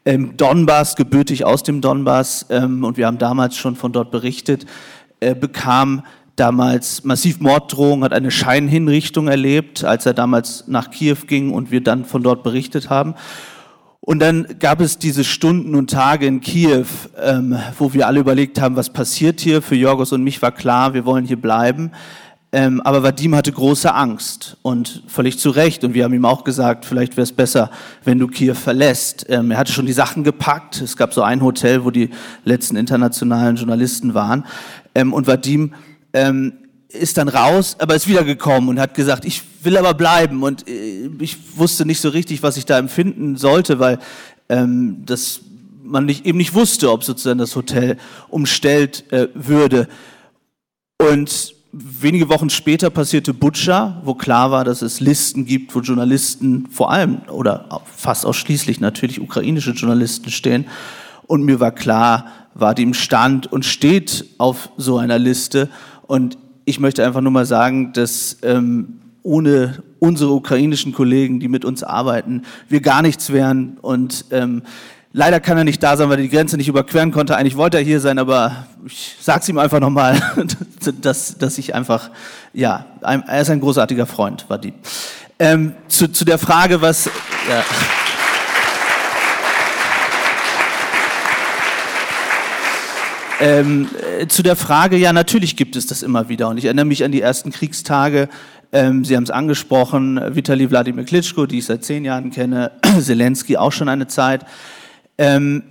[0.04, 4.68] im Donbass, gebürtig aus dem Donbass, ähm, und wir haben damals schon von dort berichtet,
[5.22, 6.04] äh, bekam
[6.36, 11.82] damals massiv Morddrohungen, hat eine Scheinhinrichtung erlebt, als er damals nach Kiew ging und wir
[11.82, 13.16] dann von dort berichtet haben.
[14.02, 16.86] Und dann gab es diese Stunden und Tage in Kiew,
[17.20, 19.64] ähm, wo wir alle überlegt haben, was passiert hier.
[19.64, 21.92] Für Jorgos und mich war klar, wir wollen hier bleiben.
[22.56, 25.84] Ähm, aber Vadim hatte große Angst und völlig zu Recht.
[25.84, 27.70] Und wir haben ihm auch gesagt, vielleicht wäre es besser,
[28.06, 29.26] wenn du Kiew verlässt.
[29.28, 30.80] Ähm, er hatte schon die Sachen gepackt.
[30.80, 32.12] Es gab so ein Hotel, wo die
[32.46, 34.46] letzten internationalen Journalisten waren.
[34.96, 35.74] Ähm, und Vadim
[36.14, 36.54] ähm,
[36.88, 40.42] ist dann raus, aber ist wiedergekommen und hat gesagt, ich will aber bleiben.
[40.42, 44.00] Und äh, ich wusste nicht so richtig, was ich da empfinden sollte, weil
[44.48, 45.42] ähm, das
[45.84, 47.98] man nicht, eben nicht wusste, ob sozusagen das Hotel
[48.30, 49.90] umstellt äh, würde.
[50.98, 56.68] Und wenige Wochen später passierte Butcher, wo klar war, dass es Listen gibt, wo Journalisten
[56.72, 60.66] vor allem oder fast ausschließlich natürlich ukrainische Journalisten stehen.
[61.28, 65.70] Und mir war klar, war dem Stand und steht auf so einer Liste.
[66.08, 71.66] Und ich möchte einfach nur mal sagen, dass ähm, ohne unsere ukrainischen Kollegen, die mit
[71.66, 73.78] uns arbeiten, wir gar nichts wären.
[73.82, 74.62] Und ähm,
[75.18, 77.38] Leider kann er nicht da sein, weil er die Grenze nicht überqueren konnte.
[77.38, 80.22] Eigentlich wollte er hier sein, aber ich sag's ihm einfach nochmal,
[81.02, 82.10] dass, dass ich einfach,
[82.52, 84.74] ja, er ist ein großartiger Freund, war die.
[85.40, 87.64] Ähm, zu, zu der Frage, was, ja.
[93.40, 93.88] Ähm,
[94.20, 96.50] äh, zu der Frage, ja, natürlich gibt es das immer wieder.
[96.50, 98.28] Und ich erinnere mich an die ersten Kriegstage.
[98.74, 103.56] Ähm, Sie haben es angesprochen, Vitali Wladimir Klitschko, die ich seit zehn Jahren kenne, Zelensky
[103.56, 104.46] auch schon eine Zeit.
[105.18, 105.64] Ähm,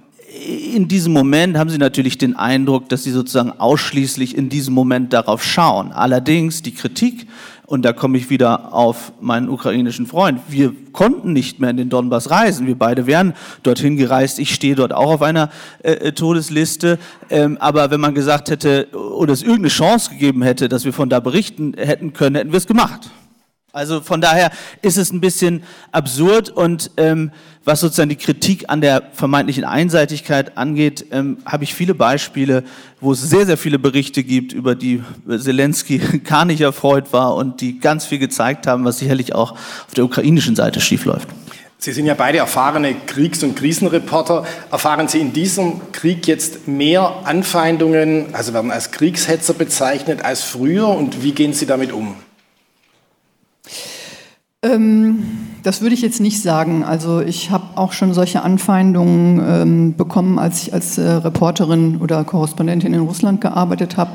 [0.75, 5.13] in diesem Moment haben Sie natürlich den Eindruck, dass Sie sozusagen ausschließlich in diesem Moment
[5.13, 5.93] darauf schauen.
[5.93, 7.27] Allerdings die Kritik,
[7.67, 11.89] und da komme ich wieder auf meinen ukrainischen Freund, wir konnten nicht mehr in den
[11.89, 12.67] Donbass reisen.
[12.67, 14.39] Wir beide wären dorthin gereist.
[14.39, 15.51] Ich stehe dort auch auf einer
[15.83, 16.99] äh, äh Todesliste.
[17.31, 21.09] Ähm, aber wenn man gesagt hätte oder es irgendeine Chance gegeben hätte, dass wir von
[21.09, 23.11] da berichten hätten können, hätten wir es gemacht.
[23.75, 24.53] Also von daher
[24.83, 27.33] ist es ein bisschen absurd und ähm,
[27.65, 32.63] was sozusagen die Kritik an der vermeintlichen Einseitigkeit angeht, ähm, habe ich viele Beispiele,
[33.01, 37.61] wo es sehr, sehr viele Berichte gibt, über die Zelensky gar nicht erfreut war und
[37.61, 41.27] die ganz viel gezeigt haben, was sicherlich auch auf der ukrainischen Seite schiefläuft.
[41.79, 44.47] Sie sind ja beide erfahrene Kriegs- und Krisenreporter.
[44.71, 50.87] Erfahren Sie in diesem Krieg jetzt mehr Anfeindungen, also werden als Kriegshetzer bezeichnet als früher
[50.87, 52.15] und wie gehen Sie damit um?
[54.65, 55.23] Ähm,
[55.63, 56.85] das würde ich jetzt nicht sagen.
[56.85, 62.25] Also ich habe auch schon solche Anfeindungen ähm, bekommen, als ich als äh, Reporterin oder
[62.25, 64.11] Korrespondentin in Russland gearbeitet habe.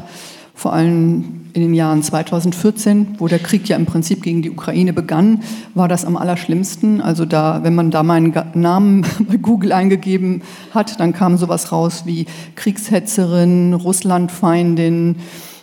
[0.53, 4.93] Vor allem in den Jahren 2014, wo der Krieg ja im Prinzip gegen die Ukraine
[4.93, 5.41] begann,
[5.73, 7.01] war das am allerschlimmsten.
[7.01, 12.03] Also da, wenn man da meinen Namen bei Google eingegeben hat, dann kam sowas raus
[12.05, 15.15] wie Kriegshetzerin, Russlandfeindin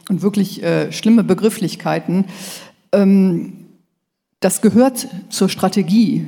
[0.08, 2.24] und wirklich äh, schlimme Begrifflichkeiten.
[2.92, 3.52] Ähm,
[4.46, 6.24] das gehört zur Strategie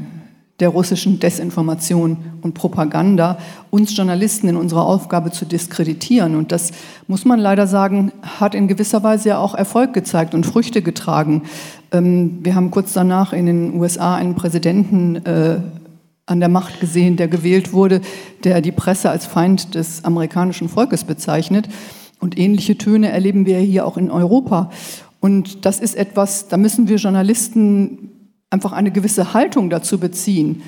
[0.59, 3.39] der russischen Desinformation und Propaganda,
[3.71, 6.35] uns Journalisten in unserer Aufgabe zu diskreditieren.
[6.35, 6.73] Und das
[7.07, 11.43] muss man leider sagen, hat in gewisser Weise ja auch Erfolg gezeigt und Früchte getragen.
[11.93, 15.61] Ähm, wir haben kurz danach in den USA einen Präsidenten äh,
[16.27, 18.01] an der Macht gesehen, der gewählt wurde,
[18.43, 21.69] der die Presse als Feind des amerikanischen Volkes bezeichnet.
[22.19, 24.71] Und ähnliche Töne erleben wir hier auch in Europa.
[25.21, 30.63] Und das ist etwas, da müssen wir Journalisten einfach eine gewisse Haltung dazu beziehen.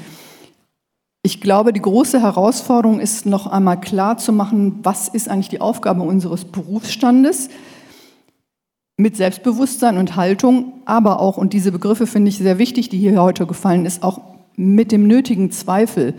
[1.23, 5.61] Ich glaube, die große Herausforderung ist noch einmal klar zu machen, was ist eigentlich die
[5.61, 7.51] Aufgabe unseres Berufsstandes
[8.97, 13.21] mit Selbstbewusstsein und Haltung, aber auch, und diese Begriffe finde ich sehr wichtig, die hier
[13.21, 14.21] heute gefallen ist, auch
[14.57, 16.15] mit dem nötigen Zweifel.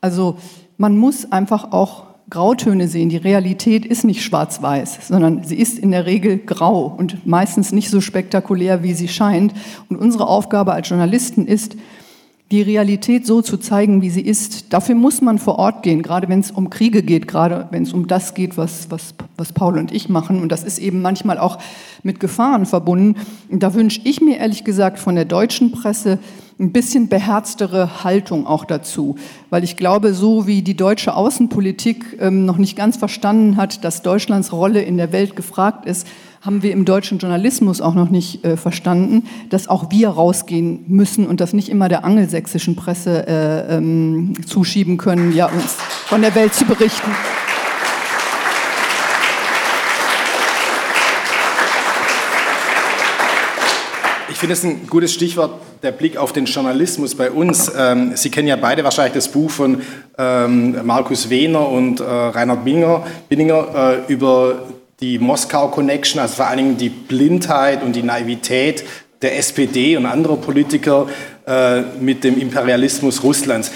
[0.00, 0.36] Also
[0.76, 3.08] man muss einfach auch Grautöne sehen.
[3.08, 7.90] Die Realität ist nicht schwarz-weiß, sondern sie ist in der Regel grau und meistens nicht
[7.90, 9.54] so spektakulär, wie sie scheint.
[9.88, 11.76] Und unsere Aufgabe als Journalisten ist,
[12.50, 14.72] die Realität so zu zeigen, wie sie ist.
[14.72, 17.92] Dafür muss man vor Ort gehen, gerade wenn es um Kriege geht, gerade wenn es
[17.92, 20.40] um das geht, was, was, was Paul und ich machen.
[20.40, 21.58] Und das ist eben manchmal auch
[22.02, 23.20] mit Gefahren verbunden.
[23.50, 26.18] Und da wünsche ich mir ehrlich gesagt von der deutschen Presse
[26.60, 29.16] ein bisschen beherztere Haltung auch dazu.
[29.48, 34.02] Weil ich glaube, so wie die deutsche Außenpolitik ähm, noch nicht ganz verstanden hat, dass
[34.02, 36.06] Deutschlands Rolle in der Welt gefragt ist,
[36.40, 41.26] haben wir im deutschen Journalismus auch noch nicht äh, verstanden, dass auch wir rausgehen müssen
[41.26, 45.74] und das nicht immer der angelsächsischen Presse äh, ähm, zuschieben können, ja, uns
[46.06, 47.10] von der Welt zu berichten.
[54.30, 57.70] Ich finde es ein gutes Stichwort, der Blick auf den Journalismus bei uns.
[57.76, 59.82] Ähm, Sie kennen ja beide wahrscheinlich das Buch von
[60.16, 64.66] ähm, Markus Wehner und äh, Reinhard Binger, Binninger äh, über
[65.00, 68.84] die Moskau Connection, also vor allen Dingen die Blindheit und die Naivität
[69.22, 71.06] der SPD und anderer Politiker
[71.46, 73.70] äh, mit dem Imperialismus Russlands.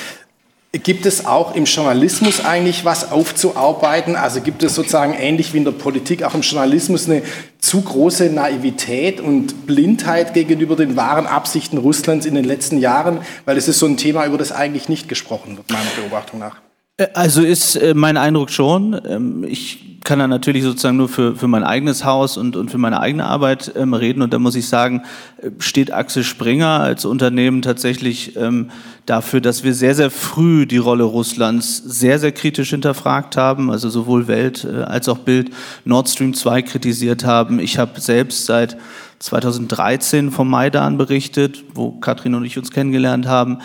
[0.74, 4.16] Gibt es auch im Journalismus eigentlich was aufzuarbeiten?
[4.16, 7.22] Also gibt es sozusagen ähnlich wie in der Politik auch im Journalismus eine
[7.58, 13.18] zu große Naivität und Blindheit gegenüber den wahren Absichten Russlands in den letzten Jahren?
[13.44, 16.56] Weil es ist so ein Thema, über das eigentlich nicht gesprochen wird, meiner Beobachtung nach.
[16.96, 19.00] Äh, also ist äh, mein Eindruck schon.
[19.08, 22.78] Ähm, ich kann da natürlich sozusagen nur für, für mein eigenes Haus und, und für
[22.78, 24.20] meine eigene Arbeit ähm, reden.
[24.22, 25.02] Und da muss ich sagen,
[25.40, 28.70] äh, steht Axel Springer als Unternehmen tatsächlich ähm,
[29.06, 33.70] dafür, dass wir sehr, sehr früh die Rolle Russlands sehr, sehr kritisch hinterfragt haben.
[33.70, 35.50] Also sowohl Welt als auch Bild
[35.84, 37.58] Nord Stream 2 kritisiert haben.
[37.58, 38.76] Ich habe selbst seit
[39.20, 43.58] 2013 vom Maidan berichtet, wo Katrin und ich uns kennengelernt haben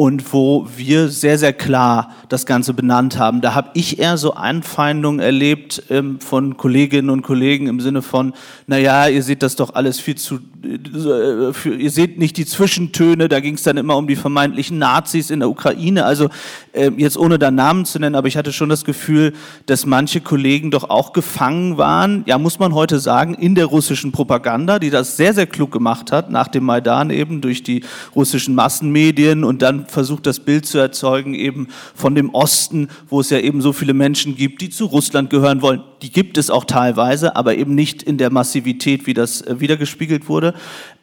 [0.00, 3.42] und wo wir sehr, sehr klar das Ganze benannt haben.
[3.42, 8.32] Da habe ich eher so Anfeindungen erlebt ähm, von Kolleginnen und Kollegen im Sinne von,
[8.66, 13.28] naja, ihr seht das doch alles viel zu, äh, für, ihr seht nicht die Zwischentöne,
[13.28, 16.06] da ging es dann immer um die vermeintlichen Nazis in der Ukraine.
[16.06, 16.30] Also
[16.72, 19.34] äh, jetzt ohne da Namen zu nennen, aber ich hatte schon das Gefühl,
[19.66, 24.12] dass manche Kollegen doch auch gefangen waren, ja muss man heute sagen, in der russischen
[24.12, 27.84] Propaganda, die das sehr, sehr klug gemacht hat, nach dem Maidan eben durch die
[28.16, 33.20] russischen Massenmedien, Medien und dann versucht das Bild zu erzeugen eben von dem Osten, wo
[33.20, 35.82] es ja eben so viele Menschen gibt, die zu Russland gehören wollen.
[36.02, 40.28] Die gibt es auch teilweise, aber eben nicht in der Massivität, wie das äh, wiedergespiegelt
[40.28, 40.54] wurde.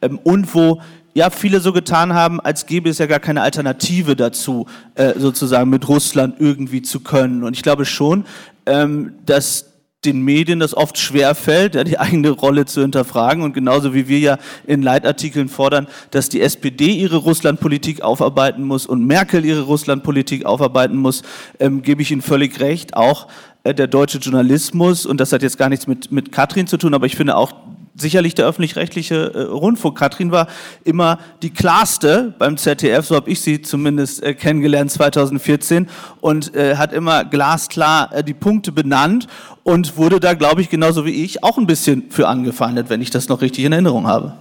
[0.02, 0.82] Ähm, und wo
[1.14, 5.68] ja, viele so getan haben, als gäbe es ja gar keine Alternative dazu, äh, sozusagen
[5.70, 7.44] mit Russland irgendwie zu können.
[7.44, 8.24] Und ich glaube schon,
[8.68, 9.67] ähm, dass
[10.06, 13.44] den Medien das oft schwer fällt, ja, die eigene Rolle zu hinterfragen.
[13.44, 18.86] Und genauso wie wir ja in Leitartikeln fordern, dass die SPD ihre Russlandpolitik aufarbeiten muss
[18.86, 21.24] und Merkel ihre Russlandpolitik aufarbeiten muss,
[21.60, 22.96] ähm, gebe ich Ihnen völlig recht.
[22.96, 23.28] Auch
[23.64, 26.94] äh, der deutsche Journalismus, und das hat jetzt gar nichts mit, mit Katrin zu tun,
[26.94, 27.54] aber ich finde auch
[28.00, 29.98] sicherlich der öffentlich-rechtliche äh, Rundfunk.
[29.98, 30.48] Katrin war
[30.84, 35.88] immer die klarste beim ZDF, so habe ich sie zumindest äh, kennengelernt 2014
[36.22, 39.28] und äh, hat immer glasklar äh, die Punkte benannt
[39.64, 43.10] und wurde da, glaube ich, genauso wie ich auch ein bisschen für angefeindet, wenn ich
[43.10, 44.34] das noch richtig in Erinnerung habe.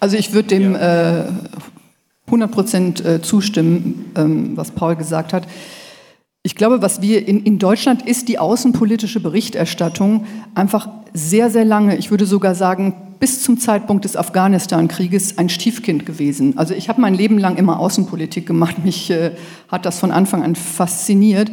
[0.00, 1.24] Also ich würde dem äh,
[2.26, 5.46] 100 Prozent äh, zustimmen, ähm, was Paul gesagt hat.
[6.48, 11.98] Ich glaube, was wir in, in Deutschland ist die außenpolitische Berichterstattung einfach sehr, sehr lange,
[11.98, 16.56] ich würde sogar sagen, bis zum Zeitpunkt des Afghanistan-Krieges ein Stiefkind gewesen.
[16.56, 18.76] Also ich habe mein Leben lang immer Außenpolitik gemacht.
[18.82, 19.32] Mich äh,
[19.68, 21.50] hat das von Anfang an fasziniert.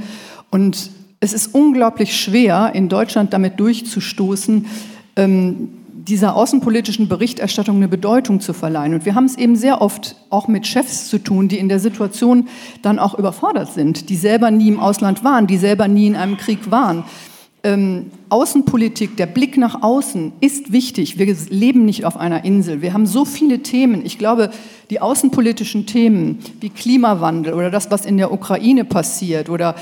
[0.49, 4.65] Und es ist unglaublich schwer, in Deutschland damit durchzustoßen,
[5.17, 5.71] ähm,
[6.07, 8.93] dieser außenpolitischen Berichterstattung eine Bedeutung zu verleihen.
[8.93, 11.79] Und wir haben es eben sehr oft auch mit Chefs zu tun, die in der
[11.79, 12.47] Situation
[12.83, 16.37] dann auch überfordert sind, die selber nie im Ausland waren, die selber nie in einem
[16.37, 17.03] Krieg waren.
[17.65, 21.17] ähm, Außenpolitik, der Blick nach außen ist wichtig.
[21.17, 22.83] Wir leben nicht auf einer Insel.
[22.83, 24.05] Wir haben so viele Themen.
[24.05, 24.51] Ich glaube,
[24.91, 29.75] die außenpolitischen Themen wie Klimawandel oder das, was in der Ukraine passiert oder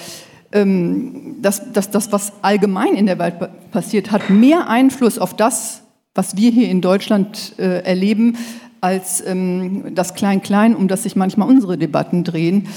[0.54, 3.36] ähm, das, das, das, was allgemein in der Welt
[3.72, 5.83] passiert, hat mehr Einfluss auf das,
[6.16, 8.38] was wir hier in Deutschland äh, erleben,
[8.82, 12.68] als ähm, das Klein-Klein, um das sich manchmal unsere Debatten drehen.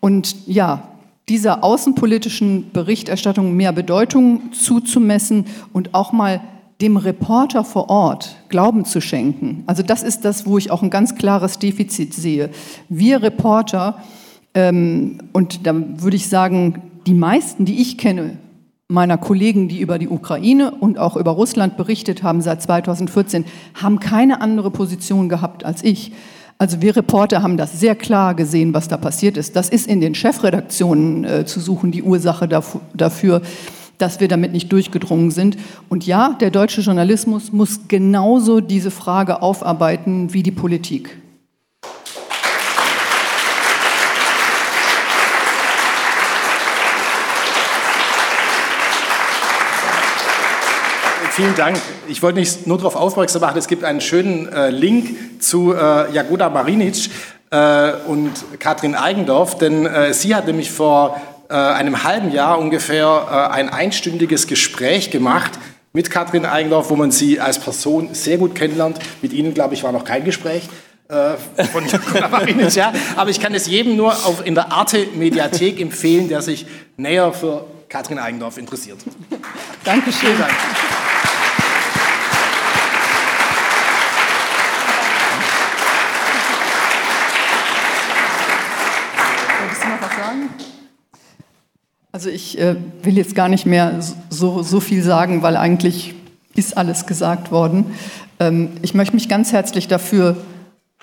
[0.00, 0.88] Und ja,
[1.28, 6.40] dieser außenpolitischen Berichterstattung mehr Bedeutung zuzumessen und auch mal
[6.80, 9.64] dem Reporter vor Ort Glauben zu schenken.
[9.66, 12.50] Also das ist das, wo ich auch ein ganz klares Defizit sehe.
[12.88, 14.02] Wir Reporter,
[14.54, 18.38] ähm, und da würde ich sagen, die meisten, die ich kenne,
[18.88, 23.44] meiner Kollegen, die über die Ukraine und auch über Russland berichtet haben seit 2014,
[23.74, 26.12] haben keine andere Position gehabt als ich.
[26.56, 29.54] Also wir Reporter haben das sehr klar gesehen, was da passiert ist.
[29.56, 33.42] Das ist in den Chefredaktionen äh, zu suchen, die Ursache dafür,
[33.98, 35.58] dass wir damit nicht durchgedrungen sind.
[35.90, 41.18] Und ja, der deutsche Journalismus muss genauso diese Frage aufarbeiten wie die Politik.
[51.38, 51.78] Vielen Dank.
[52.08, 56.10] Ich wollte nicht nur darauf aufmerksam machen, es gibt einen schönen äh, Link zu äh,
[56.10, 57.10] Jagoda Marinic
[57.52, 63.06] äh, und Katrin Eigendorf, denn äh, sie hat nämlich vor äh, einem halben Jahr ungefähr
[63.30, 65.52] äh, ein einstündiges Gespräch gemacht
[65.92, 68.98] mit Katrin Eigendorf, wo man sie als Person sehr gut kennenlernt.
[69.22, 70.68] Mit Ihnen, glaube ich, war noch kein Gespräch
[71.06, 72.92] von Jagoda Marinic, ja.
[73.14, 76.66] Aber ich kann es jedem nur auf, in der Arte-Mediathek empfehlen, der sich
[76.96, 78.98] näher für Katrin Eigendorf interessiert.
[79.84, 80.30] Dankeschön.
[80.30, 80.52] Vielen Dank.
[92.18, 92.74] Also ich äh,
[93.04, 96.16] will jetzt gar nicht mehr so, so viel sagen, weil eigentlich
[96.56, 97.84] ist alles gesagt worden.
[98.40, 100.36] Ähm, ich möchte mich ganz herzlich dafür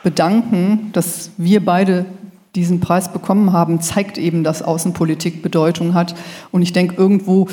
[0.03, 2.05] bedanken, dass wir beide
[2.53, 6.15] diesen Preis bekommen haben, zeigt eben, dass Außenpolitik Bedeutung hat.
[6.51, 7.47] Und ich denke, irgendwo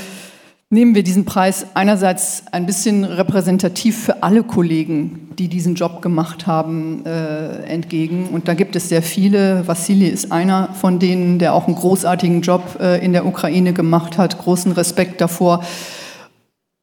[0.72, 6.46] nehmen wir diesen Preis einerseits ein bisschen repräsentativ für alle Kollegen, die diesen Job gemacht
[6.46, 8.28] haben, äh, entgegen.
[8.28, 9.68] Und da gibt es sehr viele.
[9.68, 14.16] Vassili ist einer von denen, der auch einen großartigen Job äh, in der Ukraine gemacht
[14.16, 14.38] hat.
[14.38, 15.62] Großen Respekt davor.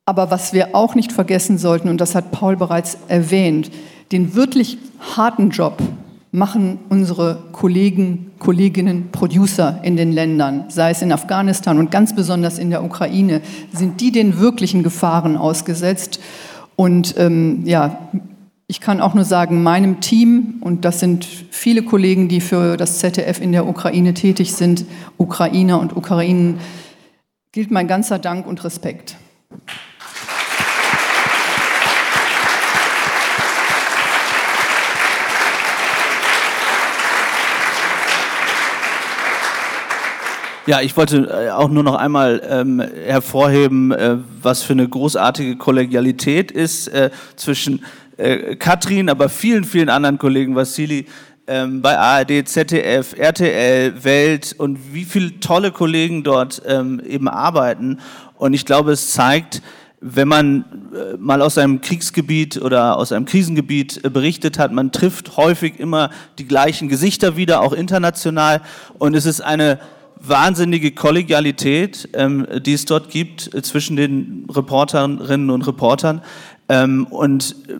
[0.05, 3.71] Aber was wir auch nicht vergessen sollten, und das hat Paul bereits erwähnt,
[4.11, 4.77] den wirklich
[5.15, 5.81] harten Job
[6.31, 12.59] machen unsere Kollegen, Kolleginnen, Producer in den Ländern, sei es in Afghanistan und ganz besonders
[12.59, 13.41] in der Ukraine,
[13.73, 16.19] sind die den wirklichen Gefahren ausgesetzt.
[16.75, 18.09] Und ähm, ja,
[18.67, 22.99] ich kann auch nur sagen, meinem Team, und das sind viele Kollegen, die für das
[22.99, 24.85] ZDF in der Ukraine tätig sind,
[25.17, 26.59] Ukrainer und Ukrainen,
[27.51, 29.15] gilt mein ganzer Dank und Respekt.
[40.69, 45.55] Ja, ich wollte äh, auch nur noch einmal ähm, hervorheben, äh, was für eine großartige
[45.57, 47.83] Kollegialität ist äh, zwischen
[48.17, 51.07] äh, Katrin, aber vielen, vielen anderen Kollegen, Vassili,
[51.47, 57.97] ähm, bei ARD, ZDF, RTL, Welt und wie viele tolle Kollegen dort ähm, eben arbeiten.
[58.37, 59.63] Und ich glaube, es zeigt,
[60.01, 64.91] wenn man äh, mal aus einem Kriegsgebiet oder aus einem Krisengebiet äh, berichtet hat, man
[64.91, 68.61] trifft häufig immer die gleichen Gesichter wieder, auch international.
[68.99, 69.79] Und es ist eine
[70.19, 76.21] wahnsinnige Kollegialität, ähm, die es dort gibt äh, zwischen den Reporterinnen und Reportern.
[76.67, 77.73] Ähm, und äh,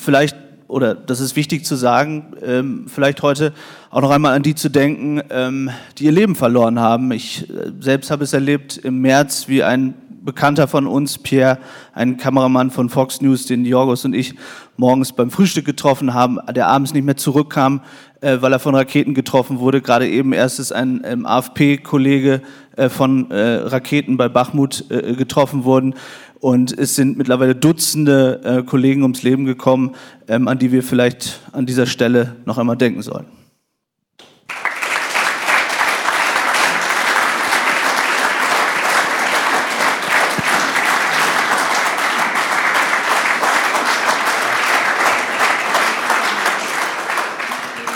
[0.00, 0.36] vielleicht,
[0.66, 3.52] oder das ist wichtig zu sagen, ähm, vielleicht heute
[3.90, 7.10] auch noch einmal an die zu denken, ähm, die ihr Leben verloren haben.
[7.12, 11.58] Ich äh, selbst habe es erlebt im März, wie ein Bekannter von uns, Pierre,
[11.92, 14.34] ein Kameramann von Fox News, den Jorgos und ich
[14.76, 17.80] morgens beim Frühstück getroffen haben, der abends nicht mehr zurückkam,
[18.20, 19.80] äh, weil er von Raketen getroffen wurde.
[19.80, 22.42] Gerade eben erst ist ein ähm, AFP-Kollege
[22.76, 25.94] äh, von äh, Raketen bei Bachmut äh, getroffen worden.
[26.40, 29.94] Und es sind mittlerweile Dutzende äh, Kollegen ums Leben gekommen,
[30.28, 33.37] ähm, an die wir vielleicht an dieser Stelle noch einmal denken sollen.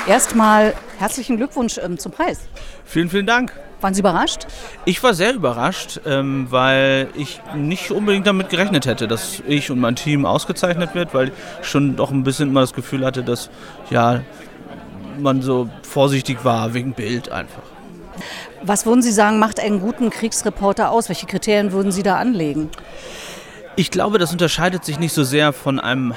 [0.06, 2.40] Erstmal herzlichen Glückwunsch ähm, zum Preis.
[2.84, 3.52] Vielen, vielen Dank.
[3.80, 4.46] Waren Sie überrascht?
[4.84, 9.78] Ich war sehr überrascht, ähm, weil ich nicht unbedingt damit gerechnet hätte, dass ich und
[9.80, 11.28] mein Team ausgezeichnet wird, weil
[11.60, 13.50] ich schon doch ein bisschen immer das Gefühl hatte, dass
[13.90, 14.22] ja,
[15.18, 17.62] man so vorsichtig war wegen Bild einfach.
[18.62, 21.08] Was würden Sie sagen, macht einen guten Kriegsreporter aus?
[21.08, 22.70] Welche Kriterien würden Sie da anlegen?
[23.74, 26.12] Ich glaube, das unterscheidet sich nicht so sehr von einem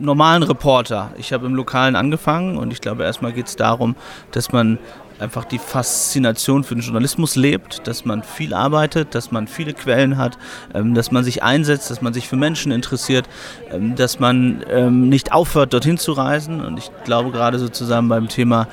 [0.00, 1.12] normalen Reporter.
[1.16, 3.94] Ich habe im Lokalen angefangen und ich glaube, erstmal geht es darum,
[4.32, 4.80] dass man
[5.20, 10.18] einfach die Faszination für den Journalismus lebt, dass man viel arbeitet, dass man viele Quellen
[10.18, 10.36] hat,
[10.74, 13.28] ähm, dass man sich einsetzt, dass man sich für Menschen interessiert,
[13.70, 16.60] ähm, dass man ähm, nicht aufhört, dorthin zu reisen.
[16.64, 18.66] Und ich glaube gerade sozusagen beim Thema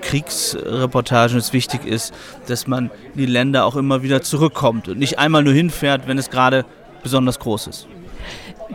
[0.00, 2.14] Kriegsreportagen es wichtig ist,
[2.48, 6.16] dass man in die Länder auch immer wieder zurückkommt und nicht einmal nur hinfährt, wenn
[6.16, 6.64] es gerade
[7.02, 7.86] besonders groß ist.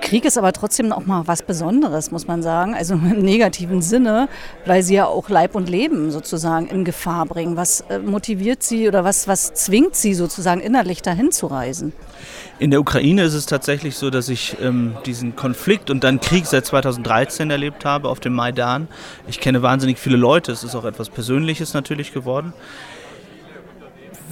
[0.02, 2.76] Krieg ist aber trotzdem auch mal was Besonderes, muss man sagen.
[2.76, 4.28] Also im negativen Sinne,
[4.66, 7.56] weil sie ja auch Leib und Leben sozusagen in Gefahr bringen.
[7.56, 11.94] Was äh, motiviert sie oder was, was zwingt sie sozusagen innerlich dahin zu reisen?
[12.60, 16.46] In der Ukraine ist es tatsächlich so, dass ich ähm, diesen Konflikt und dann Krieg
[16.46, 18.88] seit 2013 erlebt habe auf dem Maidan.
[19.28, 20.52] Ich kenne wahnsinnig viele Leute.
[20.52, 22.54] Es ist auch etwas Persönliches natürlich geworden.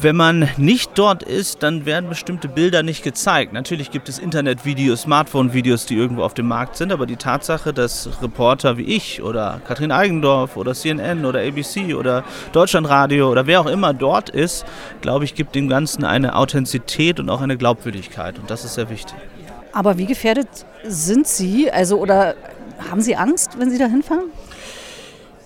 [0.03, 3.53] Wenn man nicht dort ist, dann werden bestimmte Bilder nicht gezeigt.
[3.53, 8.09] Natürlich gibt es Internetvideos, Smartphone-Videos, die irgendwo auf dem Markt sind, aber die Tatsache, dass
[8.21, 13.65] Reporter wie ich oder Katrin Eigendorf oder CNN oder ABC oder Deutschlandradio oder wer auch
[13.65, 14.65] immer dort ist,
[14.99, 18.89] glaube ich, gibt dem Ganzen eine Authentizität und auch eine Glaubwürdigkeit und das ist sehr
[18.89, 19.15] wichtig.
[19.71, 20.49] Aber wie gefährdet
[20.85, 21.71] sind Sie?
[21.71, 22.35] Also oder
[22.91, 24.25] haben Sie Angst, wenn Sie da hinfahren?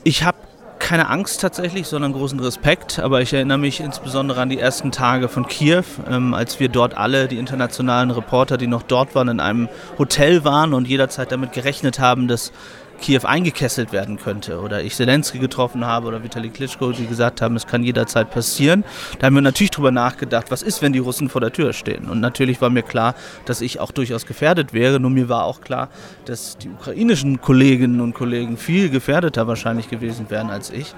[0.03, 0.46] Ich habe
[0.79, 2.99] keine Angst tatsächlich, sondern großen Respekt.
[2.99, 6.95] Aber ich erinnere mich insbesondere an die ersten Tage von Kiew, ähm, als wir dort
[6.95, 11.53] alle, die internationalen Reporter, die noch dort waren, in einem Hotel waren und jederzeit damit
[11.53, 12.51] gerechnet haben, dass
[12.99, 17.55] Kiew eingekesselt werden könnte oder ich Zelensky getroffen habe oder Vitali Klitschko, die gesagt haben,
[17.55, 18.83] es kann jederzeit passieren.
[19.19, 22.09] Da haben wir natürlich drüber nachgedacht, was ist, wenn die Russen vor der Tür stehen.
[22.09, 23.15] Und natürlich war mir klar,
[23.45, 24.99] dass ich auch durchaus gefährdet wäre.
[24.99, 25.89] Nur mir war auch klar,
[26.25, 30.93] dass die ukrainischen Kolleginnen und Kollegen viel gefährdeter wahrscheinlich gewesen wären als ich.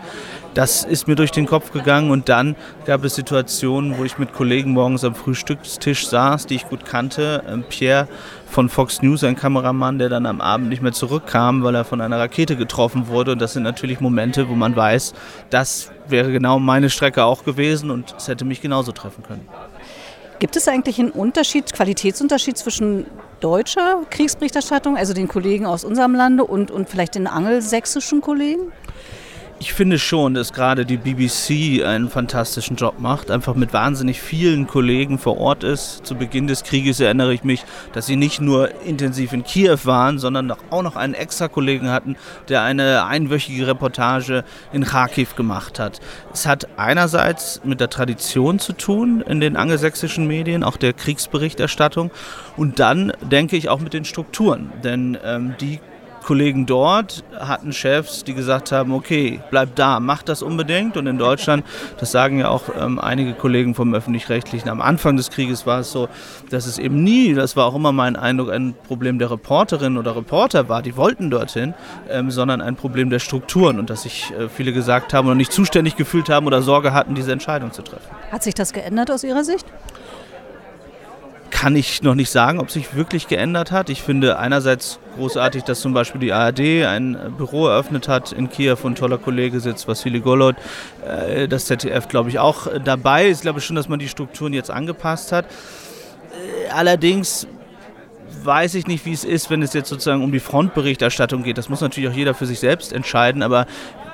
[0.60, 4.34] Das ist mir durch den Kopf gegangen und dann gab es Situationen, wo ich mit
[4.34, 7.46] Kollegen morgens am Frühstückstisch saß, die ich gut kannte.
[7.48, 8.10] Ähm, Pierre
[8.46, 12.02] von Fox News, ein Kameramann, der dann am Abend nicht mehr zurückkam, weil er von
[12.02, 13.32] einer Rakete getroffen wurde.
[13.32, 15.14] Und das sind natürlich Momente, wo man weiß,
[15.50, 19.48] das wäre genau meine Strecke auch gewesen und es hätte mich genauso treffen können.
[20.40, 23.06] Gibt es eigentlich einen Unterschied, Qualitätsunterschied zwischen
[23.40, 28.74] deutscher Kriegsberichterstattung, also den Kollegen aus unserem Lande und, und vielleicht den angelsächsischen Kollegen?
[29.62, 34.68] Ich finde schon, dass gerade die BBC einen fantastischen Job macht, einfach mit wahnsinnig vielen
[34.68, 36.06] Kollegen vor Ort ist.
[36.06, 40.18] Zu Beginn des Krieges erinnere ich mich, dass sie nicht nur intensiv in Kiew waren,
[40.18, 42.16] sondern auch noch einen extra Kollegen hatten,
[42.48, 46.00] der eine einwöchige Reportage in Kharkiv gemacht hat.
[46.32, 52.12] Es hat einerseits mit der Tradition zu tun in den angelsächsischen Medien, auch der Kriegsberichterstattung,
[52.56, 55.82] und dann denke ich auch mit den Strukturen, denn ähm, die
[56.30, 60.96] Kollegen dort hatten Chefs, die gesagt haben, okay, bleib da, mach das unbedingt.
[60.96, 61.66] Und in Deutschland,
[62.00, 65.92] das sagen ja auch ähm, einige Kollegen vom öffentlich-rechtlichen, am Anfang des Krieges war es
[65.92, 66.08] so,
[66.52, 70.16] dass es eben nie, das war auch immer mein Eindruck, ein Problem der Reporterin oder
[70.16, 71.74] Reporter war, die wollten dorthin,
[72.08, 75.52] ähm, sondern ein Problem der Strukturen und dass sich äh, viele gesagt haben oder nicht
[75.52, 78.06] zuständig gefühlt haben oder Sorge hatten, diese Entscheidung zu treffen.
[78.32, 79.66] Hat sich das geändert aus Ihrer Sicht?
[81.60, 83.90] Kann ich noch nicht sagen, ob sich wirklich geändert hat.
[83.90, 88.78] Ich finde einerseits großartig, dass zum Beispiel die ARD ein Büro eröffnet hat in Kiew,
[88.82, 90.56] wo ein toller Kollege sitzt, Vassili Golod.
[91.06, 93.30] Äh, das ZDF, glaube ich, auch dabei.
[93.30, 95.48] Ich glaube schon, dass man die Strukturen jetzt angepasst hat.
[95.48, 97.46] Äh, allerdings
[98.46, 101.58] weiß ich nicht, wie es ist, wenn es jetzt sozusagen um die Frontberichterstattung geht.
[101.58, 103.66] Das muss natürlich auch jeder für sich selbst entscheiden, aber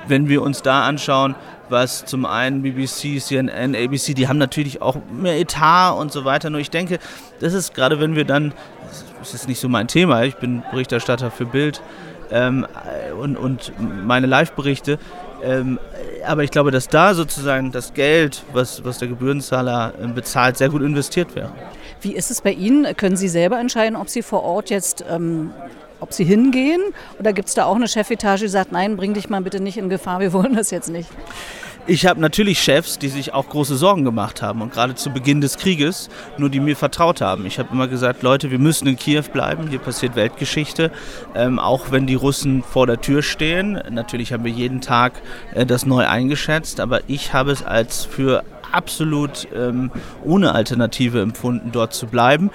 [0.08, 1.34] wenn wir uns da anschauen,
[1.68, 6.50] was zum einen BBC, CNN, ABC, die haben natürlich auch mehr Etat und so weiter.
[6.50, 6.98] Nur ich denke,
[7.40, 8.52] das ist gerade, wenn wir dann,
[9.18, 11.82] das ist nicht so mein Thema, ich bin Berichterstatter für Bild
[12.30, 12.66] ähm,
[13.20, 13.72] und, und
[14.06, 14.98] meine Live-Berichte,
[15.42, 15.78] ähm,
[16.26, 20.68] aber ich glaube, dass da sozusagen das Geld, was, was der Gebührenzahler äh, bezahlt, sehr
[20.68, 21.52] gut investiert wäre.
[22.06, 22.96] Wie ist es bei Ihnen?
[22.96, 25.50] Können Sie selber entscheiden, ob Sie vor Ort jetzt ähm,
[25.98, 26.80] ob sie hingehen?
[27.18, 29.76] Oder gibt es da auch eine Chefetage, die sagt, nein, bring dich mal bitte nicht
[29.76, 31.08] in Gefahr, wir wollen das jetzt nicht?
[31.88, 35.40] Ich habe natürlich Chefs, die sich auch große Sorgen gemacht haben und gerade zu Beginn
[35.40, 37.46] des Krieges nur die mir vertraut haben.
[37.46, 40.90] Ich habe immer gesagt, Leute, wir müssen in Kiew bleiben, hier passiert Weltgeschichte,
[41.36, 43.80] ähm, auch wenn die Russen vor der Tür stehen.
[43.88, 45.12] Natürlich haben wir jeden Tag
[45.54, 48.42] äh, das neu eingeschätzt, aber ich habe es als für
[48.72, 49.90] absolut ähm,
[50.24, 52.50] ohne Alternative empfunden, dort zu bleiben.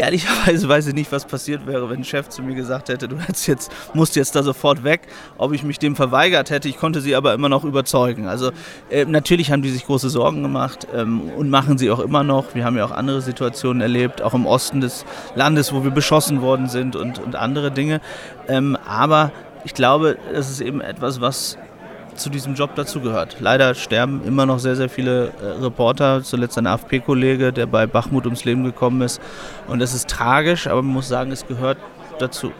[0.00, 3.16] Ehrlicherweise weiß ich nicht, was passiert wäre, wenn ein Chef zu mir gesagt hätte, du
[3.46, 5.02] jetzt, musst jetzt da sofort weg,
[5.36, 6.70] ob ich mich dem verweigert hätte.
[6.70, 8.26] Ich konnte sie aber immer noch überzeugen.
[8.26, 8.50] Also
[8.88, 12.54] äh, natürlich haben die sich große Sorgen gemacht ähm, und machen sie auch immer noch.
[12.54, 16.40] Wir haben ja auch andere Situationen erlebt, auch im Osten des Landes, wo wir beschossen
[16.40, 18.00] worden sind und, und andere Dinge.
[18.48, 19.32] Ähm, aber
[19.64, 21.58] ich glaube, das ist eben etwas, was
[22.20, 23.36] zu diesem Job dazugehört.
[23.40, 28.26] Leider sterben immer noch sehr, sehr viele äh, Reporter, zuletzt ein AFP-Kollege, der bei Bachmut
[28.26, 29.20] ums Leben gekommen ist.
[29.66, 31.78] Und das ist tragisch, aber man muss sagen, es gehört
[32.18, 32.52] dazu.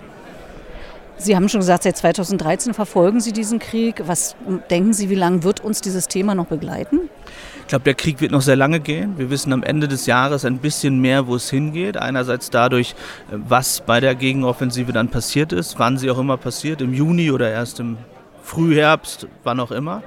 [1.20, 4.03] Sie haben schon gesagt, seit 2013 verfolgen Sie diesen Krieg.
[4.07, 4.37] Was
[4.70, 7.11] denken Sie, wie lange wird uns dieses Thema noch begleiten?
[7.61, 9.19] Ich glaube, der Krieg wird noch sehr lange gehen.
[9.19, 11.99] Wir wissen am Ende des Jahres ein bisschen mehr, wo es hingeht.
[11.99, 12.93] Einerseits dadurch,
[13.31, 17.31] äh, was bei der Gegenoffensive dann passiert ist, wann sie auch immer passiert, im Juni
[17.31, 17.99] oder erst im
[18.51, 20.02] Frühherbst, wann auch immer.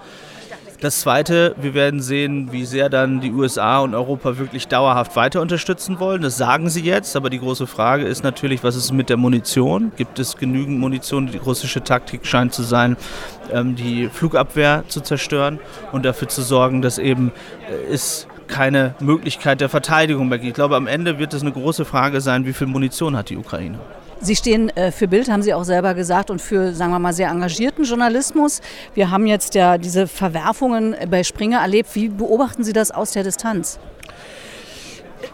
[0.82, 5.40] Das Zweite, wir werden sehen, wie sehr dann die USA und Europa wirklich dauerhaft weiter
[5.40, 6.22] unterstützen wollen.
[6.22, 9.94] Das sagen sie jetzt, aber die große Frage ist natürlich, was ist mit der Munition?
[9.95, 11.28] Gibt es genügend Munition?
[11.28, 12.98] Die russische Taktik scheint zu sein,
[13.49, 15.60] ähm, die Flugabwehr zu zerstören
[15.94, 17.32] und dafür zu sorgen, dass eben
[17.70, 20.49] äh, es keine Möglichkeit der Verteidigung mehr gibt.
[20.49, 23.38] Ich glaube, am Ende wird es eine große Frage sein, wie viel Munition hat die
[23.38, 23.80] Ukraine?
[24.24, 27.12] Sie stehen äh, für Bild, haben Sie auch selber gesagt, und für, sagen wir mal,
[27.12, 28.62] sehr engagierten Journalismus.
[28.94, 31.90] Wir haben jetzt ja diese Verwerfungen bei Springer erlebt.
[31.94, 33.80] Wie beobachten Sie das aus der Distanz?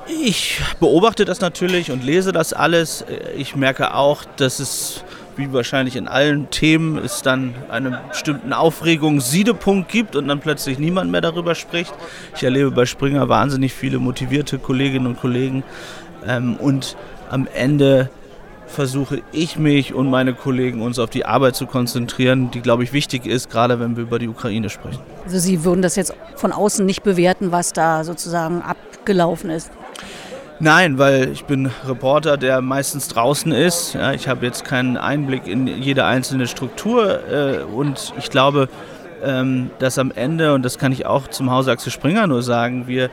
[0.07, 3.05] Ich beobachte das natürlich und lese das alles.
[3.37, 5.03] Ich merke auch, dass es
[5.35, 10.79] wie wahrscheinlich in allen Themen es dann einen bestimmten Aufregung Siedepunkt gibt und dann plötzlich
[10.79, 11.93] niemand mehr darüber spricht.
[12.35, 15.63] Ich erlebe bei Springer wahnsinnig viele motivierte Kolleginnen und Kollegen
[16.27, 16.97] ähm, und
[17.29, 18.09] am Ende
[18.69, 22.93] versuche ich mich und meine Kollegen uns auf die Arbeit zu konzentrieren, die, glaube ich,
[22.93, 24.99] wichtig ist, gerade wenn wir über die Ukraine sprechen.
[25.25, 29.71] Also Sie würden das jetzt von außen nicht bewerten, was da sozusagen abgelaufen ist?
[30.61, 33.93] Nein, weil ich bin Reporter, der meistens draußen ist.
[33.93, 38.67] Ja, ich habe jetzt keinen Einblick in jede einzelne Struktur äh, und ich glaube,
[39.23, 42.87] ähm, dass am Ende, und das kann ich auch zum Hause Axel Springer nur sagen,
[42.87, 43.09] wir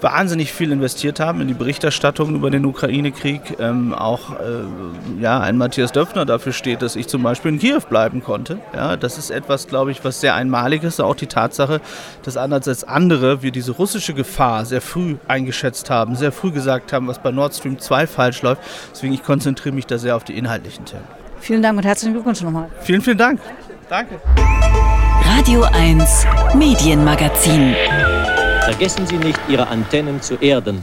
[0.00, 3.58] wahnsinnig viel investiert haben in die Berichterstattung über den Ukraine-Krieg.
[3.58, 7.80] Ähm, auch äh, ja, ein Matthias Döpfner dafür steht, dass ich zum Beispiel in Kiew
[7.88, 8.58] bleiben konnte.
[8.74, 11.00] Ja, das ist etwas, glaube ich, was sehr einmalig ist.
[11.00, 11.80] Auch die Tatsache,
[12.22, 16.92] dass anders als andere wir diese russische Gefahr sehr früh eingeschätzt haben, sehr früh gesagt
[16.92, 18.62] haben, was bei Nord Stream 2 falsch läuft.
[18.92, 21.04] Deswegen ich konzentriere mich da sehr auf die inhaltlichen Themen.
[21.40, 22.68] Vielen Dank und herzlichen Glückwunsch nochmal.
[22.80, 23.40] Vielen, vielen Dank.
[23.88, 24.20] Danke.
[25.36, 27.74] Radio 1 Medienmagazin.
[28.66, 30.82] Vergessen Sie nicht, Ihre Antennen zu erden.